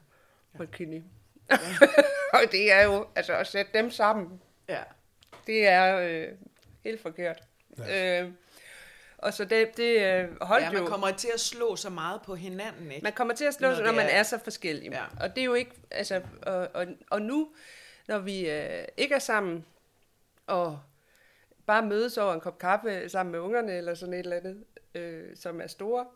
McKinney. 0.58 1.02
Ja. 1.50 1.56
og 2.38 2.40
det 2.52 2.72
er 2.72 2.84
jo, 2.84 3.06
altså, 3.16 3.32
at 3.36 3.46
sætte 3.46 3.70
dem 3.78 3.90
sammen, 3.90 4.40
Ja. 4.68 4.82
det 5.46 5.66
er 5.66 5.96
øh, 6.00 6.28
helt 6.84 7.00
forkert. 7.02 7.42
Ja. 7.78 8.22
Øh, 8.22 8.30
og 9.18 9.34
så 9.34 9.44
det, 9.44 9.76
det 9.76 10.00
øh, 10.22 10.28
holdt 10.42 10.64
ja, 10.64 10.72
jo... 10.72 10.78
man 10.78 10.88
kommer 10.90 11.10
til 11.10 11.28
at 11.34 11.40
slå 11.40 11.76
så 11.76 11.90
meget 11.90 12.22
på 12.22 12.34
hinanden, 12.34 12.90
ikke? 12.90 13.04
Man 13.04 13.12
kommer 13.12 13.34
til 13.34 13.44
at 13.44 13.54
slå 13.54 13.68
Når 13.68 13.74
sig, 13.74 13.84
når 13.84 13.92
man 13.92 14.06
er- 14.06 14.10
er 14.18 14.22
så 14.22 14.38
forskellig. 14.38 14.90
Ja. 14.90 15.04
Og 15.20 15.30
det 15.36 15.40
er 15.40 15.44
jo 15.44 15.54
ikke, 15.54 15.70
altså, 15.90 16.22
og, 16.42 16.68
og, 16.74 16.86
og 17.10 17.22
nu, 17.22 17.48
når 18.08 18.18
vi 18.18 18.50
øh, 18.50 18.84
ikke 18.96 19.14
er 19.14 19.18
sammen, 19.18 19.64
og 20.46 20.80
bare 21.66 21.86
mødes 21.86 22.18
over 22.18 22.34
en 22.34 22.40
kop 22.40 22.58
kaffe 22.58 23.08
sammen 23.08 23.32
med 23.32 23.40
ungerne, 23.40 23.72
eller 23.72 23.94
sådan 23.94 24.14
et 24.14 24.18
eller 24.18 24.36
andet, 24.36 24.64
øh, 24.94 25.36
som 25.36 25.60
er 25.60 25.66
store, 25.66 26.06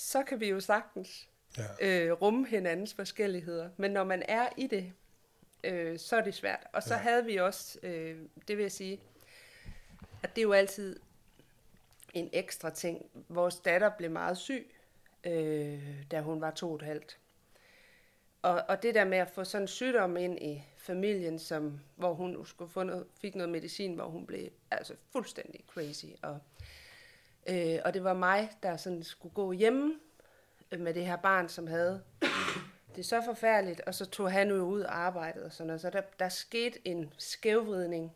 så 0.00 0.22
kan 0.22 0.40
vi 0.40 0.48
jo 0.48 0.60
sagtens 0.60 1.28
Ja. 1.58 1.64
øh, 2.06 2.12
rumme 2.12 2.46
hinandens 2.46 2.94
forskelligheder. 2.94 3.70
Men 3.76 3.90
når 3.90 4.04
man 4.04 4.22
er 4.28 4.48
i 4.56 4.66
det, 4.66 4.92
øh, 5.64 5.98
så 5.98 6.16
er 6.16 6.20
det 6.20 6.34
svært. 6.34 6.66
Og 6.72 6.82
så 6.82 6.94
Ja. 6.94 7.00
havde 7.00 7.24
vi 7.24 7.36
også, 7.36 7.78
øh, 7.82 8.18
det 8.48 8.56
vil 8.56 8.62
jeg 8.62 8.72
sige, 8.72 9.00
at 10.22 10.30
det 10.36 10.38
er 10.38 10.42
jo 10.42 10.52
altid 10.52 11.00
en 12.14 12.30
ekstra 12.32 12.70
ting. 12.70 13.06
Vores 13.28 13.56
datter 13.56 13.90
blev 13.98 14.10
meget 14.10 14.38
syg, 14.38 14.74
øh, 15.24 16.04
da 16.10 16.20
hun 16.20 16.40
var 16.40 16.50
to 16.50 16.68
og 16.70 16.74
et 16.76 16.82
halvt. 16.82 17.18
Og, 18.42 18.64
og 18.68 18.82
det 18.82 18.94
der 18.94 19.04
med 19.04 19.18
at 19.18 19.30
få 19.30 19.44
sådan 19.44 19.62
en 19.62 19.68
sygdom 19.68 20.16
ind 20.16 20.38
i 20.42 20.64
familien, 20.76 21.38
som, 21.38 21.80
hvor 21.96 22.14
hun 22.14 22.46
skulle 22.46 22.70
få 22.70 22.82
noget, 22.82 23.06
fik 23.20 23.34
noget 23.34 23.48
medicin, 23.50 23.94
hvor 23.94 24.08
hun 24.08 24.26
blev 24.26 24.48
altså 24.70 24.94
fuldstændig 25.12 25.64
crazy. 25.66 26.06
Og, 26.22 26.38
øh, 27.48 27.78
og 27.84 27.94
det 27.94 28.04
var 28.04 28.14
mig, 28.14 28.50
der 28.62 28.76
sådan 28.76 29.02
skulle 29.02 29.34
gå 29.34 29.52
hjemme 29.52 29.94
øh, 30.70 30.80
med 30.80 30.94
det 30.94 31.06
her 31.06 31.16
barn, 31.16 31.48
som 31.48 31.66
havde 31.66 32.02
det 32.94 32.98
er 32.98 33.02
så 33.02 33.22
forfærdeligt, 33.24 33.80
og 33.80 33.94
så 33.94 34.06
tog 34.06 34.32
han 34.32 34.48
jo 34.48 34.64
ud 34.64 34.80
og 34.80 34.98
arbejdede 34.98 35.44
og 35.44 35.52
sådan 35.52 35.66
noget. 35.66 35.80
Så 35.80 35.90
der, 35.90 36.02
der 36.18 36.28
skete 36.28 36.88
en 36.88 37.12
skævvridning 37.18 38.12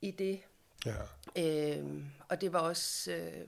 i 0.00 0.10
det, 0.10 0.42
Ja. 0.86 0.94
Øhm, 1.38 2.10
og 2.28 2.40
det 2.40 2.52
var 2.52 2.58
også 2.58 3.12
øh, 3.12 3.46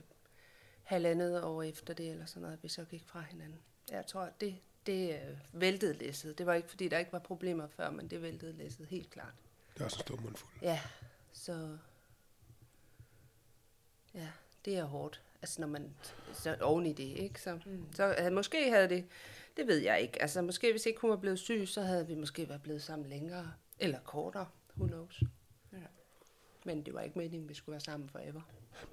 halvandet 0.83 1.43
år 1.43 1.63
efter 1.63 1.93
det, 1.93 2.11
eller 2.11 2.25
sådan 2.25 2.41
noget, 2.41 2.63
vi 2.63 2.67
så 2.67 2.85
gik 2.85 3.03
fra 3.05 3.21
hinanden. 3.21 3.59
Jeg 3.91 4.05
tror, 4.05 4.29
det, 4.41 4.55
det 4.85 5.13
øh, 5.13 5.37
væltede 5.53 5.93
læsset. 5.93 6.37
Det 6.37 6.45
var 6.45 6.53
ikke, 6.53 6.69
fordi 6.69 6.87
der 6.87 6.97
ikke 6.97 7.13
var 7.13 7.19
problemer 7.19 7.67
før, 7.67 7.89
men 7.89 8.07
det 8.07 8.21
væltede 8.21 8.53
læsset, 8.53 8.87
helt 8.87 9.09
klart. 9.09 9.33
Det 9.73 9.81
er 9.81 9.85
også 9.85 9.97
en 9.97 10.01
stor 10.01 10.15
mundfuld. 10.15 10.51
Ja, 10.61 10.81
så... 11.33 11.77
Ja, 14.13 14.27
det 14.65 14.77
er 14.77 14.83
hårdt. 14.83 15.21
Altså, 15.41 15.61
når 15.61 15.67
man... 15.67 15.93
Så 16.33 16.57
oven 16.61 16.85
i 16.85 16.93
det, 16.93 17.03
ikke? 17.17 17.41
Så, 17.41 17.59
mm. 17.65 17.85
så 17.93 18.15
havde, 18.17 18.31
måske 18.31 18.69
havde 18.71 18.89
det... 18.89 19.05
Det 19.57 19.67
ved 19.67 19.77
jeg 19.77 20.01
ikke. 20.01 20.21
Altså, 20.21 20.41
måske 20.41 20.71
hvis 20.71 20.85
ikke 20.85 21.01
hun 21.01 21.09
var 21.09 21.15
blevet 21.15 21.39
syg, 21.39 21.63
så 21.67 21.81
havde 21.81 22.07
vi 22.07 22.15
måske 22.15 22.49
været 22.49 22.61
blevet 22.63 22.83
sammen 22.83 23.09
længere. 23.09 23.53
Eller 23.79 23.99
kortere. 23.99 24.47
Who 24.77 24.87
knows? 24.87 25.23
Ja. 25.73 25.77
Men 26.65 26.85
det 26.85 26.93
var 26.93 27.01
ikke 27.01 27.17
meningen, 27.19 27.49
vi 27.49 27.53
skulle 27.53 27.73
være 27.73 27.81
sammen 27.81 28.09
forever. 28.09 28.41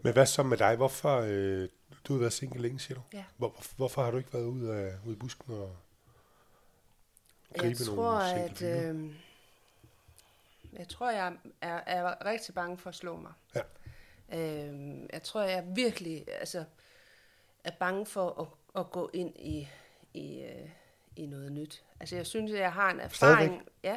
Men 0.02 0.12
hvad 0.12 0.26
så 0.26 0.42
med 0.42 0.56
dig? 0.58 0.76
Hvorfor... 0.76 1.20
Øh, 1.20 1.68
du 2.04 2.12
har 2.12 2.20
været 2.20 2.32
single 2.32 2.62
længe, 2.62 2.78
siger 2.80 2.94
du? 2.94 3.02
Ja. 3.12 3.24
Hvor, 3.36 3.48
hvor- 3.48 3.76
hvorfor 3.76 4.02
har 4.04 4.10
du 4.10 4.16
ikke 4.18 4.32
været 4.32 4.44
ude, 4.46 4.74
af, 4.74 4.94
ude 5.06 5.12
i 5.14 5.18
busken 5.18 5.54
og 5.54 5.76
gribe 7.58 7.68
Jeg 7.68 7.76
tror, 7.86 8.12
nogle 8.12 8.48
single 8.50 8.78
at 8.78 8.90
øh, 8.94 9.14
Jeg 10.78 10.88
tror, 10.88 11.10
jeg 11.10 11.36
er, 11.60 11.80
er 11.86 12.24
rigtig 12.24 12.54
bange 12.54 12.78
for 12.78 12.88
at 12.90 12.94
slå 12.94 13.16
mig. 13.16 13.32
Ja. 13.54 13.60
Øhm, 14.34 15.08
jeg 15.12 15.22
tror, 15.22 15.42
jeg 15.42 15.64
virkelig 15.74 16.24
altså, 16.40 16.64
er 17.64 17.70
bange 17.70 18.06
for 18.06 18.40
at, 18.40 18.80
at 18.80 18.90
gå 18.90 19.10
ind 19.12 19.36
i, 19.36 19.68
i, 20.14 20.42
øh, 20.42 20.68
i 21.16 21.26
noget 21.26 21.52
nyt. 21.52 21.82
Altså, 22.00 22.16
jeg 22.16 22.26
synes, 22.26 22.52
jeg 22.52 22.72
har 22.72 22.90
en 22.90 23.00
erfaring... 23.00 23.50
Stadigvæk? 23.50 23.68
Ja. 23.82 23.96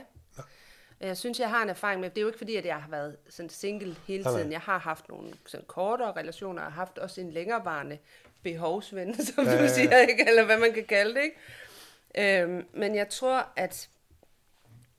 Jeg 1.00 1.18
synes, 1.18 1.40
jeg 1.40 1.50
har 1.50 1.64
en 1.64 1.70
erfaring 1.70 2.02
med, 2.02 2.10
det 2.10 2.18
er 2.18 2.22
jo 2.22 2.28
ikke 2.28 2.38
fordi, 2.38 2.56
at 2.56 2.66
jeg 2.66 2.82
har 2.82 2.90
været 2.90 3.18
sådan 3.30 3.50
single 3.50 3.96
hele 4.08 4.24
tiden. 4.24 4.52
Jeg 4.52 4.62
har 4.62 4.78
haft 4.78 5.10
nogle 5.10 5.34
sådan 5.46 5.66
kortere 5.66 6.12
relationer, 6.12 6.64
og 6.64 6.74
haft 6.74 6.98
også 6.98 7.22
en 7.22 7.32
længerevarende 7.32 7.98
behovsven, 8.44 9.16
som 9.26 9.46
Ja, 9.46 9.64
du 9.64 9.74
siger, 9.74 9.98
ikke? 9.98 10.28
eller 10.28 10.46
hvad 10.46 10.58
man 10.60 10.74
kan 10.74 10.86
kalde 10.86 11.16
det. 11.16 11.22
Ikke? 11.24 12.44
Øhm, 12.44 12.68
men 12.74 12.96
jeg 12.96 13.10
tror, 13.10 13.48
at, 13.56 13.90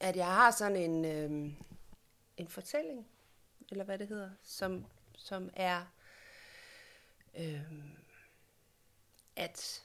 at 0.01 0.17
jeg 0.17 0.27
har 0.27 0.51
sådan 0.51 0.77
en, 0.77 1.05
øhm, 1.05 1.55
en 2.37 2.49
fortælling, 2.49 3.07
eller 3.71 3.85
hvad 3.85 3.99
det 3.99 4.09
hedder, 4.09 4.31
som, 4.43 4.87
som 5.17 5.51
er, 5.55 5.93
øh, 7.39 7.61
at, 9.37 9.83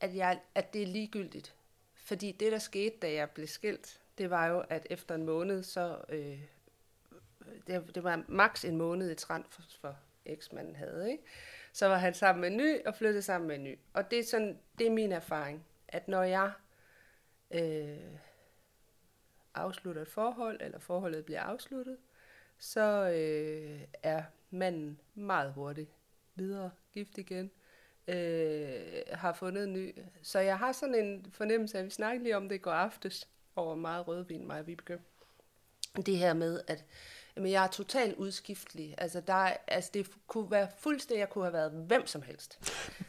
at, 0.00 0.14
jeg, 0.14 0.40
at 0.54 0.72
det 0.72 0.82
er 0.82 0.86
ligegyldigt. 0.86 1.54
Fordi 1.94 2.32
det, 2.32 2.52
der 2.52 2.58
skete, 2.58 2.96
da 3.02 3.12
jeg 3.12 3.30
blev 3.30 3.46
skilt, 3.46 4.00
det 4.18 4.30
var 4.30 4.46
jo, 4.46 4.60
at 4.60 4.86
efter 4.90 5.14
en 5.14 5.26
måned, 5.26 5.62
så... 5.62 6.00
Øh, 6.08 6.40
det, 7.66 7.94
det 7.94 8.04
var 8.04 8.24
maks 8.28 8.64
en 8.64 8.76
måned 8.76 9.10
i 9.10 9.14
trend 9.14 9.44
for, 9.48 9.62
for 9.80 9.96
eksmanden 10.24 10.76
havde, 10.76 11.10
ikke? 11.10 11.24
Så 11.72 11.86
var 11.86 11.96
han 11.96 12.14
sammen 12.14 12.40
med 12.40 12.50
en 12.50 12.56
ny, 12.56 12.86
og 12.86 12.94
flyttede 12.94 13.22
sammen 13.22 13.48
med 13.48 13.56
en 13.56 13.64
ny. 13.64 13.78
Og 13.92 14.10
det 14.10 14.18
er, 14.18 14.24
sådan, 14.24 14.58
det 14.78 14.86
er 14.86 14.90
min 14.90 15.12
erfaring, 15.12 15.66
at 15.88 16.08
når 16.08 16.22
jeg 16.22 16.52
øh, 17.50 18.18
afslutter 19.54 20.02
et 20.02 20.08
forhold, 20.08 20.60
eller 20.60 20.78
forholdet 20.78 21.24
bliver 21.24 21.40
afsluttet, 21.40 21.98
så 22.58 23.10
øh, 23.10 23.80
er 24.02 24.22
manden 24.50 25.00
meget 25.14 25.52
hurtigt 25.52 25.90
videre, 26.34 26.70
gift 26.94 27.18
igen, 27.18 27.50
øh, 28.08 28.80
har 29.12 29.32
fundet 29.32 29.64
en 29.64 29.72
ny. 29.72 29.98
Så 30.22 30.38
jeg 30.38 30.58
har 30.58 30.72
sådan 30.72 30.94
en 30.94 31.26
fornemmelse 31.32 31.76
af, 31.76 31.80
at 31.80 31.84
vi 31.86 31.90
snakkede 31.90 32.24
lige 32.24 32.36
om 32.36 32.48
det 32.48 32.54
i 32.54 32.58
går 32.58 32.70
aftes, 32.70 33.28
over 33.56 33.74
meget 33.74 34.08
rødvin, 34.08 34.46
mig 34.46 34.60
og 34.60 34.66
Vibeke. 34.66 34.98
Det 36.06 36.16
her 36.18 36.34
med, 36.34 36.60
at 36.66 36.84
jamen, 37.36 37.50
jeg 37.52 37.64
er 37.64 37.68
totalt 37.68 38.16
udskiftelig. 38.16 38.94
Altså, 38.98 39.20
der 39.20 39.32
er, 39.34 39.56
altså, 39.66 39.90
det 39.94 40.10
kunne 40.26 40.50
være 40.50 40.68
fuldstændig, 40.78 41.20
jeg 41.20 41.28
kunne 41.30 41.44
have 41.44 41.52
været 41.52 41.72
hvem 41.72 42.06
som 42.06 42.22
helst. 42.22 42.58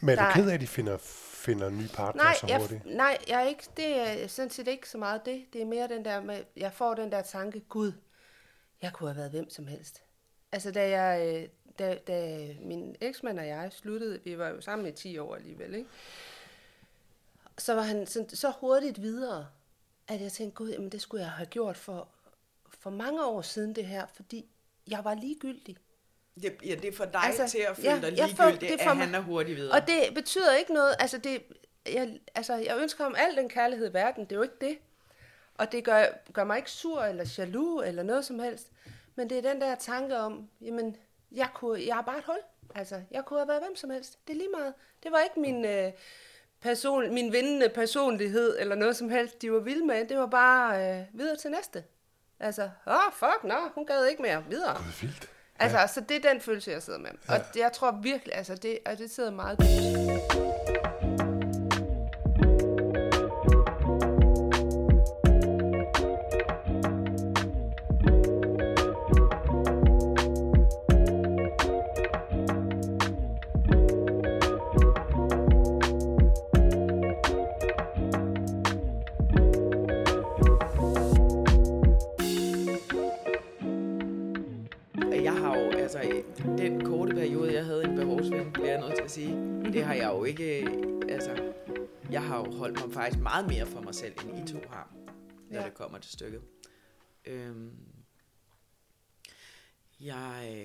Men 0.01 0.09
er 0.09 0.15
du 0.15 0.21
Der- 0.21 0.33
ked 0.33 0.49
af, 0.49 0.53
at 0.53 0.61
de 0.61 0.67
finder, 0.67 0.97
finder 1.43 1.69
nye 1.69 1.87
partner 1.93 2.23
Nej, 2.23 2.33
så 2.35 2.47
jeg, 2.47 2.59
hurtigt? 2.59 2.85
nej, 2.85 3.17
jeg 3.27 3.43
er 3.43 3.47
ikke, 3.47 3.63
det 3.77 3.97
er 4.23 4.27
sådan 4.27 4.49
set 4.49 4.67
ikke 4.67 4.89
så 4.89 4.97
meget 4.97 5.25
det. 5.25 5.45
Det 5.53 5.61
er 5.61 5.65
mere 5.65 5.87
den 5.87 6.05
der 6.05 6.21
med, 6.21 6.43
jeg 6.55 6.73
får 6.73 6.93
den 6.93 7.11
der 7.11 7.21
tanke, 7.21 7.59
Gud, 7.59 7.91
jeg 8.81 8.93
kunne 8.93 9.09
have 9.09 9.17
været 9.17 9.31
hvem 9.31 9.49
som 9.49 9.67
helst. 9.67 10.03
Altså, 10.51 10.71
da, 10.71 10.89
jeg, 10.89 11.37
øh, 11.37 11.49
da, 11.79 11.97
da 12.07 12.47
min 12.61 12.95
eksmand 13.01 13.39
og 13.39 13.47
jeg 13.47 13.69
sluttede, 13.71 14.19
vi 14.23 14.37
var 14.37 14.49
jo 14.49 14.61
sammen 14.61 14.87
i 14.87 14.91
10 14.91 15.17
år 15.17 15.35
alligevel, 15.35 15.75
ikke? 15.75 15.89
så 17.59 17.73
var 17.73 17.81
han 17.81 18.07
sådan, 18.07 18.29
så 18.29 18.51
hurtigt 18.59 19.01
videre, 19.01 19.47
at 20.07 20.21
jeg 20.21 20.31
tænkte, 20.31 20.55
Gud, 20.55 20.69
jamen, 20.69 20.89
det 20.89 21.01
skulle 21.01 21.23
jeg 21.23 21.31
have 21.31 21.45
gjort 21.45 21.77
for, 21.77 22.07
for 22.69 22.89
mange 22.89 23.25
år 23.25 23.41
siden 23.41 23.75
det 23.75 23.85
her, 23.85 24.05
fordi 24.15 24.45
jeg 24.87 25.03
var 25.03 25.13
ligegyldig. 25.13 25.77
Det, 26.41 26.55
ja, 26.65 26.75
det 26.75 26.85
er 26.85 26.91
for 26.91 27.05
dig 27.05 27.23
Altså, 27.23 27.47
til 27.47 27.65
at 27.69 27.75
føle 27.75 27.89
ja, 27.89 27.99
dig 28.01 28.11
ligegyldig, 28.11 28.61
det 28.61 28.71
at 28.71 28.81
får 28.83 28.93
han 28.93 29.15
er 29.15 29.19
hurtigt 29.19 29.57
videre. 29.57 29.73
Og 29.81 29.87
det 29.87 30.13
betyder 30.15 30.55
ikke 30.55 30.73
noget, 30.73 30.95
altså 30.99 31.17
det, 31.17 31.43
jeg, 31.85 32.19
altså 32.35 32.55
jeg 32.55 32.77
ønsker 32.81 33.03
ham 33.03 33.15
al 33.17 33.35
den 33.35 33.49
kærlighed 33.49 33.89
i 33.89 33.93
verden, 33.93 34.23
det 34.23 34.31
er 34.31 34.35
jo 34.35 34.43
ikke 34.43 34.59
det. 34.61 34.77
Og 35.55 35.71
det 35.71 35.83
gør, 35.83 36.05
gør 36.33 36.43
mig 36.43 36.57
ikke 36.57 36.71
sur 36.71 37.01
eller 37.01 37.35
jaloux 37.37 37.87
eller 37.87 38.03
noget 38.03 38.25
som 38.25 38.39
helst. 38.39 38.71
Men 39.19 39.29
det 39.29 39.37
er 39.37 39.51
den 39.51 39.61
der 39.61 39.75
tanke 39.75 40.17
om, 40.17 40.49
jamen, 40.61 40.95
jeg, 41.31 41.49
kunne, 41.55 41.85
jeg 41.87 41.97
er 41.97 42.01
bare 42.01 42.17
et 42.17 42.23
hul. 42.25 42.39
Altså, 42.75 43.01
jeg 43.11 43.25
kunne 43.25 43.39
have 43.39 43.47
været 43.47 43.61
hvem 43.61 43.75
som 43.75 43.89
helst. 43.89 44.27
Det 44.27 44.33
er 44.33 44.37
lige 44.37 44.49
meget. 44.49 44.73
Det 45.03 45.11
var 45.11 45.19
ikke 45.19 45.39
min, 45.39 45.65
øh, 45.65 45.91
person, 46.61 47.13
min 47.13 47.33
vindende 47.33 47.69
personlighed 47.69 48.59
eller 48.59 48.75
noget 48.75 48.95
som 48.95 49.09
helst, 49.09 49.41
de 49.41 49.51
var 49.51 49.59
vilde 49.59 49.85
med. 49.85 50.05
Det 50.05 50.17
var 50.17 50.25
bare 50.25 50.99
øh, 50.99 51.05
videre 51.13 51.35
til 51.35 51.51
næste. 51.51 51.83
Altså, 52.39 52.63
åh, 52.63 52.93
oh, 52.93 53.13
fuck, 53.13 53.43
nå, 53.43 53.55
hun 53.75 53.85
gad 53.85 54.05
ikke 54.05 54.21
mere. 54.21 54.43
Videre. 54.49 54.77
Gud, 54.77 55.01
vildt. 55.01 55.29
Altså, 55.59 55.77
ja. 55.77 55.87
så 55.87 56.01
det 56.01 56.25
er 56.25 56.31
den 56.31 56.41
følelse, 56.41 56.71
jeg 56.71 56.83
sidder 56.83 56.99
med. 56.99 57.11
Ja. 57.29 57.33
Og 57.33 57.39
det, 57.53 57.59
jeg 57.59 57.73
tror 57.73 57.91
virkelig, 57.91 58.35
altså, 58.35 58.55
det, 58.55 58.79
og 58.85 58.97
det 58.97 59.11
sidder 59.11 59.31
meget 59.31 59.59
dybt. 59.59 60.78
Meget 93.41 93.57
mere 93.57 93.65
for 93.65 93.81
mig 93.81 93.95
selv, 93.95 94.13
end 94.25 94.49
I 94.49 94.53
to 94.53 94.59
har, 94.69 94.93
når 95.49 95.59
Ja. 95.59 95.65
det 95.65 95.73
kommer 95.73 95.97
til 95.99 96.11
stykket. 96.11 96.41
Øhm, 97.25 97.77
jeg, 99.99 100.63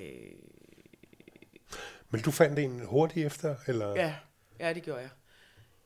Men 2.10 2.22
du 2.22 2.30
fandt 2.30 2.58
en 2.58 2.80
hurtigt 2.80 3.26
efter, 3.26 3.56
eller? 3.66 3.88
ja, 3.88 4.14
ja, 4.60 4.72
det 4.72 4.82
gjorde 4.82 5.00
jeg. 5.00 5.10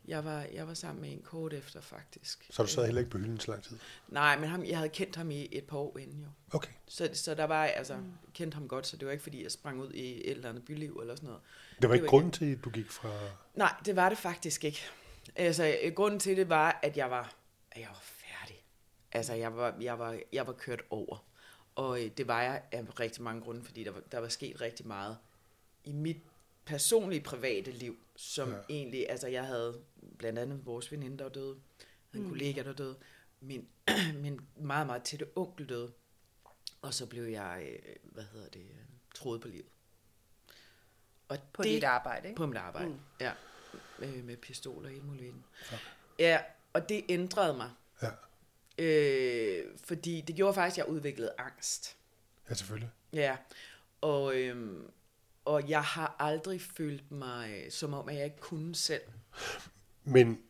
Jeg 0.09 0.25
var, 0.25 0.47
jeg 0.53 0.67
var 0.67 0.75
sammen 0.75 1.03
med 1.03 1.13
en 1.13 1.23
kort 1.23 1.53
efter, 1.53 1.81
faktisk. 1.81 2.47
Så 2.51 2.63
du 2.63 2.69
sad 2.69 2.85
heller 2.85 2.99
ikke 3.01 3.11
på 3.11 3.19
hylden 3.19 3.41
så 3.41 3.51
lang 3.51 3.63
tid? 3.63 3.79
Nej, 4.09 4.39
men 4.39 4.49
ham, 4.49 4.65
jeg 4.65 4.77
havde 4.77 4.89
kendt 4.89 5.17
ham 5.17 5.31
i 5.31 5.49
et 5.53 5.65
par 5.65 5.79
år 5.79 5.99
inden 5.99 6.21
jo. 6.21 6.29
Okay. 6.57 6.71
Så, 6.87 7.11
så 7.15 7.35
der 7.35 7.45
var, 7.45 7.65
altså, 7.65 7.97
mm. 7.97 8.13
kendte 8.35 8.55
ham 8.55 8.69
godt, 8.69 8.87
så 8.87 8.97
det 8.97 9.07
var 9.07 9.13
ikke 9.13 9.23
fordi, 9.23 9.43
jeg 9.43 9.53
sprang 9.53 9.81
ud 9.81 9.93
i 9.93 10.15
et 10.15 10.31
eller 10.31 10.49
andet 10.49 10.65
byliv 10.65 10.99
eller 11.03 11.15
sådan 11.17 11.27
noget. 11.27 11.43
Det 11.83 11.89
var 11.89 11.95
ikke 11.95 12.05
var 12.05 12.11
grunden 12.11 12.31
til, 12.31 12.53
at 12.53 12.65
du 12.65 12.71
gik 12.71 12.91
fra... 12.91 13.11
Nej, 13.55 13.75
det 13.85 13.97
var 13.97 14.09
det 14.09 14.19
faktisk 14.19 14.65
ikke. 14.65 14.81
Altså, 15.37 15.77
øh, 15.83 15.93
grunden 15.93 16.21
til 16.21 16.37
det 16.37 16.49
var, 16.49 16.81
at 16.83 16.97
jeg 16.97 17.11
var, 17.11 17.35
at 17.71 17.81
jeg 17.81 17.89
var 17.89 18.01
færdig. 18.03 18.65
Altså, 19.13 19.35
jeg 19.35 19.57
var, 19.57 19.77
jeg 19.81 19.99
var, 19.99 20.19
jeg 20.33 20.47
var 20.47 20.53
kørt 20.53 20.83
over. 20.91 21.25
Og 21.75 22.05
øh, 22.05 22.11
det 22.17 22.29
var 22.29 22.43
jeg 22.43 22.63
af 22.73 23.01
rigtig 23.01 23.23
mange 23.23 23.43
grunde, 23.43 23.65
fordi 23.65 23.85
der 23.85 23.91
var, 23.91 24.01
der 24.01 24.19
var 24.19 24.29
sket 24.29 24.61
rigtig 24.61 24.87
meget 24.87 25.19
i 25.85 25.93
mit 25.93 26.17
personlige 26.65 27.21
private 27.21 27.71
liv, 27.71 27.97
som 28.17 28.51
Ja. 28.51 28.57
egentlig, 28.69 29.11
altså 29.11 29.29
jeg 29.29 29.47
havde 29.47 29.81
blandt 30.19 30.39
andet 30.39 30.67
vores 30.67 30.93
veninde, 30.93 31.19
der 31.19 31.25
var 31.25 31.31
døde, 31.31 31.57
en 32.15 32.23
mm. 32.23 32.29
kollega, 32.29 32.63
der 32.63 32.73
døde, 32.73 32.97
min, 33.41 33.69
min 34.23 34.41
meget, 34.57 34.87
meget 34.87 35.03
tætte 35.03 35.27
onkel 35.37 35.69
døde, 35.69 35.93
og 36.83 36.95
så 36.95 37.07
blev 37.07 37.23
jeg, 37.23 37.69
øh, 37.73 37.97
hvad 38.03 38.25
hedder 38.33 38.49
det, 38.49 38.67
troet 39.15 39.41
på 39.41 39.49
livet. 39.49 39.67
Og 41.29 41.39
På 41.53 41.63
dit 41.63 41.85
arbejde, 41.85 42.29
ikke? 42.29 42.37
På 42.37 42.47
mit 42.47 42.57
arbejde, 42.57 42.89
mm. 42.89 43.01
ja. 43.21 43.33
Med, 43.99 44.23
med 44.23 44.37
pistoler 44.37 44.89
i 44.91 45.01
muligheden. 45.01 45.45
Ja, 46.19 46.41
og 46.73 46.89
det 46.89 47.05
ændrede 47.09 47.57
mig. 47.57 47.71
Ja, 48.03 48.09
Øh, 48.81 49.65
fordi 49.85 50.21
det 50.21 50.37
gjorde 50.37 50.55
faktisk, 50.55 50.75
at 50.81 50.87
jeg 50.87 50.95
udviklede 50.95 51.33
angst. 51.39 51.97
ja 52.51 52.55
selvfølgelig. 52.55 52.91
Ja, 53.13 53.37
og, 54.01 54.37
øhm, 54.37 54.91
og 55.45 55.69
jeg 55.69 55.83
har 55.83 56.17
aldrig 56.19 56.61
følt 56.61 57.11
mig, 57.11 57.63
øh, 57.65 57.71
som 57.71 57.95
om 57.95 58.09
at 58.09 58.15
jeg 58.17 58.25
ikke 58.25 58.41
kunne 58.41 58.75
selv. 58.75 59.03
Men 60.05 60.43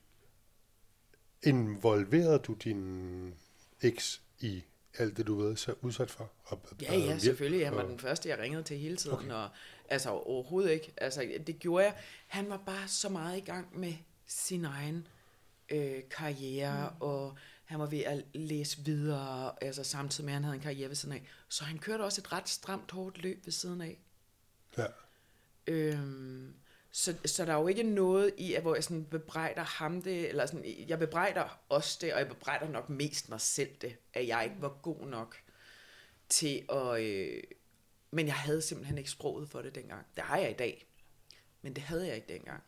involverede 1.42 2.38
du 2.38 2.54
din 2.54 3.34
eks 3.82 4.22
i 4.40 4.64
alt 4.94 5.16
det, 5.16 5.26
du 5.26 5.34
ved, 5.42 5.56
så 5.56 5.74
udsat 5.82 6.10
for? 6.10 6.30
Og, 6.44 6.60
Ja, 6.82 6.94
ja, 6.94 7.04
hjælp? 7.04 7.20
selvfølgelig. 7.20 7.66
Han 7.66 7.76
var 7.76 7.82
Og- 7.82 7.88
den 7.90 7.98
første, 7.98 8.28
jeg 8.28 8.38
ringede 8.38 8.62
til 8.62 8.78
hele 8.78 8.96
tiden. 8.96 9.16
Okay. 9.16 9.30
Og, 9.30 9.48
altså 9.88 10.10
overhovedet 10.10 10.70
ikke. 10.70 10.92
Altså, 10.96 11.30
det 11.46 11.58
gjorde 11.58 11.84
jeg. 11.84 11.96
Han 12.26 12.48
var 12.50 12.56
bare 12.66 12.88
så 12.88 13.08
meget 13.08 13.36
i 13.38 13.40
gang 13.40 13.78
med 13.78 13.94
sin 14.26 14.64
egen 14.64 15.06
øh, 15.68 16.02
karriere, 16.10 16.90
mm. 16.90 16.96
og 17.00 17.36
han 17.64 17.78
var 17.78 17.86
ved 17.86 17.98
at 18.00 18.24
læse 18.34 18.84
videre, 18.84 19.64
altså 19.64 19.84
samtidig 19.84 20.24
med, 20.24 20.32
at 20.32 20.34
han 20.34 20.44
havde 20.44 20.56
en 20.56 20.62
karriere 20.62 20.88
ved 20.88 20.96
siden 20.96 21.14
af. 21.14 21.28
Så 21.48 21.64
han 21.64 21.78
kørte 21.78 22.02
også 22.02 22.20
et 22.20 22.32
ret 22.32 22.48
stramt, 22.48 22.90
hårdt 22.90 23.18
løb 23.22 23.44
ved 23.44 23.52
siden 23.52 23.80
af. 23.80 23.98
Ja. 24.78 24.86
Øhm, 25.66 26.54
så, 26.90 27.14
så 27.24 27.44
der 27.44 27.52
er 27.52 27.58
jo 27.58 27.68
ikke 27.68 27.82
noget 27.82 28.34
i, 28.36 28.54
at 28.54 28.62
hvor 28.62 28.74
jeg 28.74 28.84
sådan 28.84 29.04
bebrejder 29.04 29.62
ham 29.62 30.02
det, 30.02 30.28
eller 30.28 30.46
sådan, 30.46 30.64
jeg 30.88 30.98
bebrejder 30.98 31.60
os 31.68 31.96
det, 31.96 32.12
og 32.12 32.18
jeg 32.18 32.28
bebrejder 32.28 32.68
nok 32.68 32.90
mest 32.90 33.28
mig 33.28 33.40
selv 33.40 33.70
det, 33.80 33.96
at 34.14 34.28
jeg 34.28 34.44
ikke 34.44 34.56
var 34.62 34.78
god 34.82 35.06
nok 35.06 35.36
til 36.28 36.64
at... 36.72 37.00
Øh, 37.02 37.42
men 38.10 38.26
jeg 38.26 38.34
havde 38.34 38.62
simpelthen 38.62 38.98
ikke 38.98 39.10
sproget 39.10 39.48
for 39.48 39.62
det 39.62 39.74
dengang. 39.74 40.06
Det 40.16 40.24
har 40.24 40.36
jeg 40.36 40.50
i 40.50 40.54
dag, 40.54 40.86
men 41.62 41.74
det 41.74 41.82
havde 41.82 42.06
jeg 42.06 42.16
ikke 42.16 42.32
dengang. 42.32 42.62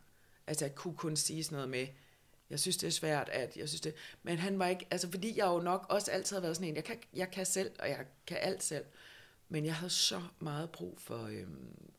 Altså 0.47 0.65
jeg 0.65 0.75
kunne 0.75 0.95
kun 0.95 1.15
sige 1.15 1.43
sådan 1.43 1.55
noget 1.55 1.69
med, 1.69 1.87
Jeg 2.49 2.59
synes, 2.59 2.77
det 2.77 2.87
er 2.87 2.91
svært, 2.91 3.29
at 3.29 3.57
jeg 3.57 3.69
synes 3.69 3.81
det... 3.81 3.95
Men 4.23 4.37
han 4.37 4.59
var 4.59 4.67
ikke... 4.67 4.87
Altså, 4.91 5.11
fordi 5.11 5.37
jeg 5.37 5.45
jo 5.45 5.59
nok 5.59 5.85
også 5.89 6.11
altid 6.11 6.35
har 6.35 6.41
været 6.41 6.55
sådan 6.55 6.69
en, 6.69 6.75
jeg 6.75 6.83
kan, 6.83 6.99
jeg 7.13 7.31
kan 7.31 7.45
selv, 7.45 7.71
og 7.79 7.89
jeg 7.89 8.05
kan 8.27 8.37
alt 8.41 8.63
selv. 8.63 8.85
Men 9.49 9.65
jeg 9.65 9.75
havde 9.75 9.89
så 9.89 10.21
meget 10.39 10.71
brug 10.71 10.99
for 10.99 11.23
øh, 11.25 11.47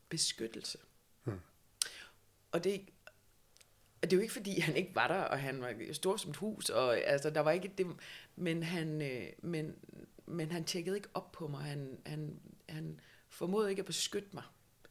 beskyttelse. 0.09 0.79
Mm. 0.79 0.92
Og 2.53 2.65
det, 2.65 2.89
det 4.03 4.13
er 4.13 4.17
jo 4.17 4.23
ikke, 4.23 4.33
fordi 4.33 4.61
han 4.61 4.77
ikke 4.77 4.95
var 4.95 5.09
der, 5.09 5.21
og 5.21 5.41
han 5.41 5.61
var 5.61 5.75
stor 5.93 6.17
som 6.17 6.31
et 6.31 6.37
hus, 6.37 6.71
og 6.71 6.99
altså, 6.99 7.31
der 7.31 7.41
var 7.41 7.51
ikke 7.51 7.73
det, 7.79 7.87
men 8.37 8.63
han, 8.63 9.03
øh, 9.03 9.29
men, 9.39 9.75
men 10.27 10.51
han 10.53 10.65
tjekkede 10.65 10.97
ikke 10.97 11.09
op 11.15 11.33
på 11.33 11.49
mig. 11.49 11.63
Han, 11.63 11.99
han, 12.07 12.41
han 12.69 13.01
formåede 13.29 13.71
ikke 13.71 13.81
at 13.81 13.87
beskytte 13.87 14.29
mig. 14.33 14.43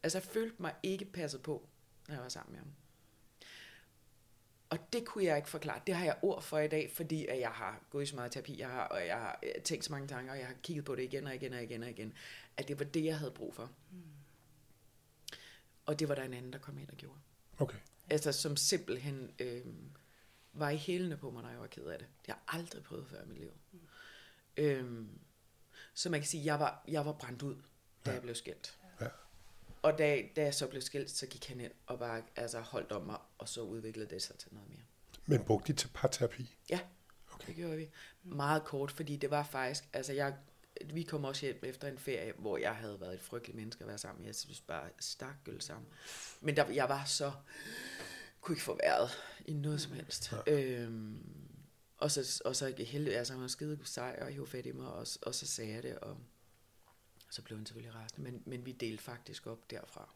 Altså, 0.02 0.18
jeg 0.18 0.22
følte 0.22 0.56
mig 0.58 0.74
ikke 0.82 1.04
passet 1.04 1.42
på, 1.42 1.68
når 2.08 2.14
jeg 2.14 2.22
var 2.22 2.28
sammen 2.28 2.52
med 2.52 2.58
ham. 2.58 2.72
Og 4.70 4.92
det 4.92 5.04
kunne 5.04 5.24
jeg 5.24 5.36
ikke 5.36 5.48
forklare. 5.48 5.80
Det 5.86 5.94
har 5.94 6.04
jeg 6.04 6.18
ord 6.22 6.42
for 6.42 6.58
i 6.58 6.68
dag, 6.68 6.90
fordi 6.90 7.26
at 7.26 7.40
jeg 7.40 7.50
har 7.50 7.84
gået 7.90 8.02
i 8.02 8.06
så 8.06 8.16
meget 8.16 8.32
terapi, 8.32 8.58
jeg 8.58 8.68
har, 8.68 8.84
og 8.84 9.06
jeg 9.06 9.16
har 9.16 9.38
øh, 9.42 9.62
tænkt 9.62 9.84
så 9.84 9.92
mange 9.92 10.08
tanker, 10.08 10.32
og 10.32 10.38
jeg 10.38 10.46
har 10.46 10.54
kigget 10.62 10.84
på 10.84 10.94
det 10.94 11.02
igen 11.02 11.26
og 11.26 11.34
igen 11.34 11.52
og 11.52 11.62
igen 11.62 11.82
og 11.82 11.90
igen, 11.90 12.12
at 12.56 12.68
det 12.68 12.78
var 12.78 12.84
det, 12.84 13.04
jeg 13.04 13.18
havde 13.18 13.30
brug 13.30 13.54
for. 13.54 13.70
Mm. 13.90 14.02
Og 15.86 15.98
det 15.98 16.08
var 16.08 16.14
der 16.14 16.22
en 16.22 16.34
anden, 16.34 16.52
der 16.52 16.58
kom 16.58 16.78
ind 16.78 16.88
og 16.88 16.96
gjorde. 16.96 17.18
Okay. 17.62 17.78
Altså 18.10 18.32
som 18.32 18.56
simpelthen 18.56 19.30
øh, 19.38 19.66
var 20.52 20.70
i 20.70 20.76
hælene 20.76 21.16
på 21.16 21.30
mig, 21.30 21.42
når 21.42 21.50
jeg 21.50 21.60
var 21.60 21.66
ked 21.66 21.84
af 21.84 21.98
det. 21.98 22.08
Det 22.26 22.34
har 22.34 22.42
jeg 22.46 22.60
aldrig 22.60 22.82
prøvet 22.82 23.06
før 23.06 23.22
i 23.22 23.26
mit 23.26 23.38
liv. 23.38 23.52
Mm. 23.72 23.78
Øh, 24.56 25.06
så 25.94 26.10
man 26.10 26.20
kan 26.20 26.28
sige, 26.28 26.44
jeg 26.44 26.60
var, 26.60 26.84
jeg 26.88 27.06
var 27.06 27.12
brændt 27.12 27.42
ud, 27.42 27.56
da 28.04 28.10
ja. 28.10 28.12
jeg 28.12 28.22
blev 28.22 28.34
skilt. 28.34 28.78
Ja. 29.00 29.06
Og 29.82 29.98
da, 29.98 30.22
da 30.36 30.42
jeg 30.42 30.54
så 30.54 30.66
blev 30.66 30.82
skilt, 30.82 31.10
så 31.10 31.26
gik 31.26 31.48
han 31.48 31.60
ind 31.60 31.72
og 31.86 31.98
bare 31.98 32.22
altså, 32.36 32.60
holdt 32.60 32.92
om 32.92 33.02
mig, 33.02 33.18
og 33.38 33.48
så 33.48 33.60
udviklede 33.60 34.10
det 34.10 34.22
sig 34.22 34.38
til 34.38 34.54
noget 34.54 34.68
mere. 34.68 34.82
Men 35.26 35.44
brugte 35.44 35.72
de 35.72 35.78
til 35.78 35.88
parterapi? 35.94 36.56
Ja, 36.70 36.80
okay. 37.34 37.46
det 37.46 37.56
gjorde 37.56 37.76
vi. 37.76 37.90
Meget 38.22 38.64
kort, 38.64 38.90
fordi 38.90 39.16
det 39.16 39.30
var 39.30 39.42
faktisk, 39.42 39.84
altså 39.92 40.12
jeg, 40.12 40.36
vi 40.94 41.02
kom 41.02 41.24
også 41.24 41.46
hjem 41.46 41.60
efter 41.62 41.88
en 41.88 41.98
ferie, 41.98 42.32
hvor 42.38 42.58
jeg 42.58 42.76
havde 42.76 43.00
været 43.00 43.14
et 43.14 43.20
frygteligt 43.20 43.56
menneske 43.56 43.84
at 43.84 43.88
være 43.88 43.98
sammen 43.98 44.20
med. 44.22 44.28
Jeg 44.28 44.34
synes 44.34 44.60
bare, 44.60 44.88
stakkel 45.00 45.60
sammen. 45.60 45.86
Men 46.40 46.56
der, 46.56 46.70
jeg 46.70 46.88
var 46.88 47.04
så, 47.04 47.32
kunne 48.40 48.54
ikke 48.54 48.64
få 48.64 48.78
været 48.82 49.10
i 49.46 49.52
noget 49.52 49.80
som 49.80 49.92
helst. 49.92 50.32
Ja. 50.46 50.52
Øhm, 50.52 51.42
og 51.98 52.10
så, 52.10 52.42
og 52.44 52.56
så 52.56 52.74
heldig, 52.78 53.16
altså 53.16 53.32
han 53.32 53.42
var 53.42 53.48
skide 53.48 53.78
sej 53.84 54.18
og 54.20 54.28
hive 54.28 54.46
fat 54.46 54.66
i 54.66 54.72
mig, 54.72 54.88
og, 54.88 55.06
og 55.22 55.34
så 55.34 55.46
sagde 55.46 55.72
jeg 55.72 55.82
det, 55.82 55.98
og 55.98 56.18
så 57.30 57.42
blev 57.42 57.58
han 57.58 57.66
selvfølgelig 57.66 57.94
rasende, 57.94 58.30
men, 58.30 58.42
men 58.46 58.66
vi 58.66 58.72
delte 58.72 59.02
faktisk 59.02 59.46
op 59.46 59.70
derfra. 59.70 60.14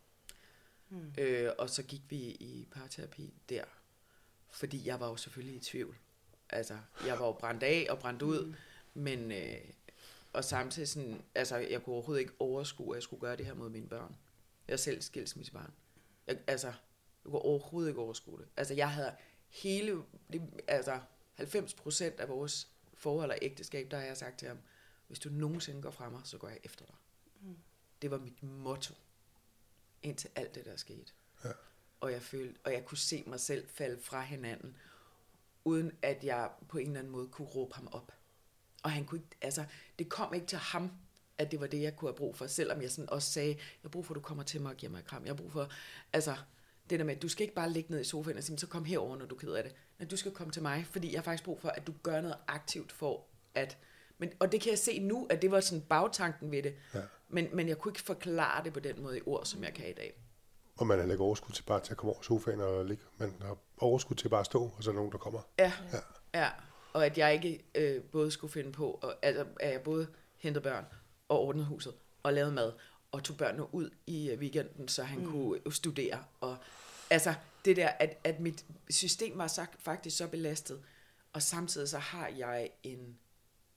Mm. 0.88 1.14
Øh, 1.18 1.52
og 1.58 1.70
så 1.70 1.82
gik 1.82 2.02
vi 2.08 2.16
i 2.16 2.68
parterapi 2.70 3.34
der, 3.48 3.64
fordi 4.50 4.86
jeg 4.86 5.00
var 5.00 5.08
jo 5.08 5.16
selvfølgelig 5.16 5.56
i 5.56 5.60
tvivl. 5.60 5.96
Altså, 6.50 6.78
jeg 7.06 7.18
var 7.18 7.26
jo 7.26 7.32
brændt 7.32 7.62
af 7.62 7.86
og 7.90 7.98
brændt 7.98 8.22
ud, 8.22 8.46
mm. 8.46 8.54
men, 8.94 9.32
øh, 9.32 9.60
og 10.36 10.44
samtidig 10.44 10.88
sådan, 10.88 11.22
altså, 11.34 11.56
jeg 11.56 11.82
kunne 11.82 11.94
overhovedet 11.94 12.20
ikke 12.20 12.34
overskue, 12.38 12.94
at 12.94 12.96
jeg 12.96 13.02
skulle 13.02 13.20
gøre 13.20 13.36
det 13.36 13.46
her 13.46 13.54
mod 13.54 13.68
mine 13.68 13.88
børn. 13.88 14.16
Jeg 14.68 14.72
er 14.72 14.76
selv 14.76 15.02
skilsmissebarn. 15.02 15.72
Jeg, 16.26 16.38
altså, 16.46 16.66
jeg 16.66 16.76
kunne 17.24 17.38
overhovedet 17.38 17.88
ikke 17.88 18.00
overskue 18.00 18.38
det. 18.38 18.48
Altså, 18.56 18.74
jeg 18.74 18.90
havde 18.90 19.14
hele, 19.48 20.02
det, 20.32 20.42
altså, 20.68 21.00
90 21.34 21.74
procent 21.74 22.20
af 22.20 22.28
vores 22.28 22.68
forhold 22.94 23.30
og 23.30 23.38
ægteskab, 23.42 23.90
der 23.90 23.98
har 23.98 24.04
jeg 24.04 24.16
sagt 24.16 24.38
til 24.38 24.48
ham, 24.48 24.58
hvis 25.06 25.18
du 25.18 25.28
nogensinde 25.28 25.82
går 25.82 25.90
fra 25.90 26.10
mig, 26.10 26.20
så 26.24 26.38
går 26.38 26.48
jeg 26.48 26.58
efter 26.64 26.84
dig. 26.84 26.94
Mm. 27.40 27.56
Det 28.02 28.10
var 28.10 28.18
mit 28.18 28.42
motto, 28.42 28.94
indtil 30.02 30.30
alt 30.34 30.54
det 30.54 30.64
der 30.64 30.76
skete. 30.76 31.12
Ja. 31.44 31.50
Og 32.00 32.12
jeg 32.12 32.22
følte, 32.22 32.60
og 32.64 32.72
jeg 32.72 32.84
kunne 32.84 32.98
se 32.98 33.24
mig 33.26 33.40
selv 33.40 33.68
falde 33.68 34.00
fra 34.00 34.22
hinanden, 34.22 34.76
uden 35.64 35.92
at 36.02 36.24
jeg 36.24 36.50
på 36.68 36.78
en 36.78 36.86
eller 36.86 36.98
anden 36.98 37.12
måde 37.12 37.28
kunne 37.28 37.48
råbe 37.48 37.74
ham 37.74 37.88
op. 37.92 38.12
Og 38.86 38.92
han 38.92 39.04
kunne 39.04 39.18
ikke, 39.18 39.36
altså, 39.42 39.64
det 39.98 40.08
kom 40.08 40.34
ikke 40.34 40.46
til 40.46 40.58
ham, 40.58 40.90
at 41.38 41.50
det 41.50 41.60
var 41.60 41.66
det, 41.66 41.82
jeg 41.82 41.96
kunne 41.96 42.08
have 42.08 42.16
brug 42.16 42.36
for, 42.36 42.46
selvom 42.46 42.82
jeg 42.82 42.90
sådan 42.90 43.10
også 43.10 43.32
sagde, 43.32 43.48
jeg 43.48 43.58
har 43.82 43.88
brug 43.88 44.06
for, 44.06 44.14
at 44.14 44.16
du 44.16 44.20
kommer 44.20 44.44
til 44.44 44.60
mig 44.60 44.70
og 44.70 44.76
giver 44.76 44.92
mig 44.92 44.98
et 44.98 45.04
kram. 45.04 45.24
Jeg 45.24 45.30
har 45.30 45.36
brug 45.36 45.52
for, 45.52 45.68
altså, 46.12 46.36
det 46.90 46.98
der 46.98 47.04
med, 47.04 47.16
du 47.16 47.28
skal 47.28 47.42
ikke 47.42 47.54
bare 47.54 47.70
ligge 47.70 47.92
ned 47.92 48.00
i 48.00 48.04
sofaen 48.04 48.36
og 48.36 48.44
sige, 48.44 48.58
så 48.58 48.66
kom 48.66 48.84
herover, 48.84 49.16
når 49.16 49.26
du 49.26 49.34
er 49.34 49.38
ked 49.38 49.52
af 49.52 49.62
det. 49.62 49.74
Men 49.98 50.08
du 50.08 50.16
skal 50.16 50.32
komme 50.32 50.52
til 50.52 50.62
mig, 50.62 50.86
fordi 50.90 51.12
jeg 51.12 51.18
har 51.18 51.22
faktisk 51.22 51.44
brug 51.44 51.60
for, 51.60 51.68
at 51.68 51.86
du 51.86 51.94
gør 52.02 52.20
noget 52.20 52.36
aktivt 52.48 52.92
for, 52.92 53.24
at 53.54 53.78
men, 54.18 54.32
og 54.40 54.52
det 54.52 54.60
kan 54.60 54.70
jeg 54.70 54.78
se 54.78 54.98
nu, 54.98 55.26
at 55.30 55.42
det 55.42 55.50
var 55.50 55.60
sådan 55.60 55.82
bagtanken 55.88 56.50
ved 56.50 56.62
det. 56.62 56.74
Ja. 56.94 57.00
Men, 57.28 57.48
men 57.52 57.68
jeg 57.68 57.78
kunne 57.78 57.90
ikke 57.90 58.02
forklare 58.02 58.64
det 58.64 58.72
på 58.72 58.80
den 58.80 59.02
måde 59.02 59.18
i 59.18 59.22
ord, 59.26 59.44
som 59.44 59.64
jeg 59.64 59.74
kan 59.74 59.88
i 59.88 59.92
dag. 59.92 60.22
Og 60.76 60.86
man 60.86 60.98
har 60.98 61.10
ikke 61.10 61.24
overskud 61.24 61.54
til 61.54 61.62
bare 61.62 61.80
til 61.80 61.92
at 61.92 61.96
komme 61.96 62.12
over 62.12 62.22
sofaen 62.22 62.60
og 62.60 62.84
ligge. 62.84 63.04
Man 63.18 63.34
har 63.40 63.56
overskud 63.78 64.16
til 64.16 64.28
bare 64.28 64.40
at 64.40 64.46
stå, 64.46 64.62
og 64.76 64.82
så 64.82 64.90
er 64.90 64.94
nogen, 64.94 65.12
der 65.12 65.18
kommer. 65.18 65.40
Ja, 65.58 65.72
ja. 65.92 65.98
ja. 66.40 66.50
Og 66.96 67.06
at 67.06 67.18
jeg 67.18 67.34
ikke 67.34 67.64
øh, 67.74 68.02
både 68.02 68.30
skulle 68.30 68.52
finde 68.52 68.72
på, 68.72 68.98
og, 69.02 69.14
altså, 69.22 69.44
at 69.60 69.72
jeg 69.72 69.80
både 69.80 70.06
hentede 70.36 70.62
børn 70.62 70.84
og 71.28 71.40
ordnede 71.40 71.66
huset 71.66 71.94
og 72.22 72.32
lavede 72.32 72.52
mad 72.52 72.72
og 73.12 73.24
tog 73.24 73.36
børnene 73.36 73.74
ud 73.74 73.90
i 74.06 74.30
øh, 74.30 74.38
weekenden, 74.38 74.88
så 74.88 75.02
han 75.02 75.18
mm. 75.18 75.30
kunne 75.30 75.60
studere. 75.70 76.24
Og 76.40 76.56
altså 77.10 77.34
det 77.64 77.76
der, 77.76 77.88
at, 77.88 78.18
at 78.24 78.40
mit 78.40 78.66
system 78.90 79.38
var 79.38 79.46
så, 79.46 79.66
faktisk 79.78 80.16
så 80.16 80.28
belastet, 80.28 80.82
og 81.32 81.42
samtidig 81.42 81.88
så 81.88 81.98
har 81.98 82.28
jeg 82.28 82.70
en 82.82 83.18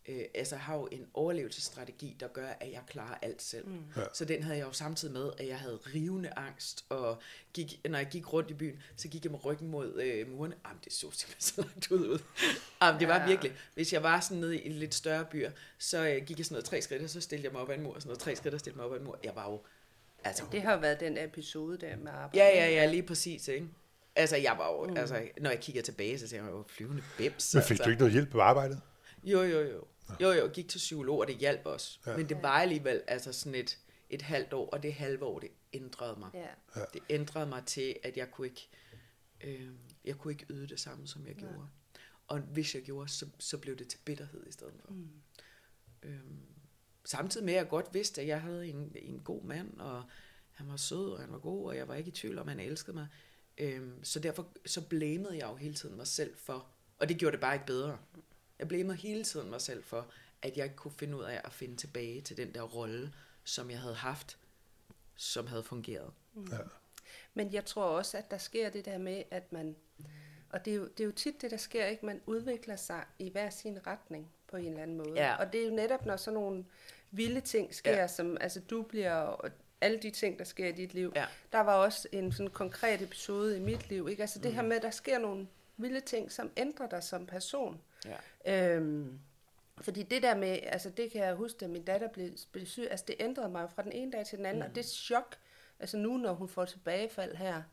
øh, 0.10 0.26
altså 0.34 0.56
har 0.56 0.76
jo 0.76 0.88
en 0.92 1.08
overlevelsesstrategi, 1.14 2.18
der 2.20 2.28
gør, 2.28 2.48
at 2.48 2.72
jeg 2.72 2.82
klarer 2.88 3.18
alt 3.22 3.42
selv. 3.42 3.68
Mm. 3.68 3.84
Ja. 3.96 4.02
Så 4.14 4.26
den 4.26 4.44
havde 4.44 4.58
jeg 4.58 4.68
jo 4.68 4.72
samtidig 4.72 5.14
med, 5.14 5.32
at 5.38 5.48
jeg 5.48 5.60
havde 5.60 5.80
rivende 5.96 6.30
angst, 6.36 6.86
og 6.90 7.22
gik, 7.54 7.80
når 7.90 7.98
jeg 7.98 8.08
gik 8.08 8.34
rundt 8.34 8.52
i 8.52 8.54
byen, 8.54 8.82
så 8.96 9.08
gik 9.08 9.24
jeg 9.24 9.32
med 9.32 9.46
ryggen 9.46 9.68
mod 9.68 10.02
øh, 10.02 10.32
murene. 10.32 10.56
Jamen, 10.66 10.80
det 10.84 10.94
så 10.94 11.12
simpelthen 11.12 11.42
så 11.42 11.62
langt 11.62 11.92
ud. 11.92 12.20
Jamen, 12.82 13.00
det 13.00 13.08
var 13.08 13.20
ja. 13.20 13.28
virkelig, 13.28 13.54
hvis 13.74 13.94
jeg 13.94 14.04
var 14.04 14.20
sådan 14.20 14.38
nede 14.38 14.62
i 14.62 14.70
lidt 14.70 14.96
større 14.96 15.26
byer, 15.32 15.52
så 15.78 16.08
øh, 16.08 16.26
gik 16.26 16.38
jeg 16.38 16.46
sådan 16.46 16.54
noget 16.54 16.66
tre 16.66 16.82
skridt, 16.82 17.04
og 17.04 17.10
så 17.10 17.22
stillede 17.22 17.46
jeg 17.46 17.54
mig 17.54 17.62
op 17.62 17.70
ad 17.70 17.76
en 17.76 17.84
mur, 17.84 17.94
og 17.94 18.02
sådan 18.02 18.10
noget 18.10 18.20
tre 18.20 18.36
skridt, 18.36 18.54
og 18.54 18.60
stillede 18.60 18.78
mig 18.78 18.86
op 18.86 18.94
ad 18.94 18.98
en 18.98 19.06
mur. 19.06 19.20
Jeg 19.24 19.36
var 19.36 19.52
jo, 19.52 19.62
altså... 20.24 20.44
Det 20.52 20.62
har 20.62 20.78
været 20.78 21.00
den 21.00 21.18
episode 21.18 21.78
der 21.78 21.98
med 21.98 22.12
arbejde. 22.12 22.38
Ja, 22.38 22.48
ja, 22.48 22.70
ja, 22.70 22.92
lige 22.92 23.04
præcis, 23.04 23.48
ikke? 23.48 23.68
Altså, 24.16 24.36
jeg 24.36 24.56
var 24.58 24.72
jo, 24.72 24.84
mm. 24.84 24.98
altså, 24.98 25.22
når 25.42 25.50
jeg 25.50 25.60
kigger 25.60 25.82
tilbage, 25.82 26.20
så 26.20 26.28
ser 26.28 26.38
jeg 26.38 26.52
jo 26.52 26.64
flyvende 26.68 27.04
bims. 27.18 27.54
Men 27.54 27.64
fik 27.64 27.72
altså. 27.72 27.84
du 27.84 27.90
ikke 27.90 28.00
noget 28.00 28.14
hjælp 28.14 28.32
på 28.32 28.42
arbejdet? 28.42 28.82
Jo, 29.24 29.42
jo, 29.42 29.60
jo. 29.60 29.84
Jo, 30.22 30.32
jo, 30.32 30.48
gik 30.54 30.70
til 30.70 30.78
psykolog, 30.78 31.20
og 31.20 31.28
det 31.28 31.36
hjalp 31.36 31.66
os. 31.66 32.02
Ja. 32.06 32.18
Men 32.18 32.30
det 32.30 32.44
var 32.44 32.60
alligevel 32.60 33.02
altså 33.08 33.34
sådan 33.34 33.56
et, 33.56 33.80
et 34.10 34.22
halvt 34.22 34.54
år, 34.54 34.70
og 34.70 34.84
det 34.84 34.94
halve 34.94 35.26
år, 35.26 35.40
det 35.40 35.50
ændrede 35.74 36.20
mig. 36.20 36.30
Ja. 36.34 36.82
Det 36.94 37.02
ændrede 37.10 37.46
mig 37.46 37.64
til, 37.66 37.96
at 38.04 38.18
jeg 38.18 38.32
kunne 38.32 38.48
ikke, 38.48 38.70
øh, 39.42 39.70
jeg 40.06 40.16
kunne 40.16 40.34
ikke 40.34 40.46
yde 40.50 40.68
det 40.68 40.80
samme, 40.80 41.08
som 41.08 41.26
jeg 41.26 41.36
ja. 41.36 41.40
gjorde. 41.40 41.68
Og 42.28 42.40
hvis 42.40 42.76
jeg 42.76 42.84
gjorde, 42.84 43.10
så, 43.10 43.26
så 43.40 43.58
blev 43.58 43.78
det 43.78 43.88
til 43.88 44.00
bitterhed 44.06 44.48
i 44.48 44.52
stedet 44.52 44.74
for. 44.86 44.92
Mm. 44.92 45.10
Øhm, 46.04 46.40
samtidig 47.06 47.46
med, 47.46 47.54
at 47.54 47.58
jeg 47.58 47.70
godt 47.70 47.94
vidste, 47.94 48.22
at 48.22 48.28
jeg 48.28 48.42
havde 48.42 48.68
en, 48.68 48.92
en 48.96 49.20
god 49.20 49.44
mand, 49.44 49.80
og 49.80 50.04
han 50.52 50.68
var 50.68 50.78
sød, 50.78 51.12
og 51.12 51.20
han 51.20 51.32
var 51.32 51.40
god, 51.40 51.68
og 51.68 51.76
jeg 51.76 51.88
var 51.88 51.96
ikke 51.96 52.08
i 52.08 52.12
tvivl 52.12 52.40
om, 52.40 52.50
at 52.50 52.56
han 52.56 52.66
elskede 52.66 52.96
mig. 52.96 53.08
Øhm, 53.58 54.04
så 54.04 54.20
derfor 54.20 54.48
så 54.66 54.88
blamede 54.88 55.38
jeg 55.38 55.48
jo 55.50 55.56
hele 55.56 55.74
tiden 55.74 55.96
mig 55.96 56.08
selv 56.08 56.38
for, 56.38 56.68
og 57.00 57.10
det 57.10 57.18
gjorde 57.18 57.32
det 57.32 57.42
bare 57.42 57.54
ikke 57.54 57.66
bedre. 57.66 57.98
Jeg 58.60 58.68
blamede 58.68 58.98
hele 58.98 59.24
tiden 59.24 59.50
mig 59.50 59.62
selv 59.62 59.84
for, 59.84 60.08
at 60.42 60.58
jeg 60.58 60.64
ikke 60.64 60.76
kunne 60.76 60.92
finde 60.92 61.18
ud 61.18 61.24
af 61.24 61.42
at 61.44 61.54
finde 61.54 61.76
tilbage 61.76 62.22
til 62.22 62.38
den 62.38 62.54
der 62.54 62.62
rolle, 62.62 63.14
som 63.44 63.72
jeg 63.72 63.80
havde 63.80 63.96
haft, 63.96 64.38
som 65.16 65.48
havde 65.48 65.64
fungeret. 65.64 66.12
Mm. 66.34 66.48
Ja. 66.52 66.58
Men 67.34 67.54
jeg 67.54 67.66
tror 67.66 67.84
også, 67.84 68.18
at 68.18 68.32
der 68.32 68.38
sker 68.38 68.70
det 68.70 68.86
der 68.86 68.98
med, 68.98 69.24
at 69.32 69.52
man, 69.52 69.76
og 70.50 70.66
det 70.66 70.72
er, 70.72 70.76
jo, 70.76 70.88
det 70.88 71.00
er 71.00 71.06
jo 71.06 71.12
tit 71.12 71.42
det, 71.42 71.52
der 71.52 71.58
sker, 71.58 71.86
ikke? 71.86 72.06
Man 72.06 72.22
udvikler 72.26 72.76
sig 72.76 73.06
i 73.20 73.30
hver 73.30 73.50
sin 73.50 73.88
retning 73.88 74.32
på 74.48 74.58
en 74.58 74.66
eller 74.66 74.84
anden 74.84 74.98
måde. 74.98 75.14
Ja. 75.16 75.36
Og 75.36 75.54
det 75.54 75.62
er 75.62 75.66
jo 75.66 75.76
netop, 75.76 76.06
når 76.06 76.18
sådan 76.18 76.40
nogle 76.40 76.66
vilde 77.12 77.42
ting 77.42 77.76
sker, 77.76 77.98
ja. 77.98 78.08
som 78.08 78.38
altså 78.42 78.60
du 78.60 78.82
bliver, 78.82 79.14
og 79.14 79.50
alle 79.82 80.00
de 80.00 80.12
ting, 80.12 80.40
der 80.40 80.46
sker 80.46 80.68
i 80.68 80.72
dit 80.72 80.94
liv. 80.94 81.12
Ja. 81.16 81.26
Der 81.52 81.60
var 81.60 81.76
også 81.76 82.08
en 82.12 82.32
sådan 82.32 82.50
konkret 82.50 83.02
episode 83.02 83.58
i 83.58 83.60
mit 83.60 83.90
liv, 83.90 84.10
ikke? 84.10 84.24
Altså 84.24 84.40
det 84.40 84.52
mm. 84.52 84.56
her 84.56 84.64
med, 84.64 84.76
at 84.76 84.82
der 84.82 84.92
sker 84.92 85.20
nogle 85.20 85.48
vilde 85.78 86.00
ting, 86.00 86.32
som 86.32 86.52
ændrer 86.58 86.90
dig 86.90 87.04
som 87.04 87.26
person. 87.26 87.82
Ja. 88.06 88.76
Øhm, 88.76 89.20
fordi 89.82 90.04
det 90.04 90.24
der 90.24 90.36
med, 90.36 90.60
altså 90.64 90.90
det 90.90 91.12
kan 91.12 91.22
jeg 91.22 91.34
huske, 91.34 91.66
at 91.66 91.72
min 91.72 91.86
datter 91.86 92.08
blev, 92.08 92.30
blev 92.52 92.66
syg, 92.66 92.88
altså 92.92 93.06
det 93.08 93.16
ændrede 93.20 93.50
mig 93.50 93.70
fra 93.72 93.84
den 93.84 93.92
ene 93.92 94.12
dag 94.12 94.26
til 94.26 94.38
den 94.38 94.46
anden, 94.46 94.64
mm. 94.64 94.70
og 94.70 94.76
det 94.76 94.86
chok, 94.86 95.36
altså 95.80 95.98
nu 95.98 96.18
når 96.18 96.34
hun 96.34 96.50
får 96.50 96.66
tilbagefald 96.66 97.36
her, 97.36 97.64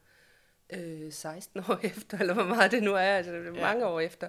øh, 0.70 1.12
16 1.12 1.60
år 1.68 1.80
efter, 1.86 2.18
eller 2.18 2.34
hvor 2.34 2.44
meget 2.44 2.70
det 2.70 2.82
nu 2.82 2.94
er, 2.94 3.00
altså 3.00 3.32
det 3.32 3.46
er 3.46 3.52
ja. 3.52 3.60
mange 3.60 3.86
år 3.86 4.00
efter, 4.00 4.28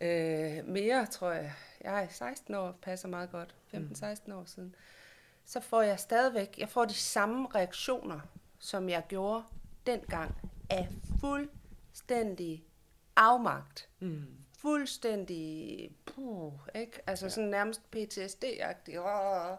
øh, 0.00 0.68
mere 0.68 1.06
tror 1.06 1.30
jeg, 1.30 1.52
jeg 1.80 2.02
er 2.04 2.08
16 2.08 2.54
år, 2.54 2.78
passer 2.82 3.08
meget 3.08 3.30
godt, 3.30 3.54
15-16 3.74 3.76
mm. 4.26 4.32
år 4.32 4.44
siden, 4.44 4.74
så 5.44 5.60
får 5.60 5.82
jeg 5.82 6.00
stadigvæk, 6.00 6.58
jeg 6.58 6.68
får 6.68 6.84
de 6.84 6.94
samme 6.94 7.48
reaktioner, 7.54 8.20
som 8.58 8.88
jeg 8.88 9.04
gjorde 9.08 9.42
dengang, 9.86 10.34
af 10.70 10.88
fuldstændig 11.20 12.64
afmagt. 13.16 13.88
Mm. 14.00 14.39
Fuldstændig, 14.60 15.90
puh, 16.06 16.52
ikke? 16.74 17.00
Altså 17.06 17.26
ja. 17.26 17.30
sådan 17.30 17.50
nærmest 17.50 17.80
PTSD-agtig. 17.96 18.98
Åh, 18.98 19.58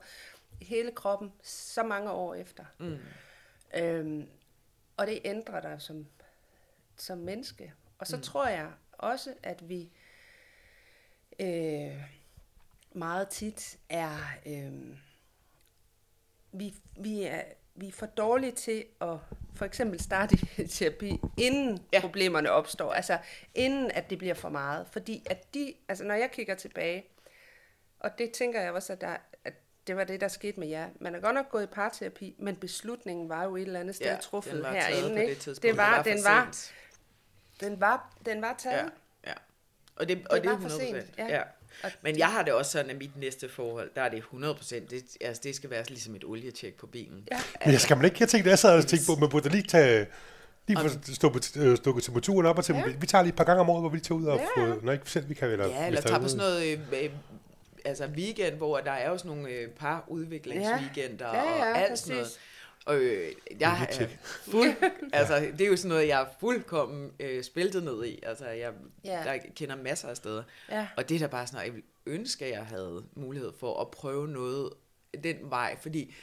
hele 0.62 0.92
kroppen, 0.92 1.34
så 1.44 1.84
mange 1.84 2.12
år 2.12 2.36
efter. 2.36 2.66
Mm. 2.80 3.00
Øhm, 3.74 4.30
og 4.98 5.08
det 5.08 5.22
ændrer 5.26 5.62
dig 5.62 5.82
som, 5.82 6.08
som 6.96 7.18
menneske. 7.18 7.74
Og 7.98 8.08
så 8.08 8.16
mm. 8.16 8.22
tror 8.22 8.48
jeg 8.48 8.72
også, 8.92 9.34
at 9.44 9.70
vi 9.70 9.92
øh, 11.40 12.04
meget 12.92 13.30
tit 13.30 13.80
er, 13.90 14.18
øh, 14.46 14.98
vi, 16.52 16.76
vi 16.98 17.24
er, 17.24 17.44
vi 17.82 17.88
er 17.88 17.92
for 17.92 18.06
dårlige 18.06 18.52
til 18.52 18.86
at 19.02 19.18
for 19.56 19.66
eksempel 19.66 20.00
starte 20.00 20.38
i 20.58 20.68
terapi, 20.68 21.20
inden 21.38 21.80
ja. 21.94 22.02
Problemerne 22.02 22.52
opstår. 22.52 22.94
Altså 22.94 23.18
inden 23.56 23.92
at 23.92 24.10
det 24.10 24.18
bliver 24.18 24.34
for 24.34 24.50
meget. 24.50 24.88
Fordi 24.92 25.24
at 25.26 25.54
de, 25.54 25.74
altså 25.88 26.04
når 26.04 26.14
jeg 26.16 26.32
kigger 26.32 26.56
tilbage, 26.56 27.06
og 28.00 28.18
det 28.18 28.32
tænker 28.32 28.62
jeg 28.62 28.72
også, 28.72 28.94
at, 28.94 29.02
der, 29.02 29.16
at 29.44 29.54
det 29.88 29.96
var 29.96 30.04
det, 30.04 30.22
der 30.22 30.28
skete 30.28 30.60
med 30.60 30.68
jer. 30.68 30.90
Man 31.00 31.16
er 31.16 31.20
godt 31.20 31.36
nok 31.36 31.50
gået 31.50 31.64
i 31.64 31.68
parterapi, 31.68 32.36
men 32.40 32.56
beslutningen 32.56 33.30
var 33.30 33.44
jo 33.44 33.56
et 33.56 33.62
eller 33.62 33.80
andet 33.80 33.96
sted 33.96 34.08
Ja, 34.08 34.16
truffet 34.16 34.54
den 34.54 34.66
herinde. 34.66 35.22
ikke? 35.22 35.36
det 35.46 35.62
det 35.64 35.78
var, 35.78 36.04
Det 36.04 36.04
var 36.04 36.04
den, 36.04 36.24
var, 36.24 36.58
den, 37.60 37.80
var, 37.80 38.14
den 38.26 38.42
var 38.42 38.56
taget. 38.58 38.92
Ja, 39.26 39.30
ja. 39.30 39.36
Og 39.96 40.08
det, 40.08 40.28
og 40.30 40.38
det, 40.38 40.46
er 40.46 40.52
var 40.52 40.60
for 40.60 40.70
100%. 40.70 40.80
sent, 40.80 41.18
ja. 41.18 41.28
ja. 41.28 41.42
Og 41.84 41.92
Men 42.02 42.18
jeg 42.18 42.28
har 42.28 42.44
det 42.44 42.54
også 42.54 42.72
sådan, 42.72 42.92
at 42.92 42.98
mit 42.98 43.18
næste 43.18 43.50
forhold, 43.50 43.90
der 43.96 44.02
er 44.02 44.10
det 44.10 44.24
100%. 44.34 44.76
Det, 44.90 45.04
altså, 45.22 45.42
det 45.44 45.56
skal 45.56 45.70
være 45.70 45.84
ligesom 45.88 46.16
et 46.16 46.24
olietjek 46.24 46.74
på 46.78 46.88
bilen. 46.88 47.28
Ja. 47.32 47.38
Men 47.66 47.72
jeg 47.74 47.82
skal 47.82 47.98
man 47.98 48.06
ikke, 48.06 48.18
jeg 48.20 48.30
tænkte, 48.30 48.50
jeg 48.50 48.60
sad 48.60 48.78
og 48.78 48.88
tænkte 48.88 49.06
på, 49.08 49.16
man 49.20 49.30
burde 49.30 49.50
lige 49.50 49.64
tage, 49.64 50.08
lige 50.68 50.80
få 50.80 51.14
stå 51.14 51.30
på, 51.30 51.40
øh, 51.58 51.78
stukket 51.78 52.04
temperaturen 52.04 52.46
op 52.46 52.58
og 52.58 52.66
til, 52.66 52.76
Ja. 52.76 52.84
vi 53.00 53.08
tager 53.08 53.22
lige 53.22 53.30
et 53.30 53.36
par 53.38 53.44
gange 53.44 53.62
om 53.62 53.70
året, 53.70 53.82
hvor 53.82 53.90
vi 53.90 54.00
tager 54.00 54.20
ud 54.20 54.26
og 54.26 54.40
Ja. 54.58 54.62
få, 54.64 54.80
når 54.84 54.92
ikke 54.94 55.10
selv 55.10 55.30
vi 55.30 55.34
kan, 55.34 55.50
eller, 55.52 55.68
Ja, 55.68 55.88
eller 55.88 56.02
tager 56.02 56.16
er 56.16 56.22
på 56.22 56.28
sådan 56.28 56.38
noget- 56.46 56.80
øh, 56.94 57.04
øh, 57.04 57.10
altså 57.86 58.06
weekend, 58.08 58.56
hvor 58.56 58.78
der 58.78 58.92
er 58.92 59.10
jo 59.10 59.18
sådan 59.18 59.32
nogle 59.32 59.50
øh, 59.50 59.70
parudviklingsweekender 59.70 61.28
Ja, 61.28 61.44
ja, 61.44 61.72
og 61.72 61.78
alt 61.78 61.90
præcis. 61.90 62.00
sådan 62.06 62.16
noget. 62.16 62.32
Og 62.86 62.96
øh, 62.98 63.32
jeg 63.60 63.88
er 64.00 64.08
fuld, 64.44 64.74
altså 65.14 65.40
det 65.58 65.62
er 65.62 65.68
jo 65.70 65.78
sådan 65.78 65.90
noget, 65.90 66.08
jeg 66.08 66.22
er 66.22 66.26
fuldkommen 66.40 67.12
øh, 67.20 67.44
spiltet 67.44 67.84
ned 67.84 68.06
i. 68.06 68.20
Altså 68.24 68.46
jeg 68.48 68.72
Ja. 69.06 69.22
der 69.26 69.38
kender 69.56 69.76
masser 69.76 70.08
af 70.08 70.16
steder. 70.18 70.44
Ja. 70.72 70.88
Og 70.98 71.10
det 71.10 71.16
er 71.16 71.20
da 71.20 71.28
bare 71.28 71.48
sådan 71.48 71.56
noget, 71.58 71.66
jeg 71.68 71.74
ville 71.74 71.88
ønske, 72.06 72.46
at 72.46 72.52
jeg 72.52 72.66
havde 72.66 73.04
mulighed 73.16 73.52
for 73.60 73.82
at 73.82 73.92
prøve 73.92 74.28
noget 74.28 74.70
den 75.24 75.36
vej, 75.42 75.78
fordi 75.82 76.14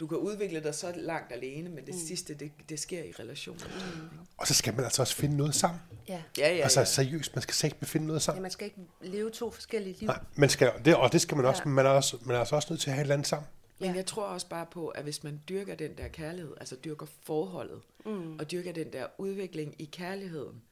du 0.00 0.06
kan 0.06 0.18
udvikle 0.18 0.62
dig 0.62 0.74
så 0.74 0.92
langt 0.96 1.32
alene, 1.32 1.68
men 1.68 1.86
det 1.86 1.94
mm. 1.94 2.00
sidste, 2.08 2.34
det, 2.34 2.52
det 2.68 2.78
sker 2.80 3.02
i 3.02 3.12
relationer. 3.20 3.64
Mm. 3.66 4.18
Og 4.36 4.46
så 4.46 4.54
skal 4.54 4.74
man 4.74 4.84
altså 4.84 5.02
også 5.02 5.16
finde 5.16 5.36
noget 5.36 5.54
sammen. 5.54 5.80
Ja. 6.08 6.22
Ja, 6.38 6.54
ja, 6.56 6.62
Altså 6.62 6.80
ja. 6.80 6.84
seriøst, 6.84 7.34
man 7.36 7.42
skal 7.42 7.54
sagt 7.54 7.86
finde 7.86 8.06
noget 8.06 8.20
ja, 8.20 8.24
sammen. 8.24 8.42
man 8.42 8.50
skal 8.50 8.64
ikke 8.64 8.78
leve 9.00 9.30
to 9.30 9.50
forskellige 9.50 9.96
liv. 10.00 10.06
Nej, 10.06 10.18
man 10.36 10.48
skal, 10.48 10.72
det, 10.84 10.96
og 10.96 11.12
det 11.12 11.20
skal 11.20 11.36
man 11.36 11.46
også, 11.46 11.62
Ja. 11.64 11.68
man 11.70 11.86
er, 11.86 11.90
også, 11.90 12.16
man 12.24 12.36
er 12.36 12.40
altså 12.40 12.56
også 12.56 12.68
nødt 12.72 12.80
til 12.80 12.90
at 12.90 12.94
have 12.94 13.00
et 13.00 13.04
eller 13.04 13.14
andet 13.14 13.26
sammen. 13.28 13.48
Men 13.80 13.96
jeg 13.96 14.06
tror 14.06 14.22
også 14.24 14.48
bare 14.48 14.66
på, 14.66 14.88
at 14.88 15.02
hvis 15.02 15.24
man 15.24 15.40
dyrker 15.48 15.74
den 15.74 15.98
der 15.98 16.08
kærlighed, 16.08 16.54
altså 16.60 16.76
dyrker 16.84 17.06
forholdet, 17.22 17.80
mm. 18.04 18.38
og 18.38 18.50
dyrker 18.50 18.72
den 18.72 18.92
der 18.92 19.06
udvikling 19.18 19.74
i 19.78 19.84
kærligheden, 19.84 20.62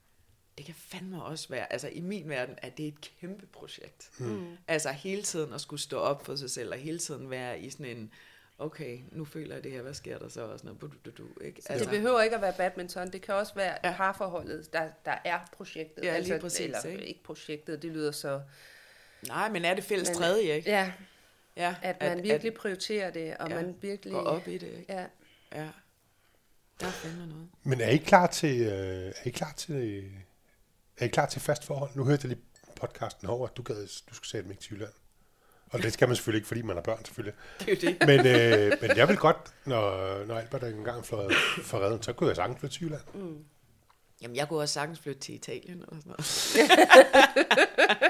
det 0.58 0.66
kan 0.66 0.74
fandme 0.74 1.24
også 1.24 1.48
være, 1.48 1.72
altså 1.72 1.88
i 1.88 2.00
min 2.00 2.28
verden, 2.28 2.54
at 2.58 2.76
det 2.76 2.84
er 2.84 2.88
et 2.88 3.10
kæmpe 3.20 3.46
projekt. 3.46 4.10
Mm. 4.18 4.56
Altså 4.68 4.90
hele 4.90 5.22
tiden 5.22 5.52
at 5.52 5.60
skulle 5.60 5.80
stå 5.82 5.98
op 5.98 6.26
for 6.26 6.36
sig 6.36 6.50
selv, 6.50 6.70
og 6.72 6.78
hele 6.78 6.98
tiden 6.98 7.30
være 7.30 7.60
i 7.60 7.70
sådan 7.70 7.86
en, 7.86 8.12
okay, 8.58 8.98
nu 9.12 9.24
føler 9.24 9.54
jeg 9.54 9.64
det 9.64 9.72
her, 9.72 9.82
hvad 9.82 9.94
sker 9.94 10.18
der 10.18 10.28
så? 10.28 10.42
Og 10.42 10.58
sådan 10.58 10.74
noget, 10.80 10.80
du, 11.04 11.10
du, 11.10 11.22
du, 11.22 11.40
ikke? 11.44 11.62
Altså, 11.68 11.84
det 11.84 11.90
behøver 11.90 12.20
ikke 12.22 12.36
at 12.36 12.42
være 12.42 12.52
badminton, 12.56 13.10
det 13.12 13.22
kan 13.22 13.34
også 13.34 13.54
være 13.54 13.76
Ja. 13.84 13.88
ja. 13.90 13.96
parforholdet, 13.96 14.72
der, 14.72 14.88
der 15.04 15.14
er 15.24 15.38
projektet. 15.52 16.04
Ja, 16.04 16.18
lige 16.20 16.38
præcis, 16.40 16.60
Eller 16.60 16.82
ikke? 16.84 17.06
ikke 17.06 17.22
projektet, 17.22 17.82
det 17.82 17.90
lyder 17.92 18.12
så... 18.12 18.40
Nej, 19.28 19.50
men 19.50 19.64
er 19.64 19.74
det 19.74 19.84
fælles 19.84 20.08
Men- 20.08 20.16
tredje, 20.16 20.42
ikke? 20.56 20.70
Ja, 20.70 20.92
Ja, 21.58 21.74
at 21.82 21.96
man 22.00 22.22
virkelig 22.22 22.54
prioriterer 22.54 23.10
det, 23.10 23.36
og 23.36 23.48
Ja, 23.48 23.54
man 23.54 23.74
virkelig... 23.80 24.12
går 24.12 24.20
op 24.20 24.48
i 24.48 24.58
det, 24.58 24.66
ikke? 24.78 24.92
Ja. 24.92 25.04
Ja. 25.54 25.68
Der 26.80 26.86
er 26.86 26.90
fandme 26.90 27.26
noget. 27.26 27.48
Men 27.62 27.80
er 27.80 27.88
I 27.88 27.96
klar 27.96 28.26
til, 28.26 28.60
øh, 28.60 29.06
er 29.06 29.26
I 29.26 29.30
klar 29.30 29.52
til, 29.56 30.04
er 30.98 31.04
I 31.04 31.08
klar 31.08 31.26
til 31.26 31.40
fast 31.40 31.64
forhold? 31.64 31.90
Nu 31.94 32.04
hørte 32.04 32.28
jeg 32.28 32.36
lige 32.36 32.44
podcasten 32.80 33.28
over, 33.28 33.48
at 33.48 33.56
du, 33.56 33.62
gad, 33.62 33.86
du 34.10 34.14
skulle 34.14 34.28
sætte 34.28 34.48
mig 34.48 34.52
ikke 34.52 34.62
til 34.62 34.72
Jylland. 34.72 34.92
Og 35.70 35.82
det 35.82 35.92
skal 35.92 36.08
man 36.08 36.16
selvfølgelig 36.16 36.38
ikke, 36.38 36.48
fordi 36.48 36.62
man 36.62 36.76
har 36.76 36.82
børn 36.82 37.04
selvfølgelig. 37.04 37.34
Det 37.60 37.84
er 37.84 37.88
jo 37.88 37.96
det. 37.98 38.06
Men, 38.06 38.26
øh, 38.26 38.78
men 38.88 38.96
jeg 38.96 39.08
vil 39.08 39.16
godt, 39.16 39.36
når, 39.64 40.24
når 40.24 40.38
Albert 40.38 40.62
er 40.62 40.68
engang 40.68 41.06
fløjet 41.06 41.32
for 41.62 41.78
redden, 41.80 42.02
så 42.02 42.12
kunne 42.12 42.28
jeg 42.28 42.36
sagtens 42.36 42.60
flytte 42.60 42.76
til 42.76 42.84
Jylland. 42.84 43.02
Jamen, 44.22 44.36
jeg 44.36 44.48
kunne 44.48 44.60
også 44.60 44.72
sagtens 44.74 44.98
flytte 45.00 45.20
til 45.20 45.34
Italien 45.34 45.78
eller 45.82 45.96
sådan 45.96 46.10
noget. 46.10 46.26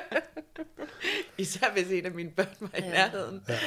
Især 1.38 1.72
hvis 1.72 1.90
en 1.90 2.06
af 2.06 2.12
mine 2.12 2.30
børn 2.30 2.56
var 2.60 2.70
i 2.78 2.80
Ja. 2.82 2.90
nærheden. 2.90 3.42
Ja. 3.48 3.58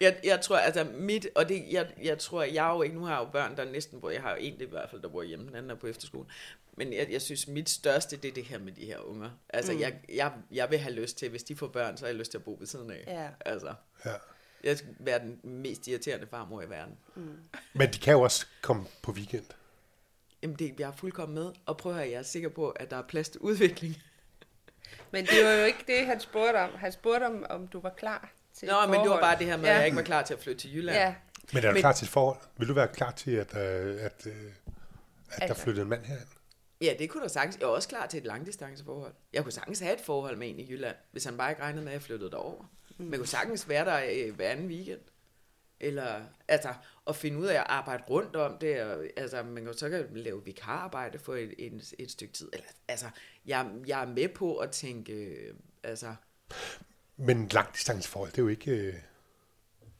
Jeg, 0.00 0.16
jeg 0.24 0.40
tror, 0.40 0.56
altså 0.56 0.84
mit, 0.84 1.26
og 1.34 1.48
det, 1.48 1.64
jeg, 1.70 1.92
jeg 2.02 2.18
tror, 2.18 2.42
jeg 2.42 2.70
jo 2.74 2.82
ikke, 2.82 2.94
nu 2.96 3.04
har 3.04 3.18
jeg 3.18 3.26
jo 3.26 3.30
børn, 3.30 3.56
der 3.56 3.64
næsten 3.64 4.00
bor, 4.00 4.10
jeg 4.10 4.22
har 4.22 4.30
jo 4.30 4.36
en 4.40 4.60
i 4.60 4.64
hvert 4.64 4.90
fald, 4.90 5.02
der 5.02 5.08
bor 5.08 5.22
hjemme, 5.22 5.46
den 5.46 5.54
anden 5.54 5.70
er 5.70 5.74
på 5.74 5.86
efterskole. 5.86 6.26
Men 6.76 6.92
jeg, 6.92 7.06
jeg 7.10 7.22
synes, 7.22 7.48
mit 7.48 7.70
største, 7.70 8.16
det 8.16 8.28
er 8.28 8.32
det 8.34 8.44
her 8.44 8.58
med 8.58 8.72
de 8.72 8.84
her 8.84 8.98
unger. 8.98 9.30
Altså, 9.48 9.72
mm. 9.72 9.80
jeg, 9.80 9.94
jeg, 10.14 10.32
jeg 10.52 10.70
vil 10.70 10.78
have 10.78 10.94
lyst 10.94 11.16
til, 11.18 11.28
hvis 11.30 11.42
de 11.42 11.56
får 11.56 11.66
børn, 11.66 11.96
så 11.96 12.04
har 12.04 12.08
jeg 12.08 12.16
lyst 12.16 12.30
til 12.30 12.38
at 12.38 12.44
bo 12.44 12.56
ved 12.58 12.66
siden 12.66 12.90
af. 12.90 13.04
Ja. 13.06 13.28
Altså, 13.52 13.74
Ja. 14.04 14.10
jeg 14.64 14.78
skal 14.78 14.90
være 14.98 15.18
den 15.18 15.40
mest 15.42 15.88
irriterende 15.88 16.26
farmor 16.26 16.62
i 16.62 16.70
verden. 16.70 16.94
Men 17.72 17.92
de 17.92 17.98
kan 17.98 18.12
jo 18.12 18.20
også 18.20 18.46
komme 18.62 18.86
på 19.02 19.12
weekend. 19.12 19.44
Jamen, 20.42 20.56
det, 20.56 20.74
jeg 20.80 20.88
er 20.88 20.92
fuldkommen 20.96 21.34
med, 21.34 21.52
og 21.66 21.76
prøv 21.76 21.92
at 21.92 21.98
høre, 21.98 22.08
jeg 22.10 22.18
er 22.18 22.22
sikker 22.22 22.48
på, 22.48 22.70
at 22.70 22.90
der 22.90 22.96
er 22.96 23.02
plads 23.08 23.28
til 23.28 23.40
udvikling. 23.40 23.96
Men 25.10 25.26
det 25.26 25.44
var 25.44 25.50
jo 25.50 25.64
ikke 25.64 25.84
det, 25.86 26.06
han 26.06 26.20
spurgte 26.20 26.56
om. 26.56 26.70
Han 26.76 26.92
spurgte 26.92 27.24
om, 27.24 27.46
om 27.50 27.66
du 27.68 27.80
var 27.80 27.90
klar 27.90 28.30
til 28.54 28.68
Nå, 28.68 28.74
et 28.82 28.88
men 28.90 28.92
det 28.92 28.98
var 28.98 29.04
forhold. 29.06 29.22
bare 29.22 29.38
det 29.38 29.46
her 29.46 29.56
med, 29.56 29.64
ja. 29.64 29.70
at 29.70 29.76
jeg 29.78 29.86
ikke 29.86 29.96
var 29.96 30.02
klar 30.02 30.22
til 30.22 30.34
at 30.34 30.40
flytte 30.40 30.60
til 30.60 30.74
Jylland. 30.76 30.98
Ja, 30.98 31.14
Men 31.52 31.64
er 31.64 31.68
du 31.68 31.72
Men- 31.72 31.82
klar 31.82 31.92
til 31.92 32.04
et 32.04 32.10
forhold? 32.10 32.38
Vil 32.56 32.68
du 32.68 32.74
være 32.74 32.88
klar 32.88 33.10
til, 33.10 33.30
at, 33.30 33.56
øh, 33.56 34.04
at, 34.04 34.26
øh, 34.26 34.32
at 35.32 35.48
der 35.48 35.54
flyttede 35.54 35.82
en 35.82 35.88
mand 35.88 36.04
herind? 36.04 36.26
Ja, 36.80 36.94
det 36.98 37.10
kunne 37.10 37.22
du 37.24 37.28
sagtens. 37.28 37.56
Jeg 37.56 37.64
er 37.64 37.68
også 37.68 37.88
klar 37.88 38.06
til 38.06 38.18
et 38.18 38.24
langdistanceforhold. 38.26 39.12
Jeg 39.32 39.42
kunne 39.42 39.52
sagtens 39.52 39.80
have 39.80 39.94
et 39.94 40.00
forhold 40.00 40.36
med 40.36 40.48
en 40.50 40.58
i 40.58 40.70
Jylland, 40.70 40.96
hvis 41.12 41.24
han 41.24 41.36
bare 41.36 41.50
ikke 41.50 41.62
regnede 41.62 41.82
med, 41.84 41.92
at 41.92 41.94
jeg 41.94 42.02
flyttede 42.02 42.30
derover. 42.30 42.62
Mm. 42.62 43.04
Men 43.04 43.10
jeg 43.12 43.18
kunne 43.18 43.26
sagtens 43.26 43.68
være 43.68 43.84
der 43.84 44.00
øh, 44.28 44.34
hver 44.36 44.48
anden 44.48 44.66
weekend. 44.66 45.00
Eller, 45.80 46.22
altså, 46.48 46.74
at 47.08 47.16
finde 47.16 47.38
ud 47.38 47.46
af 47.46 47.54
at 47.60 47.66
arbejde 47.68 48.02
rundt 48.10 48.36
om 48.36 48.58
det. 48.58 48.82
Og, 48.82 49.04
altså, 49.16 49.42
man 49.42 49.56
kan 49.56 49.66
jo 49.66 49.72
så 49.72 49.90
kan 49.90 50.06
lave 50.10 50.44
vikararbejde 50.44 51.18
for 51.18 51.34
et, 51.34 51.54
et, 51.58 51.94
et 51.98 52.10
stykke 52.10 52.34
tid. 52.34 52.48
Eller, 52.52 52.66
altså, 52.88 53.06
jeg, 53.46 53.70
jeg 53.86 54.02
er 54.02 54.06
med 54.06 54.28
på 54.28 54.56
at 54.56 54.70
tænke, 54.70 55.12
øh, 55.12 55.54
altså, 55.82 56.14
Men 57.16 57.48
langdistanceforhold, 57.48 58.30
det 58.30 58.38
er 58.38 58.42
jo 58.42 58.48
ikke... 58.48 58.70
Øh, 58.70 58.94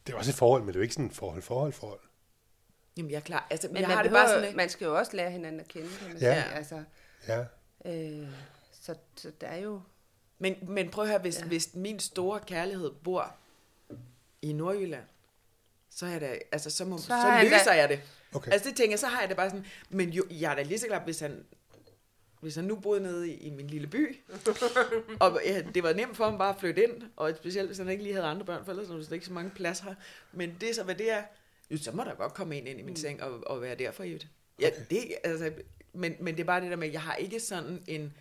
det 0.07 0.13
er 0.15 0.19
også 0.19 0.31
et 0.31 0.35
forhold, 0.35 0.63
men 0.63 0.69
det 0.69 0.75
er 0.75 0.79
jo 0.79 0.83
ikke 0.83 0.95
sådan 0.95 1.07
et 1.07 1.15
forhold, 1.15 1.43
forhold, 1.43 1.73
forhold. 1.73 2.01
jamen, 2.97 3.11
jeg 3.11 3.17
er 3.17 3.21
klar. 3.21 3.47
Altså, 3.51 3.69
men 3.69 3.77
jeg 3.77 3.89
man, 3.89 3.97
har 3.97 4.03
det 4.03 4.11
behøver, 4.11 4.27
bare 4.27 4.35
sådan, 4.35 4.45
ikke? 4.49 4.57
man 4.57 4.69
skal 4.69 4.85
jo 4.85 4.99
også 4.99 5.17
lære 5.17 5.31
hinanden 5.31 5.61
at 5.61 5.69
kende, 5.69 5.89
kan 6.01 6.09
man 6.09 6.17
Ja. 6.23 6.43
sige. 6.43 6.55
Altså, 6.55 6.85
Ja. 7.29 7.45
øh, 7.85 8.29
så, 8.73 8.95
så 9.17 9.33
der 9.41 9.47
er 9.47 9.57
jo... 9.59 9.81
Men, 10.39 10.57
men 10.63 10.91
prøv 10.91 11.05
at 11.05 11.11
høre, 11.11 11.19
hvis. 11.21 11.41
Ja. 11.41 11.47
hvis 11.47 11.75
min 11.75 11.99
store 12.01 12.41
kærlighed 12.41 12.91
bor 13.05 13.35
i 14.43 14.53
Nordjylland, 14.53 15.05
så, 15.99 16.07
er 16.07 16.19
det, 16.19 16.39
altså, 16.53 16.71
så, 16.71 16.85
må, 16.85 16.99
så, 16.99 17.05
Så 17.07 17.39
løser 17.43 17.65
da- 17.65 17.71
jeg 17.71 17.89
det. 17.89 18.01
Okay. 18.35 18.53
Altså 18.53 18.69
det 18.69 18.77
tænker 18.77 18.93
jeg, 18.93 18.99
så 18.99 19.07
har 19.07 19.21
jeg 19.21 19.29
det 19.29 19.37
bare 19.37 19.51
sådan, 19.51 19.67
men 19.91 20.09
jo, 20.11 20.25
jeg 20.31 20.51
er 20.51 20.55
da 20.57 20.63
lige 20.63 20.79
så 20.79 20.87
glad, 20.87 21.01
hvis 21.05 21.21
han, 21.21 21.45
hvis 22.41 22.55
han 22.55 22.65
nu 22.65 22.77
boede 22.77 23.01
nede 23.01 23.29
i, 23.31 23.35
i 23.35 23.51
min 23.51 23.67
lille 23.67 23.87
by, 23.87 24.17
og 25.21 25.41
ja, 25.45 25.63
det 25.75 25.83
var 25.83 25.93
nemt 25.93 26.17
for 26.17 26.25
ham 26.25 26.39
bare 26.39 26.55
at 26.55 26.61
flytte 26.61 26.83
ind, 26.85 27.03
og 27.17 27.33
specielt 27.37 27.67
hvis 27.69 27.79
han 27.79 27.89
ikke 27.89 28.03
lige 28.03 28.15
havde 28.15 28.27
andre 28.27 28.47
børn, 28.47 28.65
for 28.65 28.73
ellers 28.73 28.89
er 28.89 28.95
der 29.09 29.13
ikke 29.15 29.27
så 29.27 29.33
mange 29.33 29.51
plads 29.51 29.81
her. 29.81 29.95
Men 30.33 30.57
det 30.61 30.71
er 30.71 30.75
så, 30.75 30.83
hvad 30.83 30.95
det 30.95 31.11
er, 31.13 31.23
jo, 31.71 31.79
så 31.79 31.93
må 31.93 32.05
der 32.05 32.15
godt 32.15 32.35
komme 32.35 32.57
en 32.57 32.67
ind 32.67 32.81
i 32.81 32.83
min 32.83 32.97
seng 32.97 33.23
og, 33.23 33.41
og 33.47 33.63
være 33.63 33.75
der 33.75 33.91
for 33.91 34.03
evigt. 34.05 34.27
Ja, 34.61 34.67
Okay. 34.69 34.85
det, 34.91 35.15
altså, 35.25 35.53
men, 35.93 36.15
men 36.21 36.35
det 36.35 36.41
er 36.41 36.45
bare 36.47 36.61
det 36.61 36.71
der 36.71 36.77
med, 36.77 36.89
jeg 36.91 37.03
har 37.03 37.15
ikke 37.15 37.41
sådan 37.41 37.83
en 37.87 38.13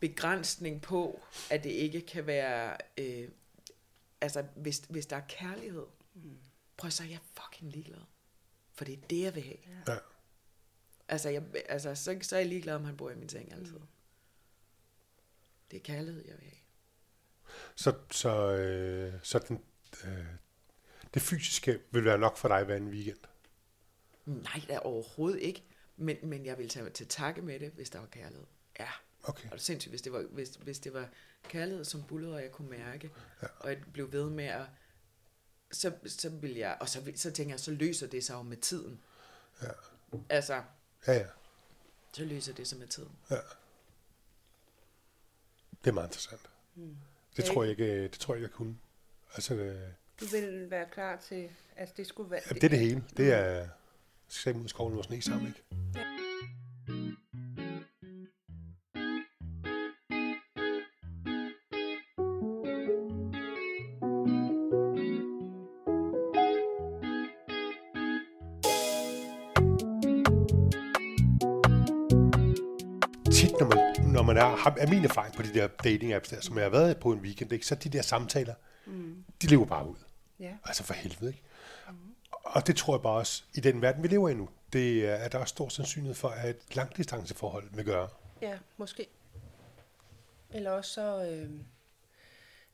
begrænsning 0.00 0.82
på, 0.82 1.20
at 1.50 1.64
det 1.64 1.70
ikke 1.70 2.00
kan 2.00 2.26
være, 2.26 2.76
øh, 2.98 3.28
altså 4.20 4.44
hvis, 4.56 4.82
hvis 4.88 5.06
der 5.06 5.16
er 5.16 5.22
kærlighed, 5.28 5.82
prøv 6.78 6.90
så 6.90 7.02
er 7.02 7.06
jeg 7.06 7.18
fucking 7.42 7.72
ligeglad. 7.72 8.00
For 8.72 8.84
det 8.84 8.94
er 8.94 9.06
det, 9.10 9.22
jeg 9.22 9.34
vil 9.34 9.42
have. 9.42 9.58
Ja. 9.88 9.96
Altså, 11.08 11.28
jeg, 11.28 11.42
altså 11.68 11.94
så, 11.94 12.18
så 12.22 12.36
er 12.36 12.40
jeg 12.40 12.48
ligeglad, 12.48 12.74
om 12.74 12.84
han 12.84 12.96
bor 12.96 13.10
i 13.10 13.14
min 13.14 13.28
seng 13.28 13.52
altid. 13.52 13.80
Det 15.70 15.76
er 15.76 15.80
kærlighed, 15.80 16.24
jeg 16.28 16.34
vil 16.38 16.44
have. 16.44 16.58
Så, 17.76 17.94
så, 18.10 18.52
øh, 18.52 19.14
så 19.22 19.38
den, 19.38 19.64
øh, 20.04 20.24
det 21.14 21.22
fysiske 21.22 21.80
vil 21.90 22.04
være 22.04 22.18
nok 22.18 22.36
for 22.36 22.48
dig 22.48 22.64
hver 22.64 22.76
en 22.76 22.88
weekend. 22.88 23.18
Nej, 24.26 24.62
da 24.68 24.78
overhovedet 24.78 25.40
ikke. 25.40 25.64
Men, 25.96 26.16
men 26.22 26.46
jeg 26.46 26.58
vil 26.58 26.68
tage 26.68 26.90
til 26.90 27.06
takke 27.08 27.42
med 27.42 27.60
det, 27.60 27.70
hvis 27.72 27.90
der 27.90 27.98
var 27.98 28.06
kærlighed. 28.06 28.46
Ja, 28.78 28.88
Okay. 29.22 29.44
og 29.44 29.50
det 29.52 29.58
er 29.58 29.62
sindssygt, 29.62 29.92
hvis 29.92 30.02
det 30.02 30.12
var, 30.12 30.22
hvis, 30.22 30.48
hvis 30.48 30.78
det 30.78 30.92
var 30.92 31.08
kærlighed, 31.48 31.84
som 31.84 32.02
bullede, 32.04 32.34
og 32.34 32.42
jeg 32.42 32.52
kunne 32.52 32.70
mærke, 32.70 33.10
Ja. 33.42 33.46
og 33.60 33.68
jeg 33.70 33.82
blev 33.92 34.12
ved 34.12 34.30
med 34.30 34.44
at, 34.44 34.66
så, 35.72 35.92
så 36.06 36.28
vil 36.28 36.54
jeg, 36.54 36.76
og 36.80 36.88
så, 36.88 37.12
så 37.16 37.30
tænker 37.30 37.52
jeg, 37.52 37.60
så 37.60 37.70
løser 37.70 38.06
det 38.06 38.24
sig 38.24 38.34
jo 38.34 38.42
med 38.42 38.56
tiden. 38.56 39.00
Ja. 39.62 39.68
Altså, 40.28 40.62
Ja, 41.06 41.12
ja. 41.12 41.26
så 42.12 42.24
løser 42.24 42.52
det 42.54 42.68
sig 42.68 42.78
med 42.78 42.86
tiden. 42.86 43.10
Det 45.84 45.90
er 45.90 45.92
meget 45.92 46.06
interessant. 46.08 46.40
Mm. 46.74 46.96
Det 47.36 47.42
Ja, 47.42 47.48
tror 47.52 47.62
jeg 47.62 47.70
ikke, 47.70 48.02
det 48.02 48.12
tror 48.12 48.34
jeg 48.34 48.38
ikke, 48.38 48.50
jeg 48.50 48.56
kunne. 48.56 48.78
Altså, 49.34 49.54
øh, 49.54 49.88
Du 50.20 50.24
vil 50.26 50.70
være 50.70 50.86
klar 50.92 51.16
til... 51.28 51.50
Altså, 51.76 51.94
det 51.96 52.06
skulle 52.06 52.30
være... 52.30 52.40
ja, 52.48 52.54
det 52.54 52.64
er 52.64 52.68
det 52.68 52.78
hele. 52.78 53.04
Det 53.16 53.32
er... 53.32 53.68
skal 54.28 54.56
ud 54.56 54.64
i 54.64 54.68
skoven 54.68 54.98
og 54.98 55.04
sne 55.04 55.22
sammen, 55.22 55.46
ikke? 55.48 55.64
Man, 74.38 74.52
er, 74.52 74.56
har, 74.56 74.74
er 74.78 74.86
min 74.86 75.04
erfaring 75.04 75.34
på 75.34 75.42
de 75.42 75.54
der 75.54 75.66
dating 75.66 76.12
apps 76.12 76.28
der, 76.28 76.40
som 76.40 76.56
jeg 76.56 76.64
har 76.64 76.70
været 76.70 77.00
på 77.00 77.12
en 77.12 77.20
weekend, 77.20 77.52
ikke? 77.52 77.66
så 77.66 77.74
de 77.74 77.88
der 77.88 78.02
samtaler, 78.02 78.54
mm. 78.86 79.24
de 79.42 79.46
lever 79.46 79.64
bare 79.64 79.88
ud. 79.88 79.96
Ja. 80.40 80.52
Altså 80.64 80.82
for 80.82 80.94
helvede, 80.94 81.30
ikke? 81.30 81.42
Mm. 81.88 81.94
Og 82.30 82.66
det 82.66 82.76
tror 82.76 82.94
jeg 82.94 83.02
bare 83.02 83.16
også, 83.16 83.42
i 83.54 83.60
den 83.60 83.82
verden, 83.82 84.02
vi 84.02 84.08
lever 84.08 84.28
i 84.28 84.34
nu, 84.34 84.48
det 84.72 85.08
er, 85.08 85.14
at 85.14 85.32
der 85.32 85.38
er 85.38 85.44
stor 85.44 85.68
sandsynlighed 85.68 86.14
for, 86.14 86.28
at 86.28 86.50
et 86.50 86.76
langdistanceforhold 86.76 87.64
vil 87.72 87.84
gøre. 87.84 88.08
Ja, 88.42 88.58
måske. 88.76 89.06
Eller 90.50 90.70
også 90.70 90.92
så... 90.92 91.30
Øh, 91.30 91.50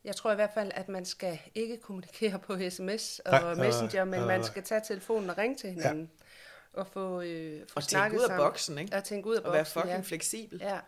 jeg 0.05 0.17
tror 0.17 0.33
i 0.33 0.35
hvert 0.35 0.51
fald, 0.55 0.71
at 0.75 0.89
man 0.89 1.05
skal 1.05 1.39
ikke 1.55 1.77
kommunikere 1.77 2.39
på 2.39 2.59
sms 2.71 3.19
og 3.19 3.33
Nej, 3.33 3.55
messenger, 3.55 4.05
men 4.05 4.21
nej, 4.21 4.27
man 4.27 4.45
skal 4.45 4.63
tage 4.63 4.81
telefonen 4.81 5.31
og 5.31 5.39
ringe 5.39 5.57
til 5.57 5.71
hinanden. 5.71 6.11
Og 6.73 6.87
få, 6.87 7.21
øh, 7.21 7.61
få 7.61 7.73
Og 7.77 7.83
tænke 7.83 7.91
snakket 7.91 8.19
ud 8.19 8.25
af 8.25 8.37
boksen, 8.37 8.79
ikke? 8.79 8.97
Og 8.97 9.05
tænke 9.05 9.29
ud 9.29 9.35
af 9.35 9.41
Og 9.41 9.53
være 9.53 9.61
boksen, 9.61 9.81
fucking 9.81 9.97
ja. 9.97 10.01
fleksibel. 10.01 10.61
Ja, 10.61 10.79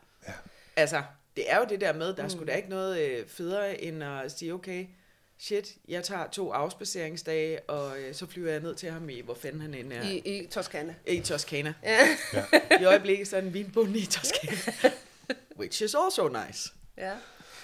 Altså, 0.77 1.03
det 1.37 1.51
er 1.53 1.59
jo 1.59 1.67
det 1.69 1.81
der 1.81 1.93
med, 1.93 2.15
der 2.15 2.23
er 2.25 2.29
sgu 2.29 2.45
da 2.45 2.55
ikke 2.55 2.69
noget 2.69 3.01
øh, 3.01 3.29
federe, 3.29 3.81
end 3.81 4.05
at 4.05 4.33
sige, 4.33 4.55
okay, 4.55 4.87
shit, 5.39 5.77
jeg 5.89 6.05
tager 6.05 6.27
to 6.27 6.53
afspaceringsdage, 6.53 7.61
og 7.71 7.99
øh, 7.99 8.15
så 8.15 8.27
flyver 8.27 8.51
jeg 8.51 8.61
ned 8.61 8.75
til 8.75 8.91
ham 8.91 9.09
i, 9.09 9.21
hvor 9.21 9.35
fanden 9.35 9.61
han 9.61 9.75
end 9.75 9.93
er. 9.93 10.03
i, 10.03 10.19
i 10.19 10.47
Toskana. 10.47 10.95
I 11.07 11.21
Toskana. 11.21 11.75
Ja. 11.83 11.99
I 12.81 12.85
øjeblikket 12.85 13.29
så 13.29 13.37
er 13.37 13.41
den 13.41 13.55
vinbund 13.55 13.97
i 13.97 14.07
Toskana. 14.07 14.93
Which 15.59 15.83
is 15.83 15.95
also 15.95 16.29
nice. 16.29 16.73
ja. 16.97 17.13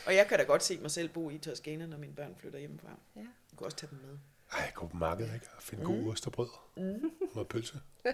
Og 0.07 0.15
jeg 0.15 0.27
kan 0.27 0.39
da 0.39 0.45
godt 0.45 0.65
se 0.65 0.79
mig 0.79 0.91
selv 0.91 1.09
bo 1.09 1.31
i 1.31 1.39
Toskana, 1.39 1.87
når 1.87 1.99
mine 1.99 2.15
børn 2.15 2.35
flytter 2.41 2.59
hjemmefra. 2.59 2.89
Ja. 3.17 3.21
Jeg 3.21 3.57
kunne 3.57 3.67
også 3.67 3.77
tage 3.77 3.91
dem 3.91 3.99
med. 3.99 4.19
Ej, 4.53 4.61
jeg 4.61 4.73
går 4.75 4.87
på 4.87 4.97
markedet, 4.97 5.35
ikke? 5.35 5.47
Og 5.57 5.63
finde 5.63 5.85
mm. 5.85 5.91
god 5.91 6.13
ost 6.13 6.27
og 6.27 6.33
brød. 6.33 6.49
Mm. 6.77 7.11
Og 7.35 7.49
pølse. 7.49 7.81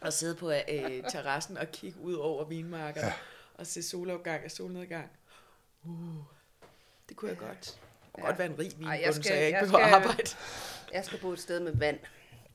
Og 0.00 0.12
sidde 0.12 0.34
på 0.34 0.50
øh, 0.50 1.02
terrassen 1.10 1.56
og 1.56 1.72
kigge 1.72 2.00
ud 2.00 2.14
over 2.14 2.44
vinmarkerne. 2.44 3.06
Ja. 3.06 3.12
Og 3.58 3.66
se 3.66 3.82
solopgang 3.82 4.44
og 4.44 4.50
solnedgang. 4.50 5.10
Uh, 5.82 6.14
det 7.08 7.16
kunne 7.16 7.30
jeg 7.30 7.38
godt. 7.38 7.60
Det 7.60 8.12
kunne 8.12 8.24
Ja. 8.24 8.26
godt 8.26 8.38
være 8.38 8.46
en 8.50 8.58
rig 8.58 8.66
Ej, 8.66 8.74
vinbund, 8.76 8.94
jeg 9.00 9.14
så 9.14 9.22
skal- 9.22 9.36
jeg 9.36 9.46
ikke 9.46 9.58
jeg 9.58 9.64
behøver 9.66 9.84
at 9.84 9.88
skal- 9.90 10.02
arbejde. 10.08 10.30
Jeg 10.92 11.04
skal 11.04 11.20
bo 11.20 11.28
et 11.32 11.38
sted 11.38 11.60
med 11.60 11.72
vand. 11.76 11.98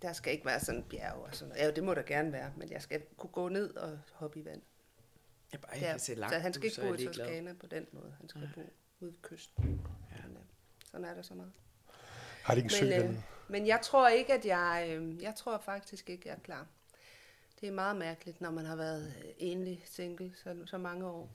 Der 0.01 0.13
skal 0.13 0.33
ikke 0.33 0.45
være 0.45 0.59
sådan 0.59 0.79
en 0.81 0.85
bjerg 0.89 1.13
og 1.15 1.35
sådan 1.35 1.49
noget. 1.49 1.61
Ja, 1.63 1.71
det 1.71 1.83
må 1.83 1.93
der 1.93 2.01
gerne 2.01 2.31
være, 2.31 2.53
men 2.57 2.71
jeg 2.71 2.81
skal 2.81 3.01
kunne 3.17 3.29
gå 3.29 3.49
ned 3.49 3.73
og 3.75 3.99
hoppe 4.13 4.39
i 4.39 4.45
vand. 4.45 4.61
Jeg 5.51 5.61
bare 5.61 5.77
Ja, 5.77 5.91
kan 5.91 5.99
se 5.99 6.15
langt 6.15 6.33
så 6.35 6.39
han 6.39 6.53
skal 6.53 6.63
ikke 6.65 6.75
så 6.75 6.81
bo 6.81 6.93
i 6.93 7.03
jeg. 7.03 7.07
Toskana 7.13 7.53
på 7.53 7.67
den 7.67 7.85
måde. 7.91 8.13
Han 8.19 8.29
skal 8.29 8.49
bo 8.55 8.61
ude 8.61 8.69
ved 8.99 9.13
kysten. 9.21 9.81
Ja. 10.11 10.27
Men, 10.27 10.37
øh, 10.37 10.43
sådan 10.91 11.05
er 11.05 11.13
der 11.13 11.21
så 11.21 11.33
meget. 11.33 11.51
Har 12.43 12.53
de 12.55 12.59
ikke 12.59 12.65
en 12.65 12.69
sø 12.69 12.85
Men, 12.85 13.11
øh, 13.11 13.15
men 13.47 13.67
jeg 13.67 13.79
tror 13.83 14.07
ikke, 14.07 14.33
at 14.33 14.45
jeg... 14.45 14.85
Øh, 14.89 15.21
jeg 15.21 15.35
tror 15.35 15.57
faktisk 15.57 16.09
ikke, 16.09 16.29
jeg 16.29 16.35
er 16.35 16.39
klar. 16.39 16.67
Det 17.63 17.69
er 17.69 17.73
meget 17.75 17.95
mærkeligt, 17.95 18.41
når 18.41 18.51
man 18.51 18.65
har 18.65 18.75
været 18.75 19.13
øh, 19.17 19.31
enlig 19.37 19.83
single 19.85 20.33
så, 20.35 20.63
så 20.65 20.77
mange 20.77 21.05
år. 21.05 21.29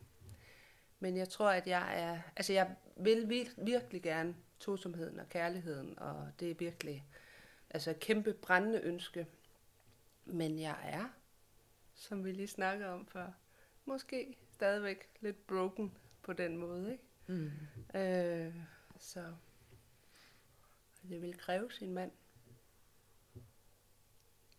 Men 1.00 1.16
jeg 1.16 1.28
tror, 1.28 1.50
at 1.50 1.66
jeg 1.66 2.00
er... 2.02 2.20
Altså, 2.36 2.52
jeg 2.52 2.76
vil 2.96 3.24
vir- 3.24 3.64
virkelig 3.64 4.02
gerne 4.02 4.36
tosomheden 4.60 5.20
og 5.20 5.28
kærligheden, 5.28 5.98
og 5.98 6.32
det 6.40 6.50
er 6.50 6.54
virkelig 6.54 7.06
altså 7.70 7.90
et 7.90 8.00
kæmpe 8.00 8.32
brændende 8.32 8.80
ønske. 8.80 9.26
Men 10.24 10.58
jeg 10.58 10.78
er, 10.82 11.08
som 11.94 12.24
vi 12.24 12.32
lige 12.32 12.48
snakkede 12.48 12.90
om 12.90 13.06
før, 13.06 13.30
måske 13.84 14.36
stadigvæk 14.52 15.08
lidt 15.20 15.46
broken 15.46 15.92
på 16.22 16.32
den 16.32 16.56
måde, 16.56 16.92
ikke? 16.92 17.04
Mm. 17.26 17.50
Øh, 18.00 18.54
så 18.98 19.34
det 21.08 21.22
vil 21.22 21.38
kræve 21.38 21.72
sin 21.72 21.92
mand. 21.94 22.10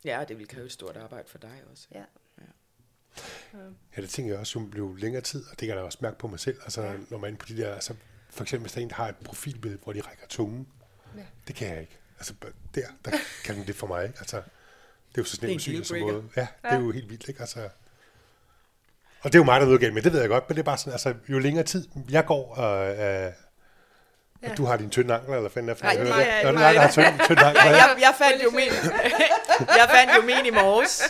Ja, 0.04 0.24
det 0.28 0.38
vil 0.38 0.48
kræve 0.48 0.66
et 0.66 0.72
stort 0.72 0.96
arbejde 0.96 1.28
for 1.28 1.38
dig 1.38 1.62
også. 1.72 1.86
Ja. 1.94 2.04
Ja. 2.38 3.58
Ja, 3.96 4.02
det 4.02 4.10
tænker 4.10 4.32
jeg 4.32 4.40
også, 4.40 4.58
hun 4.58 4.70
blev 4.70 4.96
længere 4.96 5.22
tid, 5.22 5.44
og 5.44 5.50
det 5.50 5.58
kan 5.58 5.68
jeg 5.68 5.76
da 5.76 5.82
også 5.82 5.98
mærke 6.00 6.18
på 6.18 6.26
mig 6.26 6.40
selv. 6.40 6.58
Altså, 6.62 6.82
ja. 6.82 6.92
når 7.10 7.18
man 7.18 7.24
er 7.24 7.28
inde 7.28 7.38
på 7.38 7.46
de 7.48 7.56
der, 7.56 7.74
altså, 7.74 7.94
for 8.30 8.42
eksempel 8.42 8.62
hvis 8.64 8.72
der 8.72 8.78
er 8.80 8.82
en, 8.82 8.88
der 8.88 8.94
har 8.94 9.08
et 9.08 9.16
profilbillede, 9.24 9.80
hvor 9.84 9.92
de 9.92 10.00
rækker 10.00 10.26
tungen, 10.28 10.68
Ja. 11.16 11.22
det 11.46 11.54
kan 11.56 11.68
jeg 11.68 11.80
ikke. 11.80 11.98
Altså, 12.18 12.34
der, 12.74 12.80
der 13.04 13.10
kan 13.44 13.54
den 13.56 13.66
det 13.66 13.74
for 13.76 13.86
mig, 13.86 14.04
ikke? 14.06 14.18
Altså, 14.18 14.36
det 14.36 14.44
er 15.14 15.18
jo 15.18 15.24
så 15.24 15.36
Det 15.40 15.48
er 15.50 15.52
en 15.54 15.60
snemt 15.60 15.86
syg 15.86 15.96
som 15.98 16.00
måde. 16.08 16.28
Ja, 16.36 16.46
det 16.62 16.70
er 16.70 16.78
jo 16.80 16.90
helt 16.90 17.10
vildt, 17.10 17.28
ikke? 17.28 17.40
Altså, 17.40 17.68
og 19.20 19.32
det 19.32 19.34
er 19.34 19.38
jo 19.38 19.44
mig, 19.44 19.54
der 19.60 19.60
er 19.60 19.66
noget 19.66 19.80
galt 19.80 19.94
med, 19.94 20.02
det 20.02 20.12
ved 20.12 20.20
jeg 20.20 20.28
godt, 20.28 20.44
men 20.48 20.56
det 20.56 20.60
er 20.62 20.64
bare 20.64 20.78
sådan, 20.78 20.92
altså, 20.92 21.14
jo 21.28 21.38
længere 21.38 21.64
tid 21.64 21.88
jeg 22.10 22.24
går, 22.26 22.54
og, 22.54 22.96
øh, 22.98 23.32
Ja. 24.42 24.50
og 24.50 24.56
du 24.56 24.64
har 24.64 24.76
din 24.76 24.90
tynde 24.90 25.14
ankler, 25.14 25.36
eller 25.36 25.50
fanden 25.50 25.70
er 25.70 25.74
for 25.74 25.84
Nej, 25.84 25.92
jeg 25.92 26.00
er 26.42 26.44
mig, 26.44 26.52
du 26.52 26.58
mig. 26.58 26.80
har 26.80 26.90
tynd, 26.90 27.04
tynd 27.26 27.38
ankler, 27.40 27.64
Ja, 27.64 27.70
ja. 27.70 27.76
jeg, 27.76 27.96
jeg 28.00 28.14
fandt 28.18 28.44
jo 28.44 28.50
min, 28.50 28.68
jeg 29.80 29.88
fandt 29.90 30.12
jo 30.16 30.22
min 30.22 30.46
i 30.46 30.50
morges. 30.50 31.02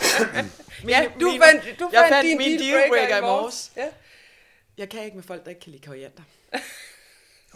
Min, 0.82 0.88
Ja, 0.88 1.06
du 1.20 1.30
min- 1.30 1.42
fandt, 1.42 1.80
du 1.80 1.90
jeg 1.92 2.00
fandt, 2.00 2.14
fandt 2.14 2.26
din 2.28 2.38
min 2.38 2.58
dealbreaker, 2.58 3.16
i 3.16 3.20
morges. 3.20 3.72
Ja. 3.76 3.86
Jeg 4.78 4.88
kan 4.88 5.04
ikke 5.04 5.16
med 5.16 5.24
folk, 5.24 5.44
der 5.44 5.48
ikke 5.48 5.60
kan 5.60 5.72
lide 5.72 5.86
koriander. 5.86 6.22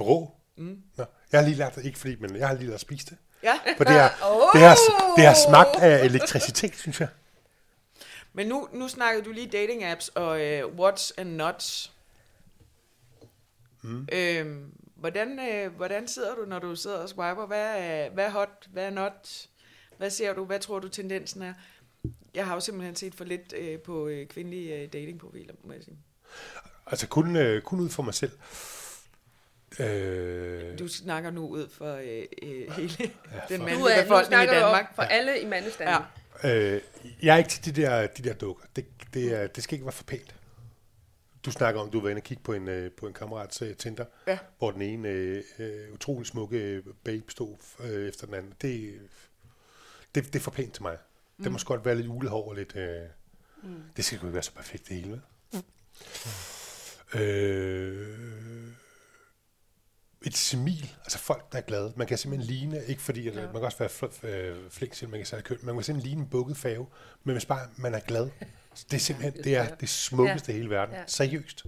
Rå. 0.00 0.30
Mm. 0.56 0.76
Nå, 0.96 1.04
jeg 1.32 1.40
har 1.40 1.46
lige 1.48 1.56
lært 1.56 1.74
det, 1.74 1.84
ikke 1.84 1.98
fordi, 1.98 2.16
men 2.20 2.36
jeg 2.36 2.48
har 2.48 2.54
lige 2.54 2.66
lært 2.66 2.74
at 2.74 2.80
spise 2.80 3.06
det. 3.06 3.16
Ja, 3.42 3.54
For 3.76 3.84
det 3.84 3.92
har, 3.92 4.18
Åh! 4.30 4.48
det 4.52 4.60
har, 4.68 4.76
det 5.16 5.24
har 5.26 5.34
smagt 5.48 5.76
af 5.82 6.04
elektricitet, 6.04 6.76
synes 6.78 7.00
jeg. 7.00 7.08
men 8.32 8.46
nu, 8.46 8.68
nu 8.72 8.88
snakkede 8.88 9.24
du 9.24 9.32
lige 9.32 9.46
dating 9.46 9.84
apps 9.84 10.08
og 10.08 10.30
uh, 10.30 10.78
what's 10.88 11.10
and 11.18 11.28
nots. 11.30 11.90
Mm. 13.82 14.08
Øhm, 14.12 14.70
hvordan, 15.04 15.38
øh, 15.52 15.72
hvordan 15.76 16.08
sidder 16.08 16.34
du, 16.34 16.44
når 16.46 16.58
du 16.58 16.76
sidder 16.76 16.96
og 16.96 17.08
swiper? 17.08 17.46
Hvad 17.46 17.74
er, 17.78 18.10
hvad 18.10 18.24
er 18.24 18.30
hot? 18.30 18.66
Hvad 18.72 18.86
er 18.86 18.90
not? 18.90 19.46
Hvad 19.98 20.10
ser 20.10 20.32
du? 20.34 20.44
Hvad 20.44 20.60
tror 20.60 20.78
du 20.78 20.88
tendensen 20.88 21.42
er? 21.42 21.54
Jeg 22.34 22.46
har 22.46 22.54
jo 22.54 22.60
simpelthen 22.60 22.96
set 22.96 23.14
for 23.14 23.24
lidt 23.24 23.54
øh, 23.56 23.78
på 23.78 24.06
øh, 24.08 24.26
kvindelige 24.26 24.74
øh, 24.82 24.92
datingprofiler, 24.92 25.54
må 25.64 25.72
jeg 25.72 25.82
sige. 25.82 25.96
Altså 26.86 27.06
kun, 27.08 27.36
øh, 27.36 27.62
kun 27.62 27.80
ud 27.80 27.88
for 27.88 28.02
mig 28.02 28.14
selv. 28.14 28.32
Øh, 29.80 30.78
Du 30.78 30.88
snakker 30.88 31.30
nu 31.30 31.48
ud 31.48 31.68
for 31.68 31.94
øh, 31.94 32.22
øh, 32.42 32.70
hele 32.72 32.94
ja, 33.00 33.04
den 33.48 33.58
for- 33.58 33.64
mandlige 33.64 33.78
Du 33.78 33.84
er, 33.84 33.96
nu 33.96 34.02
befolkning 34.02 34.42
i 34.42 34.46
du 34.46 34.52
Danmark. 34.52 34.94
for 34.94 35.02
alle 35.02 35.40
i 35.40 35.46
mandestanden. 35.46 35.96
Ja. 36.42 36.48
Ja. 36.48 36.56
øh, 36.74 36.80
jeg 37.22 37.34
er 37.34 37.38
ikke 37.38 37.50
til 37.50 37.76
de 37.76 37.82
der, 37.82 38.06
de 38.06 38.22
der 38.22 38.34
dukker. 38.34 38.64
Det, 38.76 38.86
det, 39.14 39.32
er, 39.42 39.46
det 39.46 39.64
skal 39.64 39.74
ikke 39.74 39.84
være 39.86 39.92
for 39.92 40.04
pænt. 40.04 40.34
Du 41.44 41.50
snakker 41.50 41.80
om, 41.80 41.90
du 41.90 42.00
var 42.00 42.08
inde 42.10 42.18
og 42.20 42.22
kigge 42.22 42.42
på 42.42 42.52
en, 42.52 42.68
øh, 42.68 42.90
på 42.92 43.06
en 43.06 43.12
kammerats 43.12 43.62
øh, 43.62 43.76
Tinder, 43.76 44.04
Ja. 44.26 44.38
hvor 44.58 44.70
den 44.70 44.82
ene 44.82 45.08
øh, 45.08 45.42
øh, 45.58 45.92
utrolig 45.92 46.26
smukke 46.26 46.58
øh, 46.58 46.84
babe 47.04 47.24
stod 47.28 47.56
øh, 47.80 48.08
efter 48.08 48.26
den 48.26 48.34
anden. 48.34 48.52
Det, 48.62 49.00
det, 50.14 50.24
det 50.24 50.34
er 50.36 50.40
for 50.40 50.50
pænt 50.50 50.72
til 50.74 50.82
mig. 50.82 50.98
Det 51.44 51.52
må 51.52 51.58
godt 51.66 51.84
være 51.84 51.94
lidt 51.94 52.06
julehår 52.06 52.48
og 52.48 52.54
lidt... 52.54 52.76
Øh, 52.76 53.02
mm. 53.62 53.82
Det 53.96 54.04
skal 54.04 54.18
jo 54.18 54.26
ikke 54.26 54.34
være 54.34 54.42
så 54.42 54.52
perfekt 54.54 54.88
det 54.88 54.96
hele, 54.96 55.10
vel? 55.10 55.22
Øh, 57.22 58.18
et 60.26 60.36
smil, 60.36 60.94
altså 61.02 61.18
folk, 61.18 61.52
der 61.52 61.58
er 61.58 61.62
glade. 61.62 61.92
Man 61.96 62.06
kan 62.06 62.18
simpelthen 62.18 62.54
ligne, 62.56 62.84
ikke 62.86 63.02
fordi, 63.02 63.28
at, 63.28 63.34
Ja. 63.34 63.42
man 63.42 63.52
kan 63.52 63.62
også 63.62 63.78
være 63.78 63.88
fl- 63.88 64.26
øh, 64.26 64.70
flink 64.70 65.02
man 65.02 65.10
kan 65.10 65.26
sige 65.26 65.42
køn, 65.42 65.58
man 65.62 65.74
kan 65.74 65.84
simpelthen 65.84 66.08
ligne 66.10 66.22
en 66.22 66.28
bukket 66.30 66.56
fave, 66.56 66.86
men 67.24 67.34
hvis 67.34 67.46
bare 67.46 67.68
man 67.76 67.94
er 67.94 68.00
glad, 68.00 68.30
det 68.90 68.96
er 68.96 69.00
simpelthen, 69.00 69.44
det 69.44 69.56
er 69.56 69.66
det 69.80 69.88
smukkeste 69.88 70.52
i 70.52 70.56
hele 70.56 70.70
verden. 70.70 70.94
Ja. 70.94 71.02
Seriøst. 71.06 71.64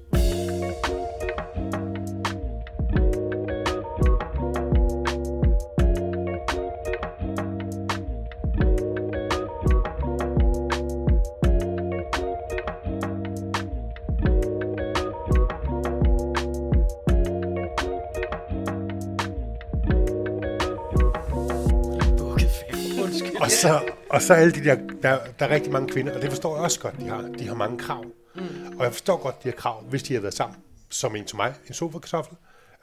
Og 23.41 23.51
så, 23.51 23.81
og 24.17 24.23
så 24.23 24.35
alle 24.35 24.53
de 24.53 24.65
der, 24.65 24.75
der, 25.03 25.33
der 25.39 25.47
er 25.47 25.51
rigtig 25.51 25.73
mange 25.73 25.93
kvinder, 25.93 26.15
og 26.15 26.23
det 26.23 26.31
forstår 26.31 26.55
jeg 26.57 26.65
også 26.65 26.81
godt, 26.81 27.01
de 27.01 27.09
har, 27.09 27.23
de 27.23 27.49
har 27.49 27.55
mange 27.55 27.79
krav. 27.79 28.05
Mm. 28.35 28.79
Og 28.79 28.85
jeg 28.85 28.93
forstår 28.93 29.17
godt 29.17 29.43
de 29.43 29.49
her 29.49 29.57
krav, 29.57 29.83
hvis 29.83 30.03
de 30.03 30.15
har 30.15 30.21
været 30.21 30.35
sammen, 30.35 30.59
som 30.91 31.17
en 31.17 31.25
til 31.25 31.37
mig, 31.37 31.55
en 31.67 31.75
sofa-kartoffel, 31.75 32.37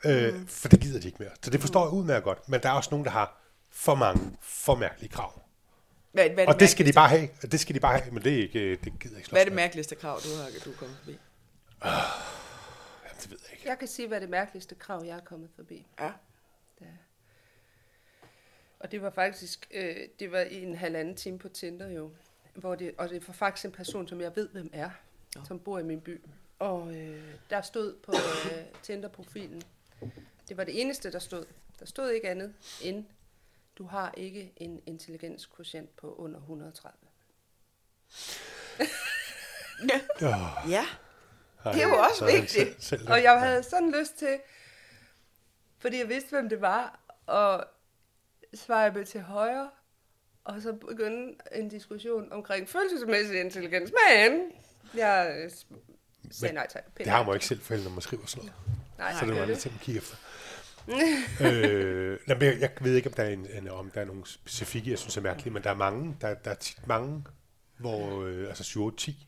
øh, 0.06 0.36
mm. 0.36 0.48
for 0.48 0.68
det 0.68 0.80
gider 0.80 1.00
de 1.00 1.08
ikke 1.08 1.18
mere. 1.20 1.30
Så 1.44 1.50
det 1.52 1.62
forstår 1.62 1.86
jeg 1.86 1.94
udmærket 1.94 2.24
godt, 2.24 2.50
men 2.50 2.60
der 2.60 2.70
er 2.70 2.74
også 2.74 2.90
nogen, 2.92 3.06
der 3.06 3.12
har 3.12 3.42
for 3.72 3.96
mange, 3.96 4.38
for 4.42 4.76
mærkelige 4.76 5.12
krav. 5.12 5.42
Hvad, 6.12 6.30
hvad, 6.30 6.44
er 6.44 6.48
Og 6.48 6.60
det 6.60 6.70
skal 6.70 6.86
de 6.86 6.94
bare 6.94 7.10
have, 7.10 7.30
og 7.44 7.52
det 7.52 7.60
skal 7.60 7.76
de 7.76 7.80
bare 7.80 8.00
have, 8.00 8.14
men 8.14 8.24
det 8.24 8.34
er 8.34 8.42
ikke, 8.42 8.70
det 8.70 8.80
gider 8.84 8.96
jeg 9.02 9.04
ikke 9.04 9.10
slås 9.10 9.28
Hvad 9.28 9.42
er 9.42 9.46
det 9.46 9.54
mærkeligste 9.54 9.96
krav, 9.96 10.20
du 10.24 10.30
har 10.36 10.50
du 10.66 10.72
er 10.72 10.76
kommet 10.76 10.98
forbi? 10.98 11.18
Jamen, 11.84 13.18
det 13.22 13.32
ved 13.32 13.38
jeg 13.44 13.54
ikke. 13.54 13.70
Jeg 13.70 13.80
kan 13.80 13.88
sige, 13.88 14.08
hvad 14.08 14.22
det 14.22 14.30
mærkeligste 14.30 14.76
krav, 14.76 15.04
jeg 15.06 15.16
er 15.16 15.22
kommet 15.26 15.50
forbi. 15.56 15.88
Ja. 16.00 16.10
Og 18.84 18.92
det 18.92 19.02
var 19.02 19.10
faktisk, 19.10 19.68
øh, 19.72 19.98
det 20.20 20.32
var 20.32 20.40
i 20.40 20.64
en 20.64 20.76
halvanden 20.76 21.16
time 21.16 21.40
på 21.40 21.50
Tinder 21.50 21.90
jo. 21.90 22.12
Hvor 22.54 22.76
det, 22.76 22.94
og 22.98 23.10
det 23.10 23.28
var 23.28 23.34
faktisk 23.34 23.66
en 23.66 23.72
person, 23.72 24.08
som 24.08 24.22
jeg 24.22 24.36
ved, 24.36 24.50
hvem 24.50 24.70
er, 24.74 24.90
Nå. 25.36 25.42
som 25.48 25.60
bor 25.60 25.80
i 25.80 25.84
min 25.84 26.02
by. 26.02 26.22
Og 26.60 26.96
øh, 26.96 27.24
der 27.50 27.62
stod 27.62 27.96
på 28.04 28.12
øh, 28.12 28.64
Tinder-profilen, 28.84 29.62
det 30.48 30.58
var 30.58 30.64
det 30.64 30.82
eneste, 30.82 31.12
der 31.12 31.20
stod. 31.20 31.46
Der 31.80 31.86
stod 31.86 32.10
ikke 32.10 32.30
andet 32.30 32.54
end, 32.82 33.06
du 33.78 33.84
har 33.84 34.14
ikke 34.18 34.54
en 34.58 34.82
intelligenskotient 34.86 35.96
på 35.96 36.16
under 36.16 36.40
130. 36.40 36.98
Ja. 39.90 40.28
Oh, 40.28 40.72
ja. 40.72 40.86
Det 41.64 41.84
er 41.84 41.88
jo 41.88 41.96
også 42.10 42.26
vigtigt. 42.26 42.52
Selv, 42.52 42.80
selv 42.80 43.12
Og 43.12 43.24
jeg 43.24 43.40
havde 43.40 43.64
sådan 43.64 43.92
lyst 44.00 44.18
til, 44.18 44.40
fordi 45.78 45.98
jeg 45.98 46.10
vidste, 46.10 46.30
hvem 46.30 46.50
det 46.50 46.62
var, 46.62 47.00
og 47.26 47.68
swipe 48.56 49.04
til 49.06 49.22
højre, 49.22 49.70
og 50.44 50.62
så 50.62 50.74
begynde 50.74 51.34
en 51.56 51.70
diskussion 51.70 52.32
omkring 52.32 52.70
følelsesmæssig 52.70 53.40
intelligens. 53.42 53.92
Men 54.12 54.42
jeg 54.94 55.36
øh, 55.44 55.52
sagde 56.32 56.54
nej 56.56 56.68
tak. 56.70 56.84
Det 56.98 57.08
har 57.08 57.18
man 57.18 57.28
jo 57.28 57.34
ikke 57.34 57.46
selv 57.46 57.62
forældre, 57.62 57.84
når 57.84 57.92
man 57.94 58.02
skriver 58.02 58.26
sådan 58.26 58.46
noget. 58.46 58.54
Nej, 58.98 59.14
så 59.20 59.26
det 59.26 59.34
var 59.34 59.40
gør 59.40 59.46
lidt 59.46 59.60
til 59.60 59.70
at 59.70 59.76
kigge 59.82 59.98
efter. 59.98 60.16
øh, 61.42 62.20
nej, 62.28 62.38
men 62.38 62.48
jeg, 62.48 62.60
jeg 62.62 62.70
ved 62.82 62.96
ikke, 62.96 63.10
om 63.10 63.14
der, 63.14 63.24
er 63.24 63.30
en, 63.30 63.48
en, 63.58 63.70
om 63.70 63.90
der 63.92 64.02
er 64.02 64.06
nogle 64.06 64.22
specifikke, 64.26 64.92
jeg 64.92 65.00
synes 65.00 65.18
er 65.18 65.22
mærkelige, 65.22 65.54
men 65.54 65.64
der 65.64 65.70
er 65.70 65.76
mange, 65.76 66.18
der, 66.22 66.34
der 66.34 66.52
er 66.52 66.56
tit 66.56 66.88
mange, 66.88 67.24
hvor, 67.78 68.24
øh, 68.24 68.48
altså 68.48 68.64
7 68.64 68.84
8, 68.84 68.98
10. 68.98 69.28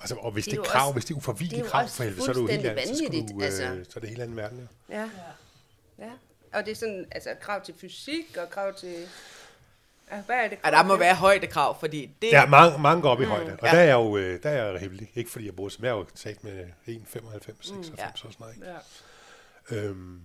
Altså, 0.00 0.14
og 0.14 0.32
hvis 0.32 0.44
Det 0.44 0.50
det 0.50 0.58
er 0.58 0.62
er, 0.62 0.66
jo 0.66 0.70
krav, 0.70 0.82
også- 0.86 0.92
hvis 0.92 1.04
det 1.04 1.10
er 1.10 1.14
det 1.14 1.22
uforvillige 1.22 1.60
er 1.64 1.68
krav 1.68 1.88
for 1.88 2.02
helvede, 2.02 2.22
så 2.24 2.30
er 2.30 2.34
det 2.34 2.40
jo 2.42 2.46
helt 2.46 2.66
andet. 2.66 2.96
Så, 2.96 3.04
du, 3.32 3.38
øh, 3.40 3.44
altså. 3.44 3.90
så 3.92 3.98
er 3.98 4.00
det 4.00 4.08
helt 4.08 4.22
anden 4.22 4.36
verden, 4.36 4.68
ja. 4.88 5.00
Ja. 5.00 5.10
ja. 5.98 6.10
Og 6.52 6.64
det 6.64 6.70
er 6.70 6.74
sådan, 6.76 7.06
altså 7.10 7.30
krav 7.40 7.64
til 7.64 7.74
fysik 7.80 8.36
og 8.36 8.50
krav 8.50 8.74
til... 8.74 8.94
Ja, 10.12 10.20
hvad 10.20 10.36
er 10.36 10.48
det? 10.48 10.58
Ja, 10.64 10.70
der 10.70 10.82
må 10.82 10.96
være 10.96 11.14
højdekrav, 11.14 11.80
fordi 11.80 12.10
det... 12.22 12.30
Der 12.32 12.40
er 12.40 12.46
mange, 12.46 12.78
mange 12.78 13.02
går 13.02 13.10
op 13.10 13.20
i 13.20 13.24
højde, 13.24 13.52
og 13.52 13.58
ja. 13.62 13.70
der 13.70 13.78
er 13.78 13.84
jeg 13.84 13.92
jo 13.94 14.16
øh, 14.16 14.42
der 14.42 14.50
er 14.50 14.70
jeg 14.70 14.80
heldig. 14.80 15.10
Ikke 15.14 15.30
fordi 15.30 15.46
jeg 15.46 15.54
bruger 15.56 15.70
som 15.70 15.84
jeg 15.84 15.90
er 15.90 15.94
jo 15.94 16.06
sat 16.14 16.44
med 16.44 16.64
1,95, 16.88 16.96
96 17.62 17.70
mm, 17.90 17.94
ja. 17.98 18.06
og 18.06 18.18
sådan 18.18 18.32
noget. 18.40 18.54
Ikke? 18.54 18.66
Ja. 19.70 19.76
Øhm, 19.76 20.20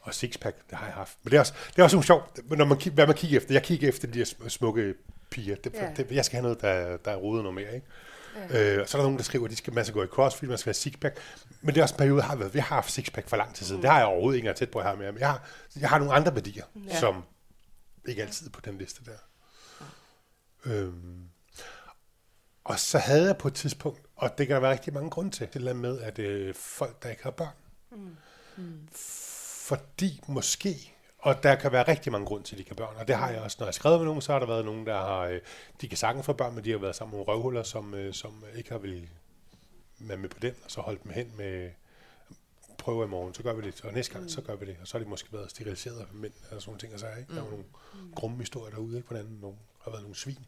og 0.00 0.14
sixpack, 0.14 0.56
det 0.70 0.78
har 0.78 0.86
jeg 0.86 0.94
haft. 0.94 1.18
Men 1.22 1.30
det 1.30 1.36
er 1.36 1.40
også, 1.40 1.52
det 1.70 1.78
er 1.78 1.82
også 1.82 1.96
nogle 1.96 2.06
sjovt, 2.06 2.40
når 2.50 2.64
man, 2.64 2.78
hvad 2.94 3.06
man 3.06 3.16
kigger 3.16 3.36
efter. 3.36 3.54
Jeg 3.54 3.62
kigger 3.62 3.88
efter 3.88 4.08
de 4.08 4.22
sm- 4.22 4.48
smukke 4.48 4.94
piger. 5.30 5.56
Det, 5.56 5.74
Ja. 5.74 5.90
det, 5.96 6.10
jeg 6.10 6.24
skal 6.24 6.36
have 6.36 6.42
noget, 6.42 6.60
der, 6.60 6.96
der 6.96 7.10
er 7.10 7.16
rodet 7.16 7.42
noget 7.44 7.54
mere. 7.54 7.74
Ikke? 7.74 7.86
Ja. 8.36 8.74
Øh, 8.74 8.82
og 8.82 8.88
så 8.88 8.96
er 8.96 9.00
der 9.00 9.06
nogen, 9.06 9.18
der 9.18 9.24
skriver, 9.24 9.44
at 9.44 9.50
de 9.50 9.56
skal, 9.56 9.72
man 9.72 9.84
skal 9.84 9.94
gå 9.94 10.02
i 10.02 10.06
crossfit, 10.06 10.48
man 10.48 10.58
skal 10.58 10.68
have 10.70 10.74
sixpack. 10.74 11.18
Men 11.60 11.74
det 11.74 11.80
er 11.80 11.82
også 11.84 11.94
en 11.94 11.98
periode, 11.98 12.22
jeg 12.22 12.28
har 12.28 12.36
været. 12.36 12.54
Jeg 12.54 12.64
har 12.64 12.74
haft 12.76 12.90
sixpack 12.90 13.28
for 13.28 13.36
lang 13.36 13.54
tid 13.54 13.66
siden. 13.66 13.78
Mm. 13.78 13.82
Det 13.82 13.90
har 13.90 13.98
jeg 13.98 14.06
overhovedet 14.06 14.36
ikke 14.38 14.52
tæt 14.52 14.70
på, 14.70 14.80
jeg 14.80 14.88
har 14.88 14.96
mere. 14.96 15.12
Men 15.12 15.20
jeg 15.20 15.28
har, 15.28 15.42
jeg 15.80 15.88
har 15.88 15.98
nogle 15.98 16.14
andre 16.14 16.34
værdier, 16.34 16.64
Ja. 16.74 16.80
ja. 16.88 17.00
som 17.00 17.22
ikke 18.08 18.22
altid 18.22 18.50
på 18.50 18.60
den 18.60 18.78
liste 18.78 19.00
der. 19.04 19.18
Øhm, 20.64 21.28
og 22.64 22.78
så 22.78 22.98
havde 22.98 23.26
jeg 23.26 23.36
på 23.36 23.48
et 23.48 23.54
tidspunkt, 23.54 24.00
og 24.16 24.38
det 24.38 24.46
kan 24.46 24.54
der 24.54 24.60
være 24.60 24.72
rigtig 24.72 24.94
mange 24.94 25.10
grunde 25.10 25.30
til, 25.30 25.48
det 25.54 25.62
der 25.62 25.74
med, 25.74 26.00
at 26.00 26.18
øh, 26.18 26.54
folk, 26.54 27.02
der 27.02 27.10
ikke 27.10 27.22
har 27.22 27.30
børn, 27.30 27.54
mm. 27.90 28.88
fordi 29.66 30.20
måske, 30.28 30.95
og 31.18 31.42
der 31.42 31.54
kan 31.54 31.72
være 31.72 31.88
rigtig 31.88 32.12
mange 32.12 32.26
grunde 32.26 32.44
til, 32.44 32.54
at 32.54 32.58
de 32.58 32.64
kan 32.64 32.76
børn, 32.76 32.96
og 32.96 33.08
det 33.08 33.16
har 33.16 33.30
jeg 33.30 33.40
også, 33.40 33.56
når 33.60 33.66
jeg 33.66 33.68
har 33.68 33.72
skrevet 33.72 33.98
med 33.98 34.06
nogen, 34.06 34.22
så 34.22 34.32
har 34.32 34.38
der 34.38 34.46
været 34.46 34.64
nogen, 34.64 34.86
der 34.86 34.96
har, 34.96 35.20
øh, 35.20 35.40
de 35.80 35.88
kan 35.88 35.98
sagtens 35.98 36.26
få 36.26 36.32
børn, 36.32 36.54
men 36.54 36.64
de 36.64 36.70
har 36.70 36.78
været 36.78 36.96
sammen 36.96 37.16
med 37.16 37.24
nogle 37.24 37.32
røvhuller, 37.32 37.62
som, 37.62 37.94
øh, 37.94 38.14
som 38.14 38.44
ikke 38.56 38.70
har 38.70 38.78
vil 38.78 39.08
være 39.98 40.18
med 40.18 40.28
på 40.28 40.38
den, 40.42 40.54
og 40.64 40.70
så 40.70 40.80
holdt 40.80 41.04
dem 41.04 41.12
hen 41.12 41.32
med, 41.36 41.70
prøve 42.78 43.04
i 43.04 43.08
morgen, 43.08 43.34
så 43.34 43.42
gør 43.42 43.52
vi 43.52 43.62
det, 43.66 43.84
og 43.84 43.92
næste 43.92 44.12
gang, 44.12 44.24
mm. 44.24 44.28
så 44.28 44.40
gør 44.40 44.56
vi 44.56 44.66
det, 44.66 44.76
og 44.80 44.88
så 44.88 44.98
har 44.98 45.04
de 45.04 45.10
måske 45.10 45.32
været 45.32 45.50
steriliseret 45.50 46.00
af 46.00 46.06
mænd, 46.12 46.32
og 46.50 46.62
sådan 46.62 46.62
nogle 46.66 46.80
ting, 46.80 46.94
og 46.94 47.00
så 47.00 47.06
er 47.06 47.16
ikke? 47.16 47.34
Der 47.34 47.40
er 47.40 47.44
jo 47.44 47.50
nogle 47.50 47.64
grumme 48.14 48.38
historier 48.38 48.74
derude, 48.74 48.96
ikke? 48.96 49.08
hvordan 49.08 49.26
nogen 49.40 49.58
har 49.84 49.90
været 49.90 50.02
nogle 50.02 50.16
svin. 50.16 50.46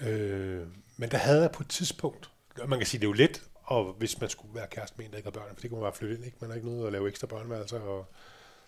Øh, 0.00 0.66
men 0.96 1.10
der 1.10 1.18
havde 1.18 1.42
jeg 1.42 1.50
på 1.50 1.62
et 1.62 1.68
tidspunkt, 1.68 2.30
man 2.66 2.78
kan 2.78 2.86
sige, 2.86 3.00
det 3.00 3.06
er 3.06 3.08
jo 3.08 3.12
let, 3.12 3.42
og 3.54 3.92
hvis 3.92 4.20
man 4.20 4.30
skulle 4.30 4.54
være 4.54 4.66
kæreste 4.70 4.94
med 4.98 5.06
en, 5.06 5.10
der 5.10 5.16
ikke 5.16 5.26
har 5.26 5.40
børn, 5.40 5.54
for 5.54 5.60
det 5.60 5.70
kunne 5.70 5.80
man 5.80 5.86
bare 5.86 5.98
flytte 5.98 6.14
ind, 6.14 6.24
ikke? 6.24 6.36
Man 6.40 6.50
har 6.50 6.54
ikke 6.54 6.68
noget 6.68 6.86
at 6.86 6.92
lave 6.92 7.08
ekstra 7.08 7.26
børneværelser 7.26 7.80
og 7.80 8.06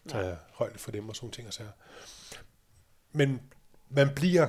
tage 0.09 0.29
ja. 0.29 0.37
højde 0.53 0.79
for 0.79 0.91
dem 0.91 1.09
og 1.09 1.17
sådan 1.17 1.31
ting 1.31 1.49
og 1.49 1.55
sager. 1.55 1.71
Men 3.13 3.41
man 3.89 4.15
bliver 4.15 4.49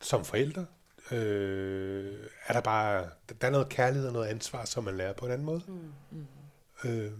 som 0.00 0.24
forældre, 0.24 0.66
øh, 1.10 2.26
er 2.46 2.52
der 2.52 2.60
bare, 2.60 3.10
der 3.40 3.46
er 3.46 3.50
noget 3.50 3.68
kærlighed 3.68 4.06
og 4.06 4.12
noget 4.12 4.26
ansvar, 4.26 4.64
som 4.64 4.84
man 4.84 4.96
lærer 4.96 5.12
på 5.12 5.26
en 5.26 5.32
anden 5.32 5.44
måde. 5.46 5.62
Mm. 5.66 5.92
Mm. 6.10 6.26
Øh, 6.84 7.12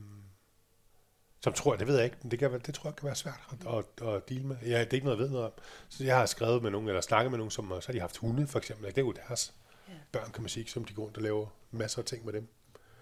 som 1.41 1.53
tror 1.53 1.73
jeg, 1.73 1.79
det 1.79 1.89
ved 1.89 1.97
jeg 1.97 2.05
ikke, 2.05 2.17
men 2.23 2.31
det, 2.31 2.39
kan, 2.39 2.61
det 2.61 2.75
tror 2.75 2.91
jeg 2.91 2.97
kan 2.97 3.07
være 3.07 3.15
svært 3.15 3.41
at, 3.51 3.75
at, 3.75 4.09
at 4.09 4.29
deale 4.29 4.47
med. 4.47 4.57
Ja, 4.63 4.81
det 4.81 4.91
er 4.91 4.95
ikke 4.95 5.07
noget, 5.07 5.19
jeg 5.19 5.25
ved 5.25 5.31
noget 5.31 5.47
om. 5.47 5.53
Så 5.89 6.05
jeg 6.05 6.17
har 6.19 6.27
skrevet 6.27 6.63
med 6.63 6.71
nogen, 6.71 6.89
eller 6.89 7.01
snakket 7.01 7.31
med 7.31 7.39
nogen, 7.39 7.51
som 7.51 7.73
så 7.81 7.87
har 7.87 7.93
de 7.93 8.01
haft 8.01 8.17
hunde, 8.17 8.47
for 8.47 8.59
eksempel. 8.59 8.87
Det 8.87 8.99
er 8.99 9.03
jo 9.03 9.13
deres 9.13 9.55
ja. 9.89 9.93
børn, 10.13 10.33
kan 10.33 10.43
man 10.43 10.49
sige, 10.49 10.69
som 10.69 10.85
de 10.85 10.95
går 10.95 11.03
rundt 11.05 11.17
og 11.17 11.23
laver 11.23 11.47
masser 11.71 11.99
af 11.99 12.05
ting 12.05 12.25
med 12.25 12.33
dem. 12.33 12.49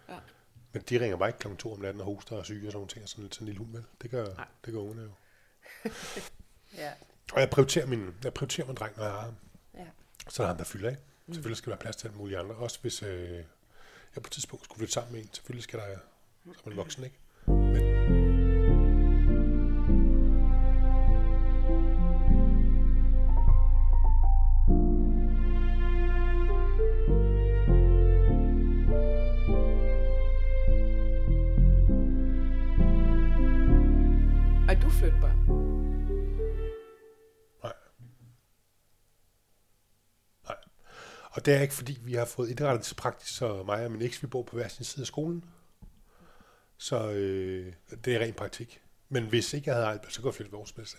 Ja. 0.09 0.19
Men 0.73 0.83
de 0.83 1.01
ringer 1.01 1.17
bare 1.17 1.29
ikke 1.29 1.39
klokken 1.39 1.57
to 1.59 1.73
om 1.73 1.81
natten 1.81 2.01
og 2.01 2.07
hoster 2.07 2.37
og 2.37 2.45
syge 2.45 2.59
og 2.69 2.73
sådan 2.73 2.77
nogle 2.77 2.89
ting, 2.89 3.03
og 3.03 3.09
sådan, 3.09 3.33
sådan 3.33 3.45
en 3.45 3.47
lille 3.47 3.59
hund, 3.59 3.73
vel? 3.73 3.85
Det 4.03 4.11
gør, 4.11 4.35
Nej. 4.35 4.47
det 4.65 4.73
gør 4.73 4.81
ungerne 4.81 5.03
jo. 5.03 5.11
Ja. 6.77 6.93
Og 7.33 7.41
jeg 7.41 7.51
prioriterer 7.51 7.87
min, 7.87 8.15
jeg 8.25 8.35
prioriterer 8.35 8.67
min 8.67 8.77
dreng, 8.77 8.97
når 8.97 9.05
jeg 9.05 9.13
har 9.13 9.21
ham. 9.21 9.35
Ja. 9.75 9.87
Så 10.29 10.43
er 10.43 10.47
der 10.47 10.49
ham, 10.53 10.57
der 10.57 10.65
fylder 10.65 10.91
af. 10.91 10.97
Mm. 11.27 11.35
Selvfølgelig 11.35 11.57
skal 11.57 11.71
der 11.71 11.77
være 11.77 11.83
plads 11.83 11.97
til 11.97 12.09
alle 12.09 12.19
mulige 12.19 12.39
andre. 12.39 12.55
Også 12.55 12.79
hvis 12.81 13.03
øh, 13.03 13.31
jeg 14.15 14.23
på 14.23 14.27
et 14.27 14.31
tidspunkt 14.31 14.65
skulle 14.65 14.79
flytte 14.79 14.93
sammen 14.95 15.13
med 15.13 15.21
en. 15.23 15.29
Selvfølgelig 15.33 15.65
skal 15.65 15.79
der, 15.79 15.87
så 16.45 16.61
er 16.65 16.69
man 16.69 16.77
voksen, 16.77 17.05
ikke? 17.05 17.17
Men, 17.47 18.26
Og 41.37 41.47
det 41.47 41.55
er 41.55 41.61
ikke, 41.61 41.75
fordi 41.75 41.99
vi 42.03 42.15
har 42.15 42.25
fået 42.25 42.51
indrettet 42.51 42.85
til 42.85 42.95
praktisk, 42.95 43.37
så 43.37 43.63
mig 43.63 43.85
og 43.85 43.93
min 43.93 44.03
eks, 44.03 44.23
vi 44.23 44.27
bor 44.27 44.43
på 44.43 44.57
hver 44.57 44.69
sin 44.69 44.85
side 44.85 45.03
af 45.03 45.07
skolen. 45.07 45.45
Så 46.79 47.11
øh, 47.11 47.73
det 48.05 48.15
er 48.15 48.21
ren 48.21 48.33
praktik. 48.33 48.83
Men 49.09 49.27
hvis 49.27 49.55
ikke 49.55 49.69
jeg 49.71 49.75
havde 49.75 49.87
Ejlberg, 49.87 50.13
så 50.13 50.21
kunne 50.21 50.29
jeg 50.29 50.35
flytte 50.35 50.53
vores 50.53 50.73
bedste. 50.73 50.97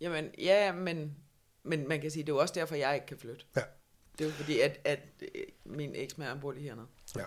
Jamen, 0.00 0.30
ja, 0.38 0.72
men, 0.72 1.16
men 1.62 1.88
man 1.88 2.00
kan 2.00 2.10
sige, 2.10 2.22
det 2.22 2.28
er 2.28 2.34
jo 2.34 2.40
også 2.40 2.54
derfor, 2.54 2.74
jeg 2.74 2.94
ikke 2.94 3.06
kan 3.06 3.18
flytte. 3.18 3.44
Ja. 3.56 3.62
Det 4.18 4.24
er 4.24 4.28
jo 4.28 4.34
fordi, 4.34 4.60
at, 4.60 4.80
at 4.84 5.00
øh, 5.22 5.42
min 5.64 5.94
eksmand 5.94 6.40
bor 6.40 6.52
lige 6.52 6.64
hernede. 6.64 6.86
Ja. 7.16 7.24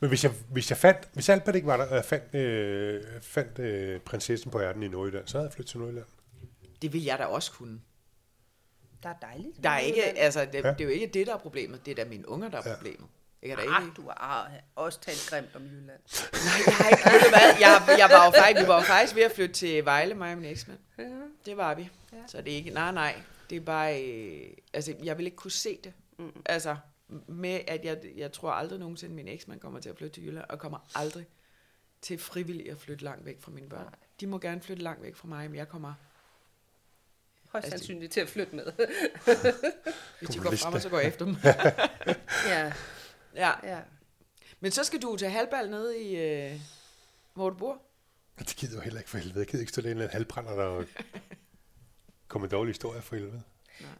Men 0.00 0.08
hvis 0.08 0.24
jeg, 0.24 0.32
hvis 0.50 0.70
jeg 0.70 0.78
fandt, 0.78 1.08
hvis 1.12 1.28
Albert 1.28 1.54
ikke 1.54 1.66
var 1.66 1.76
der, 1.76 1.86
og 1.86 1.96
jeg 1.96 2.04
fandt, 2.04 2.34
øh, 2.34 3.02
fandt 3.22 3.58
øh, 3.58 4.00
prinsessen 4.00 4.50
på 4.50 4.60
ærten 4.60 4.82
i 4.82 4.88
Nordjylland, 4.88 5.28
så 5.28 5.38
havde 5.38 5.48
jeg 5.48 5.52
flyttet 5.52 5.70
til 5.70 5.80
Nordjylland. 5.80 6.06
Det 6.82 6.92
vil 6.92 7.04
jeg 7.04 7.18
da 7.18 7.24
også 7.24 7.52
kunne. 7.52 7.80
Der 9.04 9.10
er 9.10 9.14
dejligt. 9.22 9.62
Der 9.64 9.70
er 9.70 9.78
ikke, 9.78 10.02
altså, 10.02 10.44
det, 10.44 10.54
Ja. 10.64 10.70
det 10.72 10.80
er 10.80 10.84
jo 10.84 10.90
ikke 10.90 11.06
det, 11.06 11.26
der 11.26 11.34
er 11.34 11.38
problemet. 11.38 11.86
Det 11.86 11.90
er 11.98 12.04
da 12.04 12.10
mine 12.10 12.28
unger, 12.28 12.48
der 12.48 12.58
er 12.58 12.62
Ja. 12.70 12.74
problemet. 12.74 13.08
Jeg 13.42 13.56
kan 13.56 13.58
da 13.68 13.72
Ah, 13.74 13.82
ikke... 13.82 13.94
du 13.96 14.02
har 14.16 14.50
også 14.76 15.00
talt 15.00 15.26
grimt 15.30 15.56
om 15.56 15.62
Jylland. 15.62 15.88
Nej, 15.90 16.66
jeg 16.66 16.74
har 16.76 16.90
ikke, 16.90 17.04
ved 17.10 17.20
du 17.24 17.28
hvad, 17.28 17.40
jeg, 17.60 17.98
jeg 17.98 18.08
var 18.10 18.24
jo 18.26 18.30
faktisk, 18.30 18.62
vi 18.64 18.68
var 18.68 18.74
jo 18.76 18.80
faktisk 18.86 19.14
ved 19.16 19.22
at 19.22 19.32
flytte 19.32 19.54
til 19.54 19.84
Vejle, 19.84 20.14
mig 20.14 20.32
og 20.32 20.38
min 20.38 20.50
eksmand. 20.50 20.78
Ja. 20.98 21.04
Det 21.46 21.56
var 21.56 21.74
vi. 21.74 21.88
Ja. 22.12 22.16
Så 22.26 22.40
det 22.42 22.52
er 22.52 22.56
ikke, 22.56 22.70
nej, 22.70 22.92
nej. 22.92 23.14
Det 23.50 23.56
er 23.56 23.60
bare, 23.60 24.02
øh, 24.04 24.50
altså, 24.72 24.94
jeg 25.02 25.18
vil 25.18 25.26
ikke 25.26 25.36
kunne 25.36 25.50
se 25.50 25.78
det. 25.84 25.92
Mm. 26.18 26.42
Altså, 26.46 26.76
med 27.28 27.60
at 27.68 27.84
jeg, 27.84 27.98
jeg 28.16 28.32
tror 28.32 28.50
aldrig 28.50 28.78
nogensinde, 28.78 29.14
min 29.14 29.28
eksmand 29.28 29.60
kommer 29.60 29.80
til 29.80 29.88
at 29.90 29.96
flytte 29.98 30.14
til 30.14 30.26
Jylland, 30.26 30.44
og 30.48 30.58
kommer 30.58 30.78
aldrig 30.94 31.26
til 32.02 32.18
frivilligt 32.18 32.68
at 32.70 32.78
flytte 32.78 33.04
langt 33.04 33.24
væk 33.24 33.40
fra 33.42 33.50
mine 33.50 33.68
børn. 33.68 33.82
Nej. 33.84 33.90
De 34.20 34.26
må 34.26 34.38
gerne 34.38 34.60
flytte 34.60 34.82
langt 34.82 35.02
væk 35.02 35.16
fra 35.16 35.28
mig, 35.28 35.50
men 35.50 35.56
jeg 35.58 35.68
kommer, 35.68 35.94
Højst 37.54 37.64
Altså, 37.66 37.78
sandsynligt 37.78 38.12
til 38.12 38.20
at 38.20 38.28
flytte 38.28 38.56
med. 38.56 38.64
hvis 40.18 40.28
de 40.28 40.38
går 40.38 40.50
frem, 40.50 40.74
og 40.74 40.80
så 40.82 40.88
går 40.88 40.98
jeg 40.98 41.08
efter 41.08 41.24
dem. 41.24 41.36
ja, 42.52 42.72
ja. 43.34 43.52
ja. 43.62 43.80
Men 44.60 44.72
så 44.72 44.84
skal 44.84 45.02
du 45.02 45.16
til 45.16 45.28
halvbal 45.28 45.70
nede 45.70 45.98
i, 46.02 46.16
øh, 46.16 46.60
hvor 47.34 47.50
du 47.50 47.56
bor. 47.56 47.82
Det 48.38 48.56
gider 48.56 48.72
jeg 48.72 48.76
jo 48.76 48.82
heller 48.84 49.00
ikke 49.00 49.10
for 49.10 49.18
helvede. 49.18 49.38
Jeg 49.38 49.46
gider 49.46 49.60
ikke 49.62 49.72
stå 49.72 49.82
der 49.82 49.86
en 49.88 49.90
eller 49.90 50.04
anden 50.04 50.12
halvbrænder, 50.16 50.54
der 50.54 50.84
kommer 52.28 52.48
dårlige 52.48 52.70
historier 52.72 53.00
for 53.00 53.16
helvede. 53.16 53.42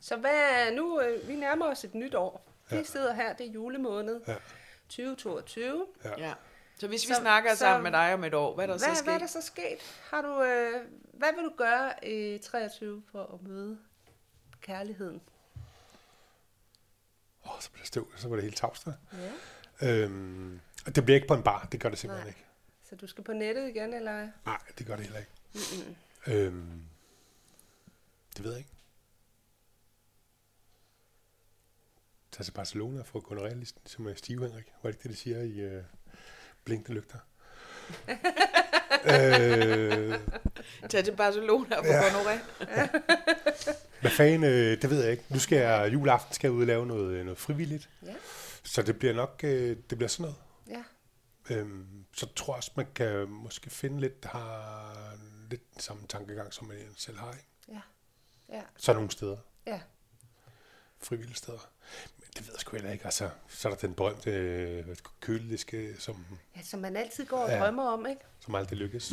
Så 0.01 0.17
hvad 0.17 0.31
er 0.35 0.71
nu? 0.75 1.01
Øh, 1.01 1.29
vi 1.29 1.35
nærmer 1.37 1.67
os 1.67 1.85
et 1.85 1.95
nyt 1.95 2.15
år. 2.15 2.51
Vi 2.71 2.77
Ja. 2.77 2.83
sidder 2.83 3.15
her, 3.15 3.33
det 3.33 3.47
er 3.47 3.51
julemåned. 3.51 4.21
Ja. 4.29 4.35
2022. 4.89 5.87
Ja. 6.05 6.11
Ja. 6.19 6.33
Så 6.79 6.89
hvis 6.89 7.09
vi 7.09 7.15
Så- 7.15 7.21
snakker 7.21 7.51
så- 7.51 7.59
sammen 7.59 7.83
med 7.83 7.93
dig 8.01 8.15
om 8.15 8.25
et 8.25 8.35
år, 8.35 8.55
hvad 8.55 8.65
er 8.65 8.73
der 8.73 8.79
så 8.79 8.87
Hvad, 8.87 8.97
sket? 8.97 9.05
hvad 9.07 9.15
er 9.15 9.19
der 9.19 9.27
så 9.27 9.41
sket? 9.43 9.79
Har 10.11 10.23
du, 10.23 10.43
øh, 10.43 10.89
hvad 11.13 11.29
vil 11.35 11.45
du 11.45 11.53
gøre 11.57 12.05
i 12.09 12.39
23 12.39 13.03
for 13.13 13.35
at 13.35 13.43
møde 13.43 13.79
kærligheden? 14.61 15.23
Åh, 17.47 17.61
så 17.61 17.71
blev 17.71 17.81
det 17.81 17.87
støv, 17.89 18.13
så 18.17 18.29
var 18.29 18.35
det 18.37 18.43
helt 18.45 18.57
tavst. 18.57 18.87
Ja. 19.83 20.03
Øhm, 20.03 20.61
og 20.87 20.95
det 20.97 21.05
bliver 21.05 21.15
ikke 21.15 21.29
på 21.29 21.35
en 21.35 21.43
bar, 21.43 21.69
det 21.73 21.81
gør 21.81 21.89
det 21.89 21.99
simpelthen 21.99 22.27
Nej. 22.27 22.29
ikke. 22.29 22.45
Så 22.89 22.97
du 22.97 23.07
skal 23.07 23.25
på 23.25 23.33
nettet 23.33 23.69
igen, 23.69 23.95
eller? 23.95 24.29
Nej, 24.47 24.59
det 24.79 24.87
gør 24.87 24.97
det 24.97 25.05
heller 25.05 25.19
ikke. 25.21 25.31
Mm-mm. 25.55 25.97
Øhm, 26.35 26.83
det 28.37 28.45
ved 28.45 28.51
jeg 28.51 28.59
ikke. 28.59 28.71
Tag 32.33 32.45
til 32.45 32.53
Barcelona 32.53 33.03
for 33.03 33.19
at 33.19 33.23
gå 33.25 33.35
realisten, 33.35 33.87
som 33.87 34.07
er 34.07 34.15
Steve 34.15 34.47
Henrik. 34.49 34.73
Var 34.83 34.91
det 34.91 34.95
ikke 34.97 35.03
det, 35.03 35.11
de 35.11 35.17
siger 35.17 35.41
i 35.43 35.61
øh, 35.61 35.83
Blinkende 36.65 36.95
Lygter? 37.01 37.19
øh, 39.15 40.19
Tag 40.89 41.05
til 41.05 41.17
Barcelona 41.17 41.77
og 41.77 41.85
få 41.85 41.91
Ja. 41.91 41.97
ja. 42.05 42.09
gonoré. 42.09 42.39
hvad 44.01 44.11
fanden, 44.11 44.45
øh, 44.45 44.83
det 44.83 44.91
ved 44.91 45.03
jeg 45.03 45.13
ikke. 45.13 45.25
Nu 45.29 45.39
skal 45.39 45.59
jeg 45.59 45.93
juleaften 45.93 46.35
skal 46.35 46.49
jeg 46.49 46.53
ud 46.53 46.61
og 46.61 46.67
lave 46.67 46.87
noget, 46.87 47.25
noget 47.25 47.39
frivilligt. 47.39 47.89
Ja. 48.07 48.15
Så 48.63 48.83
det 48.83 48.99
bliver 48.99 49.15
nok, 49.15 49.41
øh, 49.45 49.77
det 49.91 49.99
bliver 49.99 50.09
sådan 50.09 50.23
noget. 50.23 50.37
Øhm, 51.51 52.05
så 52.17 52.27
tror 52.37 52.53
jeg 52.55 52.57
også, 52.57 52.71
man 52.77 52.87
kan 52.95 53.29
måske 53.29 53.71
finde 53.71 54.01
lidt, 54.01 54.23
der 54.23 54.29
har 54.29 54.95
lidt 55.51 55.63
samme 55.79 56.03
tankegang, 56.09 56.53
som 56.55 56.67
man 56.67 56.77
selv 56.97 57.19
har. 57.19 57.33
Ikke? 57.33 57.49
Ja. 57.69 57.81
Ja. 58.57 58.63
Så 58.77 58.93
nogle 58.93 59.11
steder, 59.11 59.37
Ja. 59.67 59.81
frivillige 61.03 61.37
steder. 61.37 61.69
Det 62.37 62.47
ved 62.47 62.53
jeg 62.55 62.61
sgu 62.61 62.77
heller 62.77 62.93
ikke. 62.93 63.05
Altså, 63.05 63.31
så 63.49 63.69
er 63.69 63.73
der 63.75 63.87
den 63.87 63.95
berømte 63.95 64.31
øh, 64.31 64.97
kølediske, 65.21 65.95
som, 65.99 66.27
ja, 66.57 66.63
som 66.63 66.81
man 66.81 66.97
altid 66.97 67.27
går 67.27 67.37
og 67.39 67.49
Ja. 67.51 67.59
drømmer 67.61 67.83
om, 67.83 68.07
ikke? 68.07 68.21
som 68.41 68.55
aldrig 68.55 68.79
lykkes. 68.79 69.13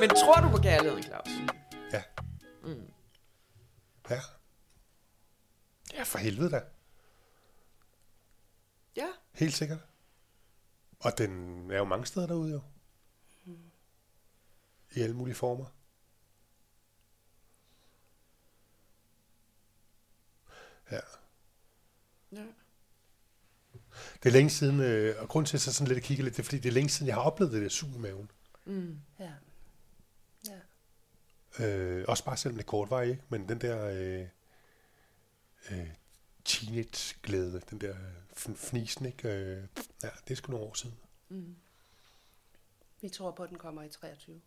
Men 0.00 0.08
tror 0.10 0.40
du 0.42 0.48
på 0.56 0.62
kærligheden, 0.62 1.02
Claus? 1.02 1.28
Helvede 6.38 6.56
da. 6.56 6.64
Ja. 8.96 9.08
Helt 9.32 9.54
sikkert. 9.54 9.78
Og 11.00 11.18
den 11.18 11.70
er 11.70 11.78
jo 11.78 11.84
mange 11.84 12.06
steder 12.06 12.26
derude 12.26 12.52
jo. 12.52 12.62
I 14.96 15.00
alle 15.00 15.16
mulige 15.16 15.34
former. 15.34 15.66
Ja. 20.90 21.00
ja. 22.32 22.46
Det 24.22 24.28
er 24.28 24.30
længe 24.30 24.50
siden, 24.50 24.80
øh, 24.80 25.22
og 25.22 25.28
grund 25.28 25.46
til 25.46 25.50
at 25.50 25.54
jeg 25.54 25.60
så 25.60 25.72
sådan 25.72 25.88
lidt 25.88 25.98
at 25.98 26.04
kigge 26.04 26.22
lidt, 26.22 26.36
det 26.36 26.42
er 26.42 26.44
fordi, 26.44 26.58
det 26.58 26.68
er 26.68 26.72
længe 26.72 26.88
siden, 26.88 27.06
jeg 27.06 27.14
har 27.16 27.22
oplevet 27.22 27.52
det 27.52 27.62
der 27.62 27.68
sug 27.68 27.88
i 27.94 27.98
maven. 27.98 28.30
Mm. 28.64 29.00
Ja. 29.18 29.32
Ja. 30.48 30.60
Øh, 31.66 32.04
også 32.08 32.24
bare 32.24 32.36
selvom 32.36 32.56
det 32.56 32.64
er 32.64 32.66
kortvarigt, 32.66 33.10
ikke? 33.10 33.22
Men 33.28 33.48
den 33.48 33.60
der 33.60 33.84
øh, 33.86 34.28
øh, 35.70 35.88
teenage-glæde, 36.48 37.60
den 37.70 37.80
der 37.80 37.94
fn- 38.36 38.54
fnisen, 38.56 39.06
ikke? 39.06 39.28
Øh, 39.28 39.62
ja, 40.02 40.08
det 40.24 40.30
er 40.30 40.34
sgu 40.34 40.52
nogle 40.52 40.66
år 40.66 40.74
siden. 40.74 40.96
Mm. 41.28 41.56
Vi 43.00 43.08
tror 43.08 43.30
på, 43.30 43.42
at 43.42 43.50
den 43.50 43.58
kommer 43.58 43.82
i 43.82 43.88
23. 43.88 44.40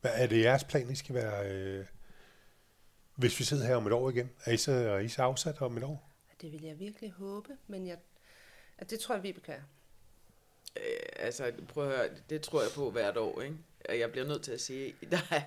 Hvad 0.00 0.10
er 0.14 0.26
det 0.26 0.40
jeres 0.44 0.64
plan, 0.64 0.90
I 0.90 0.94
skal 0.94 1.14
være, 1.14 1.50
øh, 1.52 1.86
hvis 3.14 3.38
vi 3.38 3.44
sidder 3.44 3.66
her 3.66 3.76
om 3.76 3.86
et 3.86 3.92
år 3.92 4.10
igen? 4.10 4.30
Er 4.44 4.52
I 4.52 4.56
så, 4.56 4.72
er 4.72 4.98
I 4.98 5.08
så 5.08 5.22
afsat 5.22 5.60
om 5.62 5.76
et 5.76 5.84
år? 5.84 6.10
Det 6.40 6.52
vil 6.52 6.62
jeg 6.62 6.78
virkelig 6.78 7.10
håbe, 7.10 7.48
men 7.66 7.86
jeg, 7.86 7.98
at 8.78 8.90
det 8.90 9.00
tror 9.00 9.14
jeg, 9.14 9.22
vi 9.22 9.32
kan. 9.32 9.58
Øh, 10.76 10.82
altså, 11.16 11.52
prøv 11.68 11.90
at 11.90 11.96
høre, 11.96 12.08
det 12.30 12.42
tror 12.42 12.62
jeg 12.62 12.70
på 12.74 12.90
hvert 12.90 13.16
år, 13.16 13.40
ikke? 13.40 13.56
Og 13.88 13.98
jeg 13.98 14.10
bliver 14.10 14.26
nødt 14.26 14.42
til 14.42 14.52
at 14.52 14.60
sige, 14.60 14.94
der 15.10 15.18
er, 15.30 15.42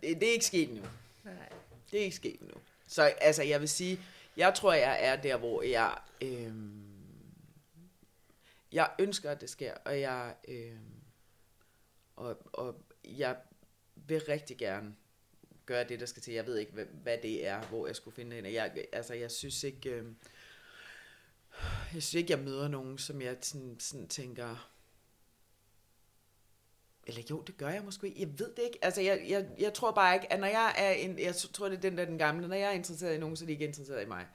det, 0.00 0.20
det 0.20 0.28
er 0.28 0.32
ikke 0.32 0.44
sket 0.46 0.70
nu. 0.70 0.82
Nej. 1.24 1.52
Det 1.90 2.00
er 2.00 2.04
ikke 2.04 2.16
sket 2.16 2.42
nu. 2.42 2.54
Så 2.86 3.02
altså, 3.02 3.42
jeg 3.42 3.60
vil 3.60 3.68
sige, 3.68 4.00
jeg 4.36 4.54
tror, 4.54 4.72
jeg 4.72 4.98
er 5.00 5.16
der, 5.16 5.36
hvor 5.36 5.62
jeg, 5.62 5.98
øhm, 6.20 6.82
jeg 8.72 8.90
ønsker, 8.98 9.30
at 9.30 9.40
det 9.40 9.50
sker, 9.50 9.74
og 9.84 10.00
jeg, 10.00 10.34
Øh, 10.48 10.76
og, 12.16 12.38
og 12.52 12.82
jeg 13.04 13.36
vil 13.94 14.20
rigtig 14.28 14.56
gerne 14.56 14.96
gøre 15.66 15.84
det, 15.84 16.00
der 16.00 16.06
skal 16.06 16.22
til. 16.22 16.34
Jeg 16.34 16.46
ved 16.46 16.58
ikke, 16.58 16.72
hvad, 16.72 16.84
hvad 16.84 17.18
det 17.22 17.46
er, 17.46 17.62
hvor 17.62 17.86
jeg 17.86 17.96
skulle 17.96 18.14
finde 18.14 18.36
hende. 18.36 18.52
Jeg, 18.52 18.84
altså, 18.92 19.14
jeg 19.14 19.30
synes 19.30 19.64
ikke, 19.64 19.90
Øh, 19.90 20.04
jeg 21.94 22.02
synes 22.02 22.14
ikke, 22.14 22.32
jeg 22.32 22.38
møder 22.38 22.68
nogen, 22.68 22.98
som 22.98 23.22
jeg 23.22 23.36
sådan, 23.40 23.76
sådan 23.80 24.08
tænker, 24.08 24.70
eller 27.06 27.22
jo, 27.30 27.40
det 27.40 27.56
gør 27.56 27.68
jeg 27.68 27.82
måske. 27.84 28.14
Jeg 28.16 28.28
ved 28.38 28.50
det 28.56 28.62
ikke. 28.62 28.78
Altså, 28.82 29.00
jeg, 29.00 29.24
jeg, 29.28 29.46
jeg 29.58 29.74
tror 29.74 29.90
bare 29.90 30.14
ikke, 30.14 30.32
at 30.32 30.40
når 30.40 30.46
jeg 30.46 30.74
er 30.78 30.90
en, 30.90 31.18
jeg 31.18 31.34
tror, 31.34 31.68
det 31.68 31.76
er 31.76 31.80
den 31.80 31.98
der 31.98 32.04
den 32.04 32.18
gamle, 32.18 32.48
når 32.48 32.56
jeg 32.56 32.68
er 32.68 32.72
interesseret 32.72 33.14
i 33.14 33.18
nogen, 33.18 33.36
så 33.36 33.44
er 33.44 33.46
de 33.46 33.52
ikke 33.52 33.64
interesseret 33.64 34.02
i 34.02 34.08
mig. 34.08 34.26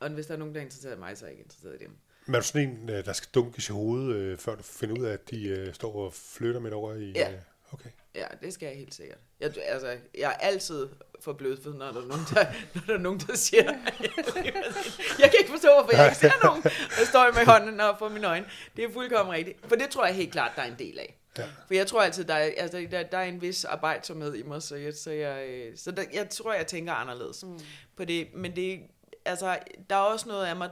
Og 0.00 0.10
hvis 0.10 0.26
der 0.26 0.34
er 0.34 0.38
nogen, 0.38 0.54
der 0.54 0.60
er 0.60 0.64
interesseret 0.64 0.96
i 0.96 0.98
mig, 0.98 1.18
så 1.18 1.24
er 1.24 1.28
jeg 1.28 1.32
ikke 1.32 1.44
interesseret 1.44 1.74
i 1.80 1.84
dem. 1.84 1.96
Men 2.26 2.34
er 2.34 2.40
du 2.40 2.46
sådan 2.46 2.68
en, 2.68 2.90
øh, 2.90 3.04
der 3.04 3.12
skal 3.12 3.28
dunkes 3.34 3.68
i 3.68 3.72
hovedet, 3.72 4.16
øh, 4.16 4.38
før 4.38 4.54
du 4.54 4.62
finder 4.62 5.00
ud 5.00 5.04
af, 5.04 5.12
at 5.12 5.30
de 5.30 5.48
øh, 5.48 5.74
står 5.74 5.94
og 5.94 6.14
flytter 6.14 6.60
med 6.60 6.72
over 6.72 6.94
i... 6.94 7.12
Ja. 7.12 7.32
Okay. 7.72 7.90
Ja, 8.14 8.26
det 8.42 8.54
skal 8.54 8.66
jeg 8.66 8.76
helt 8.76 8.94
sikkert. 8.94 9.18
Jeg, 9.40 9.52
altså, 9.66 9.96
jeg 10.18 10.30
er 10.40 10.46
altid 10.46 10.88
for 11.20 11.32
blødfed, 11.32 11.74
når 11.74 11.92
der 11.92 12.02
er 12.02 12.06
nogen, 12.06 12.24
der, 12.34 12.44
når 12.74 12.82
der, 12.86 12.94
er 12.94 12.98
nogen, 12.98 13.20
der 13.20 13.36
siger... 13.36 13.62
jeg 15.22 15.30
kan 15.30 15.34
ikke 15.40 15.50
forstå, 15.50 15.68
hvorfor 15.74 15.96
jeg 15.96 16.06
ikke 16.06 16.16
ser 16.16 16.44
nogen, 16.44 16.62
der 16.98 17.04
står 17.04 17.34
med 17.34 17.46
hånden 17.46 17.80
op 17.80 17.98
for 17.98 18.08
mine 18.08 18.26
øjne. 18.26 18.46
Det 18.76 18.84
er 18.84 18.92
fuldkommen 18.92 19.34
rigtigt. 19.34 19.58
For 19.68 19.76
det 19.76 19.90
tror 19.90 20.06
jeg 20.06 20.14
helt 20.14 20.32
klart, 20.32 20.52
der 20.56 20.62
er 20.62 20.66
en 20.66 20.78
del 20.78 20.98
af. 20.98 21.21
Ja. 21.38 21.44
For 21.66 21.74
jeg 21.74 21.86
tror 21.86 22.02
altid, 22.02 22.24
der 22.24 22.34
er, 22.34 22.50
altså, 22.56 22.86
der, 22.90 23.02
der 23.02 23.18
er 23.18 23.24
en 23.24 23.40
vis 23.40 23.64
arbejdsomhed 23.64 24.34
i 24.34 24.42
mig, 24.42 24.62
så 24.62 24.76
jeg, 24.76 24.94
så 24.94 25.10
jeg, 25.10 25.48
øh, 25.48 25.76
så 25.76 25.90
der, 25.90 26.04
jeg 26.12 26.30
tror, 26.30 26.52
jeg 26.52 26.66
tænker 26.66 26.92
anderledes 26.92 27.44
mm. 27.44 27.60
på 27.96 28.04
det. 28.04 28.34
Men 28.34 28.56
det, 28.56 28.82
altså, 29.24 29.58
der 29.90 29.96
er 29.96 30.00
også 30.00 30.28
noget 30.28 30.46
af 30.46 30.56
mig, 30.56 30.70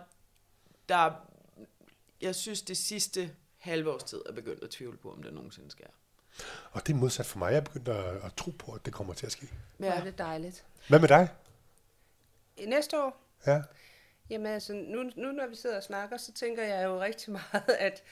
der, 0.88 1.12
jeg 2.20 2.34
synes, 2.34 2.62
det 2.62 2.76
sidste 2.76 3.30
halve 3.58 3.92
års 3.92 4.02
tid 4.02 4.22
er 4.26 4.32
begyndt 4.32 4.64
at 4.64 4.70
tvivle 4.70 4.96
på, 4.96 5.12
om 5.12 5.22
det 5.22 5.34
nogensinde 5.34 5.70
sker. 5.70 5.86
Og 6.72 6.86
det 6.86 6.92
er 6.92 6.96
modsat 6.96 7.26
for 7.26 7.38
mig. 7.38 7.50
Jeg 7.50 7.56
er 7.56 7.60
begyndt 7.60 7.88
at, 7.88 8.04
at 8.24 8.34
tro 8.36 8.50
på, 8.50 8.72
at 8.72 8.84
det 8.84 8.92
kommer 8.92 9.14
til 9.14 9.26
at 9.26 9.32
ske. 9.32 9.48
Er 9.78 10.04
det 10.04 10.18
dejligt. 10.18 10.64
Hvad 10.88 10.98
med 10.98 11.08
dig? 11.08 11.28
I 12.56 12.66
næste 12.66 13.02
år, 13.02 13.20
Ja. 13.46 13.62
Jamen 14.30 14.46
altså, 14.46 14.72
nu, 14.72 15.02
nu 15.16 15.32
når 15.32 15.46
vi 15.46 15.56
sidder 15.56 15.76
og 15.76 15.82
snakker, 15.82 16.16
så 16.16 16.32
tænker 16.32 16.62
jeg 16.62 16.84
jo 16.84 17.00
rigtig 17.00 17.32
meget, 17.32 17.76
at, 17.78 18.02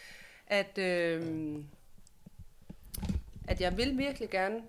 at, 0.46 0.78
øhm, 0.78 1.68
at 3.49 3.61
jeg 3.61 3.76
vil 3.76 3.99
virkelig 3.99 4.30
gerne, 4.30 4.62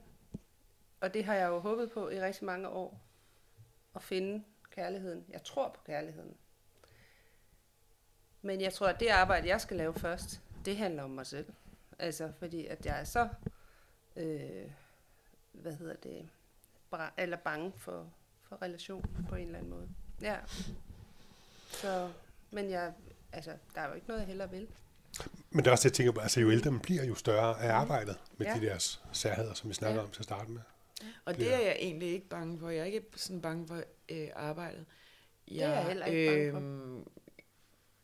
og 1.01 1.13
det 1.13 1.25
har 1.25 1.35
jeg 1.35 1.47
jo 1.47 1.59
håbet 1.59 1.91
på 1.91 2.09
i 2.09 2.21
rigtig 2.21 2.45
mange 2.45 2.67
år, 2.67 3.01
at 3.95 4.03
finde 4.03 4.43
kærligheden. 4.71 5.25
Jeg 5.29 5.43
tror 5.43 5.69
på 5.69 5.81
kærligheden. 5.85 6.37
Men 8.41 8.61
jeg 8.61 8.73
tror, 8.73 8.87
at 8.87 8.99
det 8.99 9.07
arbejde, 9.07 9.47
jeg 9.47 9.61
skal 9.61 9.77
lave 9.77 9.93
først, 9.93 10.41
det 10.65 10.77
handler 10.77 11.03
om 11.03 11.09
mig 11.09 11.25
selv. 11.25 11.53
Altså, 11.99 12.31
fordi 12.39 12.65
at 12.65 12.85
jeg 12.85 12.99
er 12.99 13.03
så, 13.03 13.29
øh, 14.15 14.71
hvad 15.51 15.73
hedder 15.73 15.95
det, 15.95 16.29
bra- 16.91 17.13
eller 17.17 17.37
bange 17.37 17.73
for, 17.77 18.11
for 18.41 18.61
relationen 18.61 19.25
på 19.29 19.35
en 19.35 19.45
eller 19.45 19.59
anden 19.59 19.71
måde. 19.71 19.89
Ja. 20.21 20.37
Så, 21.67 22.11
men 22.51 22.69
jeg, 22.69 22.93
altså, 23.31 23.57
der 23.75 23.81
er 23.81 23.87
jo 23.87 23.93
ikke 23.93 24.07
noget, 24.07 24.19
jeg 24.19 24.27
hellere 24.27 24.49
vil. 24.49 24.67
Men 25.51 25.59
det 25.59 25.67
er 25.67 25.71
også 25.71 25.81
det, 25.81 25.85
jeg 25.91 25.93
tænker 25.93 26.11
på. 26.11 26.19
Altså, 26.19 26.39
jo 26.39 26.51
ældre 26.51 26.71
man 26.71 26.79
bliver, 26.79 27.03
jo 27.03 27.15
større 27.15 27.59
er 27.61 27.73
arbejdet 27.73 28.17
med 28.37 28.47
Ja. 28.47 28.55
de 28.55 28.61
der 28.65 28.97
særheder, 29.13 29.53
som 29.53 29.69
vi 29.69 29.73
snakker 29.73 29.99
Ja. 29.99 30.05
om 30.05 30.11
til 30.11 30.19
at 30.21 30.23
starte 30.23 30.51
med. 30.51 30.61
Og 31.25 31.37
det 31.37 31.53
er 31.53 31.59
jeg 31.59 31.75
egentlig 31.79 32.09
ikke 32.09 32.29
bange 32.29 32.59
for. 32.59 32.69
Jeg 32.69 32.79
er 32.81 32.85
ikke 32.85 33.03
sådan 33.15 33.41
bange 33.41 33.67
for 33.67 33.83
øh, 34.09 34.27
arbejdet. 34.35 34.85
Jeg, 35.47 35.69
er 35.71 35.73
jeg 35.75 35.85
heller 35.87 36.05
ikke 36.05 36.51
bange 36.51 36.51
for. 36.51 36.57
øhm, 36.59 37.07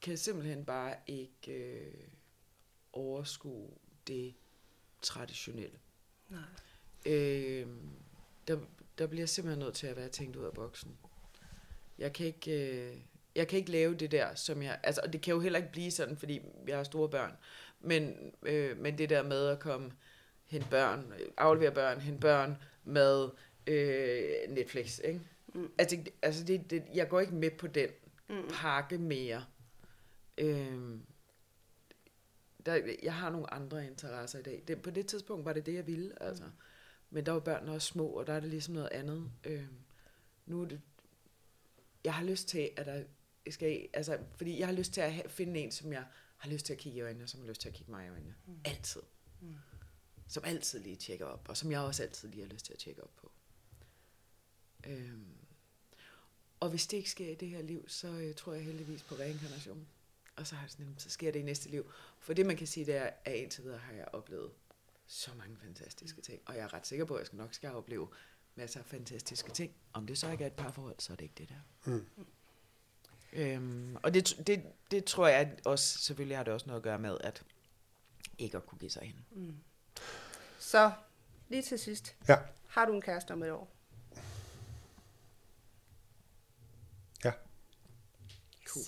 kan 0.02 0.18
simpelthen 0.18 0.66
bare 0.66 0.96
ikke 1.08 1.52
øh, 1.52 1.94
overskue 2.94 3.70
det 4.08 4.34
traditionelle. 5.02 5.78
Nej. 6.30 6.42
Øh, 7.06 7.68
der, 8.48 8.60
der 8.98 9.08
bliver 9.08 9.22
jeg 9.22 9.30
simpelthen 9.30 9.60
nødt 9.60 9.76
til 9.76 9.88
at 9.88 9.96
være 9.96 10.10
tænkt 10.10 10.36
ud 10.36 10.46
af 10.46 10.54
boksen. 10.54 10.98
Jeg 11.98 12.14
kan 12.14 12.26
ikke, 12.26 12.70
øh, 12.92 12.98
jeg 13.36 13.48
kan 13.48 13.60
ikke 13.60 13.72
lave 13.72 13.96
det 13.96 14.12
der, 14.12 14.36
som 14.36 14.62
jeg... 14.64 14.80
Altså, 14.84 15.02
og 15.04 15.14
det 15.14 15.22
kan 15.22 15.34
jo 15.34 15.40
heller 15.40 15.60
ikke 15.60 15.72
blive 15.72 15.92
sådan, 15.92 16.18
fordi 16.18 16.42
jeg 16.68 16.78
har 16.78 16.84
store 16.84 17.10
børn. 17.10 17.32
Men, 17.80 18.32
øh, 18.44 18.78
men 18.78 18.98
det 18.98 19.10
der 19.10 19.24
med 19.24 19.48
at 19.48 19.60
komme 19.60 19.92
hen 20.46 20.64
børn, 20.70 21.14
aflevere 21.38 21.72
børn, 21.72 22.00
hen 22.00 22.20
børn 22.20 22.58
med 22.84 23.30
øh, 23.68 24.30
Netflix, 24.50 25.00
ikke? 25.04 25.22
Mm. 25.54 25.72
Altså, 25.78 25.98
altså 26.22 26.44
det, 26.44 26.70
det, 26.70 26.84
jeg 26.94 27.10
går 27.10 27.20
ikke 27.20 27.36
med 27.36 27.52
på 27.52 27.68
den 27.68 27.90
Mm. 28.30 28.48
pakke 28.52 28.98
mere. 28.98 29.46
Øh, 30.38 31.00
der, 32.66 32.96
jeg 33.04 33.14
har 33.14 33.30
nogle 33.30 33.54
andre 33.54 33.88
interesser 33.88 34.40
i 34.40 34.42
dag. 34.42 34.64
Det, 34.68 34.82
på 34.82 34.90
det 34.90 35.08
tidspunkt 35.08 35.46
var 35.46 35.54
det 35.54 35.66
det, 35.66 35.74
jeg 35.74 35.88
ville, 35.88 36.24
altså. 36.24 36.44
Men 37.10 37.26
der 37.26 37.32
var 37.32 37.40
børnene 37.40 37.72
også 37.72 37.88
små, 37.88 38.08
og 38.08 38.28
der 38.28 38.34
er 38.34 38.40
det 38.40 38.50
ligesom 38.50 38.74
noget 38.74 38.90
andet. 38.92 39.32
Øh, 39.44 39.66
nu 40.46 40.62
er 40.62 40.66
det... 40.66 40.82
Jeg 42.04 42.14
har 42.14 42.24
lyst 42.24 42.48
til, 42.48 42.70
at 42.78 42.86
der 42.86 43.04
skal... 43.54 43.88
Altså, 43.94 44.20
fordi 44.36 44.60
jeg 44.60 44.68
har 44.68 44.74
lyst 44.74 44.94
til 44.94 45.02
at 45.02 45.14
have, 45.14 45.30
finde 45.30 45.60
en, 45.60 45.72
som 45.72 45.94
jeg 45.94 46.06
har 46.38 46.50
lyst 46.50 46.66
til 46.66 46.74
at 46.74 46.80
kigge 46.80 46.98
i 46.98 47.02
øjnene, 47.02 47.24
og 47.24 47.30
som 47.30 47.42
har 47.42 47.48
lyst 47.48 47.62
til 47.62 47.68
at 47.70 47.76
kigge 47.76 47.92
mig 47.92 48.06
i 48.06 48.10
øjnene. 48.10 48.36
Mm. 48.46 48.60
Altid. 48.66 49.02
Mm. 49.42 49.56
Som 50.28 50.44
altid 50.46 50.80
lige 50.80 50.96
tjekker 50.96 51.26
op, 51.26 51.46
og 51.50 51.58
som 51.58 51.72
jeg 51.72 51.80
også 51.80 52.04
altid 52.04 52.30
lige 52.30 52.42
har 52.42 52.54
lyst 52.54 52.66
til 52.66 52.74
at 52.74 52.80
tjekke 52.80 53.04
op 53.04 53.16
på. 53.16 53.32
Øhm. 54.86 55.26
Og 56.60 56.70
hvis 56.70 56.88
det 56.88 56.98
ikke 56.98 57.10
sker 57.10 57.30
i 57.32 57.36
det 57.36 57.48
her 57.50 57.62
liv, 57.62 57.90
så 57.90 58.08
øh, 58.08 58.36
tror 58.36 58.54
jeg 58.54 58.64
heldigvis 58.64 59.04
på 59.04 59.16
reinkarnation. 59.16 59.88
Og 60.36 60.48
så, 60.48 60.56
har 60.56 60.64
jeg 60.64 60.72
sådan, 60.72 60.86
"Jamen, 60.86 61.00
så 61.00 61.10
sker 61.10 61.32
det 61.32 61.40
i 61.40 61.44
næste 61.44 61.70
liv. 61.70 61.92
For 62.20 62.34
det 62.34 62.46
man 62.46 62.58
kan 62.58 62.68
sige, 62.68 62.86
det 62.86 62.96
er, 62.96 63.10
at 63.26 63.36
indtil 63.36 63.64
videre 63.64 63.78
har 63.80 63.94
jeg 63.94 64.08
oplevet 64.14 64.52
så 65.08 65.32
mange 65.34 65.58
fantastiske 65.58 66.22
ting. 66.22 66.42
Og 66.46 66.56
jeg 66.56 66.64
er 66.64 66.74
ret 66.74 66.88
sikker 66.88 67.06
på, 67.06 67.16
at 67.16 67.20
jeg 67.20 67.26
skal 67.26 67.38
nok 67.38 67.54
skal 67.54 67.72
opleve 67.72 68.08
masser 68.56 68.80
af 68.80 68.86
fantastiske 68.86 69.52
ting. 69.52 69.74
Om 69.94 70.08
det 70.08 70.18
så 70.18 70.32
ikke 70.32 70.44
er 70.44 70.48
et 70.48 70.54
parforhold, 70.54 70.96
så 71.00 71.14
er 71.14 71.18
det 71.18 71.26
ikke 71.26 71.36
det 71.38 71.50
der. 71.50 71.92
Mm. 71.92 72.06
Øhm, 73.36 73.98
og 74.04 74.14
det, 74.14 74.34
det, 74.48 74.64
det 74.92 75.06
tror 75.06 75.28
jeg 75.28 75.52
også, 75.66 75.98
selvfølgelig 76.00 76.38
har 76.38 76.44
det 76.44 76.54
også 76.54 76.66
noget 76.68 76.80
at 76.80 76.84
gøre 76.84 77.00
med, 77.00 77.18
at 77.24 77.44
ikke 78.38 78.58
at 78.58 78.66
kunne 78.66 78.80
give 78.80 78.92
sig 78.92 79.02
hen. 79.04 79.26
Mm. 79.32 79.58
Så, 80.60 80.92
lige 81.50 81.62
til 81.62 81.80
sidst. 81.80 82.16
Ja. 82.28 82.36
Har 82.68 82.86
du 82.86 82.94
en 82.94 83.02
kæreste 83.02 83.32
om 83.32 83.44
et 83.44 83.52
år? 83.52 83.72
Ja. 87.26 87.32
Cool. 88.68 88.86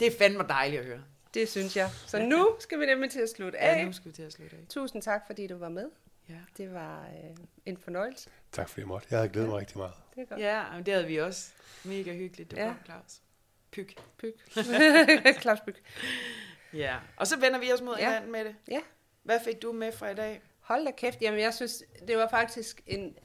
Det 0.00 0.06
er 0.06 0.18
fandme 0.18 0.44
dejligt 0.48 0.80
at 0.80 0.86
høre. 0.86 1.02
Det 1.34 1.48
synes 1.48 1.76
jeg. 1.76 1.90
Så 2.06 2.22
nu 2.22 2.56
skal 2.60 2.80
vi 2.80 2.86
nemlig 2.86 3.10
til 3.10 3.20
at 3.20 3.28
slutte 3.36 3.58
af. 3.58 3.78
Ja, 3.78 3.84
nu 3.84 3.92
skal 3.92 4.10
vi 4.10 4.16
til 4.16 4.22
at 4.22 4.32
slutte 4.32 4.56
af. 4.56 4.62
Tusind 4.68 5.02
tak, 5.02 5.22
fordi 5.26 5.46
du 5.46 5.56
var 5.56 5.68
med. 5.68 5.90
Ja. 6.28 6.38
Det 6.56 6.72
var 6.74 7.06
øh, 7.06 7.36
en 7.66 7.76
fornøjelse. 7.78 8.30
Tak 8.52 8.68
fordi 8.68 8.80
jeg 8.80 8.88
måtte. 8.88 9.06
Jeg 9.10 9.18
havde 9.18 9.28
glædet 9.32 9.48
mig 9.48 9.58
rigtig 9.58 9.78
meget. 9.78 9.92
Det 10.14 10.22
er 10.22 10.26
godt. 10.26 10.40
Ja, 10.40 10.72
men 10.76 10.86
det 10.86 10.94
havde 10.94 11.06
vi 11.06 11.16
også. 11.16 11.50
Mega 11.84 12.14
hyggeligt, 12.14 12.50
det 12.50 12.56
Ja. 12.56 12.66
var 12.66 12.78
Claus. 12.84 13.20
Pyg. 13.76 13.96
Pyg. 14.18 14.32
Klaus 15.40 15.60
Pyg. 15.60 15.74
Ja, 16.74 16.96
og 17.16 17.26
så 17.26 17.38
vender 17.40 17.58
vi 17.58 17.72
os 17.72 17.82
mod 17.82 17.94
Ja. 17.98 18.04
hinanden 18.04 18.32
med 18.32 18.44
det. 18.44 18.54
Ja. 18.68 18.80
Hvad 19.22 19.40
fik 19.44 19.62
du 19.62 19.72
med 19.72 19.92
fra 19.92 20.08
i 20.10 20.14
dag? 20.14 20.42
Hold 20.60 20.84
da 20.84 20.90
kæft. 20.90 21.22
Jamen, 21.22 21.40
jeg 21.40 21.54
synes, 21.54 21.82
det 22.08 22.16
var 22.16 22.28
faktisk 22.28 22.82
en 22.86 23.16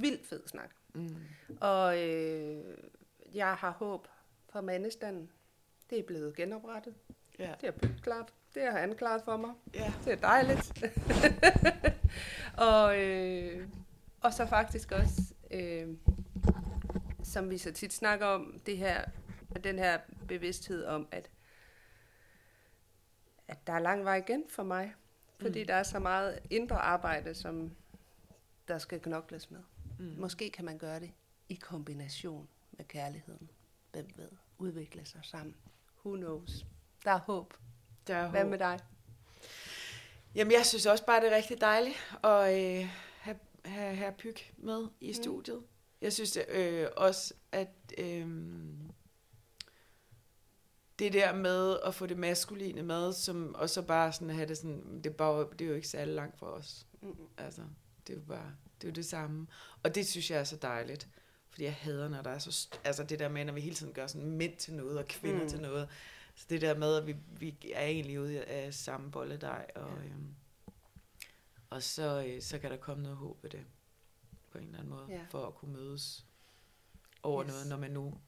vild 0.00 0.18
fed 0.24 0.42
snak. 0.46 0.70
Mm. 0.94 1.16
Og 1.60 1.98
øh, 2.08 2.64
jeg 3.34 3.54
har 3.54 3.70
håb 3.70 4.08
for 4.52 4.60
mandestanden. 4.60 5.30
Det 5.90 5.98
er 5.98 6.02
blevet 6.02 6.36
genoprettet. 6.36 6.94
Ja. 7.38 7.52
Det 7.60 7.68
er 7.68 7.88
klart. 8.02 8.32
Det 8.54 8.62
har 8.62 8.78
han 8.78 8.94
klaret 8.96 9.22
for 9.24 9.36
mig. 9.36 9.50
ja. 9.74 9.92
Det 10.04 10.12
er 10.12 10.16
dejligt. 10.16 10.72
og, 12.70 12.98
øh, 12.98 13.66
og 14.20 14.32
så 14.32 14.46
faktisk 14.46 14.92
også, 14.92 15.20
øh, 15.50 15.88
som 17.24 17.50
vi 17.50 17.58
så 17.58 17.72
tit 17.72 17.92
snakker 17.92 18.26
om, 18.26 18.60
det 18.66 18.76
her, 18.78 19.04
den 19.60 19.78
her 19.78 19.98
bevidsthed 20.28 20.84
om, 20.84 21.08
at, 21.10 21.30
at 23.48 23.66
der 23.66 23.72
er 23.72 23.78
lang 23.78 24.04
vej 24.04 24.16
igen 24.16 24.44
for 24.48 24.62
mig. 24.62 24.94
Fordi 25.40 25.58
Mm. 25.58 25.62
mm. 25.62 25.66
der 25.66 25.74
er 25.74 25.82
så 25.82 25.98
meget 25.98 26.38
indre 26.50 26.76
arbejde, 26.76 27.34
som 27.34 27.70
der 28.68 28.78
skal 28.78 29.00
knokles 29.00 29.50
med. 29.50 29.60
Mm. 29.98 30.14
Måske 30.18 30.50
kan 30.50 30.64
man 30.64 30.78
gøre 30.78 31.00
det 31.00 31.10
i 31.48 31.54
kombination 31.54 32.48
med 32.72 32.84
kærligheden. 32.84 33.50
Hvem 33.92 34.08
ved? 34.16 34.28
Udvikle 34.58 35.04
sig 35.04 35.20
sammen. 35.22 35.56
Who 36.04 36.16
knows? 36.16 36.66
Der 37.04 37.10
er 37.10 37.18
håb. 37.18 37.54
Der 38.06 38.16
er 38.16 38.28
Hvad 38.30 38.40
håb. 38.42 38.50
med 38.50 38.58
dig? 38.58 38.78
Jamen, 40.34 40.52
jeg 40.52 40.66
synes 40.66 40.86
også 40.86 41.06
bare, 41.06 41.20
det 41.20 41.32
er 41.32 41.36
rigtig 41.36 41.60
dejligt 41.60 42.16
at 42.24 42.54
øh, 42.80 42.88
have, 43.18 43.38
have, 43.64 43.96
have 43.96 44.12
Pyg 44.12 44.36
med 44.56 44.86
i 45.00 45.06
Mm. 45.08 45.14
studiet. 45.14 45.62
Jeg 46.00 46.12
synes 46.12 46.38
øh, 46.48 46.86
også, 46.96 47.34
at 47.52 47.68
øh, 47.98 48.28
det 51.00 51.12
der 51.12 51.34
med 51.34 51.78
at 51.84 51.94
få 51.94 52.06
det 52.06 52.18
maskuline 52.18 52.82
med, 52.82 53.12
som, 53.12 53.54
og 53.54 53.70
så 53.70 53.82
bare 53.82 54.12
sådan 54.12 54.30
have 54.30 54.48
det 54.48 54.56
sådan, 54.58 55.00
det 55.04 55.06
er, 55.06 55.14
bare, 55.14 55.46
det 55.52 55.60
er 55.60 55.68
jo 55.68 55.74
ikke 55.74 55.88
særlig 55.88 56.14
langt 56.14 56.38
for 56.38 56.46
os. 56.46 56.86
Mm. 57.02 57.16
Altså, 57.38 57.62
det 58.06 58.12
er 58.12 58.16
jo 58.16 58.24
bare, 58.24 58.52
det 58.80 58.86
er 58.86 58.90
jo 58.90 58.94
det 58.94 59.06
samme. 59.06 59.46
Og 59.82 59.94
det 59.94 60.06
synes 60.06 60.30
jeg 60.30 60.40
er 60.40 60.44
så 60.44 60.56
dejligt. 60.56 61.08
Fordi 61.50 61.64
jeg 61.64 61.74
hader, 61.74 62.08
når 62.08 62.22
der 62.22 62.30
er 62.30 62.38
så, 62.38 62.68
altså 62.84 63.04
det 63.04 63.18
der 63.18 63.28
med, 63.28 63.44
når 63.44 63.52
vi 63.52 63.60
hele 63.60 63.76
tiden 63.76 63.92
gør 63.92 64.06
sådan 64.06 64.30
mænd 64.30 64.56
til 64.56 64.74
noget, 64.74 64.98
og 64.98 65.06
kvinder 65.08 65.42
Mm. 65.42 65.48
til 65.48 65.60
noget. 65.60 65.88
Så 66.34 66.46
det 66.50 66.60
der 66.60 66.74
med, 66.78 66.94
at 66.96 67.06
vi, 67.06 67.16
vi 67.38 67.56
er 67.74 67.86
egentlig 67.86 68.20
ude 68.20 68.44
af 68.44 68.74
samme 68.74 69.10
bolledej, 69.10 69.66
og, 69.74 69.90
Ja. 69.98 70.04
øhm, 70.04 70.34
og 71.70 71.82
så, 71.82 72.24
øh, 72.28 72.42
så 72.42 72.58
kan 72.58 72.70
der 72.70 72.76
komme 72.76 73.02
noget 73.02 73.18
håb 73.18 73.42
ved 73.42 73.50
det, 73.50 73.64
på 74.52 74.58
en 74.58 74.64
eller 74.64 74.78
anden 74.78 74.90
måde, 74.94 75.06
Ja. 75.08 75.20
for 75.30 75.46
at 75.46 75.54
kunne 75.54 75.72
mødes 75.72 76.26
over 77.22 77.44
yes. 77.44 77.50
noget, 77.52 77.66
når 77.68 77.76
man 77.76 77.90
nu 77.90 78.18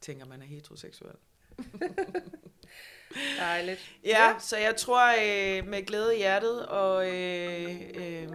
tænker, 0.00 0.26
man 0.26 0.42
er 0.42 0.46
heteroseksuel. 0.46 1.14
Dejligt. 3.40 3.80
Ja, 4.04 4.28
ja, 4.28 4.34
så 4.38 4.56
jeg 4.56 4.76
tror 4.76 5.08
øh, 5.08 5.68
med 5.68 5.86
glæde 5.86 6.14
i 6.14 6.18
hjertet 6.18 6.66
og 6.66 7.06
øh, 7.06 7.70
øh, 7.94 8.28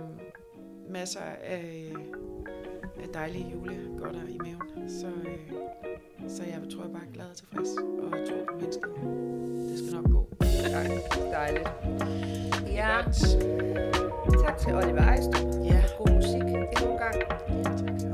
masser 0.90 1.20
af, 1.44 1.94
af 3.04 3.10
dejlige 3.14 3.52
julegodter 3.52 4.28
i 4.28 4.38
maven. 4.38 4.90
Så, 4.90 5.08
øh, 5.08 5.52
så 6.30 6.44
jeg 6.44 6.62
tror, 6.74 6.84
jeg 6.84 6.92
bare 6.92 7.14
glad 7.14 7.26
og 7.26 7.38
tilfreds 7.38 7.70
og 7.78 8.12
tror 8.12 8.46
på 8.50 8.56
mennesket. 8.60 8.90
Det 9.70 9.80
skal 9.80 10.02
nok 10.02 10.12
gå. 10.12 10.30
Dejligt. 10.72 11.02
Dejligt. 11.32 11.70
Ja. 12.68 13.02
Godt. 13.04 14.44
Tak 14.46 14.58
til 14.58 14.74
Oliver 14.74 15.02
Ejstrup. 15.02 15.66
Ja. 15.66 15.84
God 15.98 16.16
musik 16.16 16.42
endnu 16.42 16.92
en 16.92 16.98
gang. 16.98 17.16
Ja, 17.50 17.64
tak. 17.64 18.13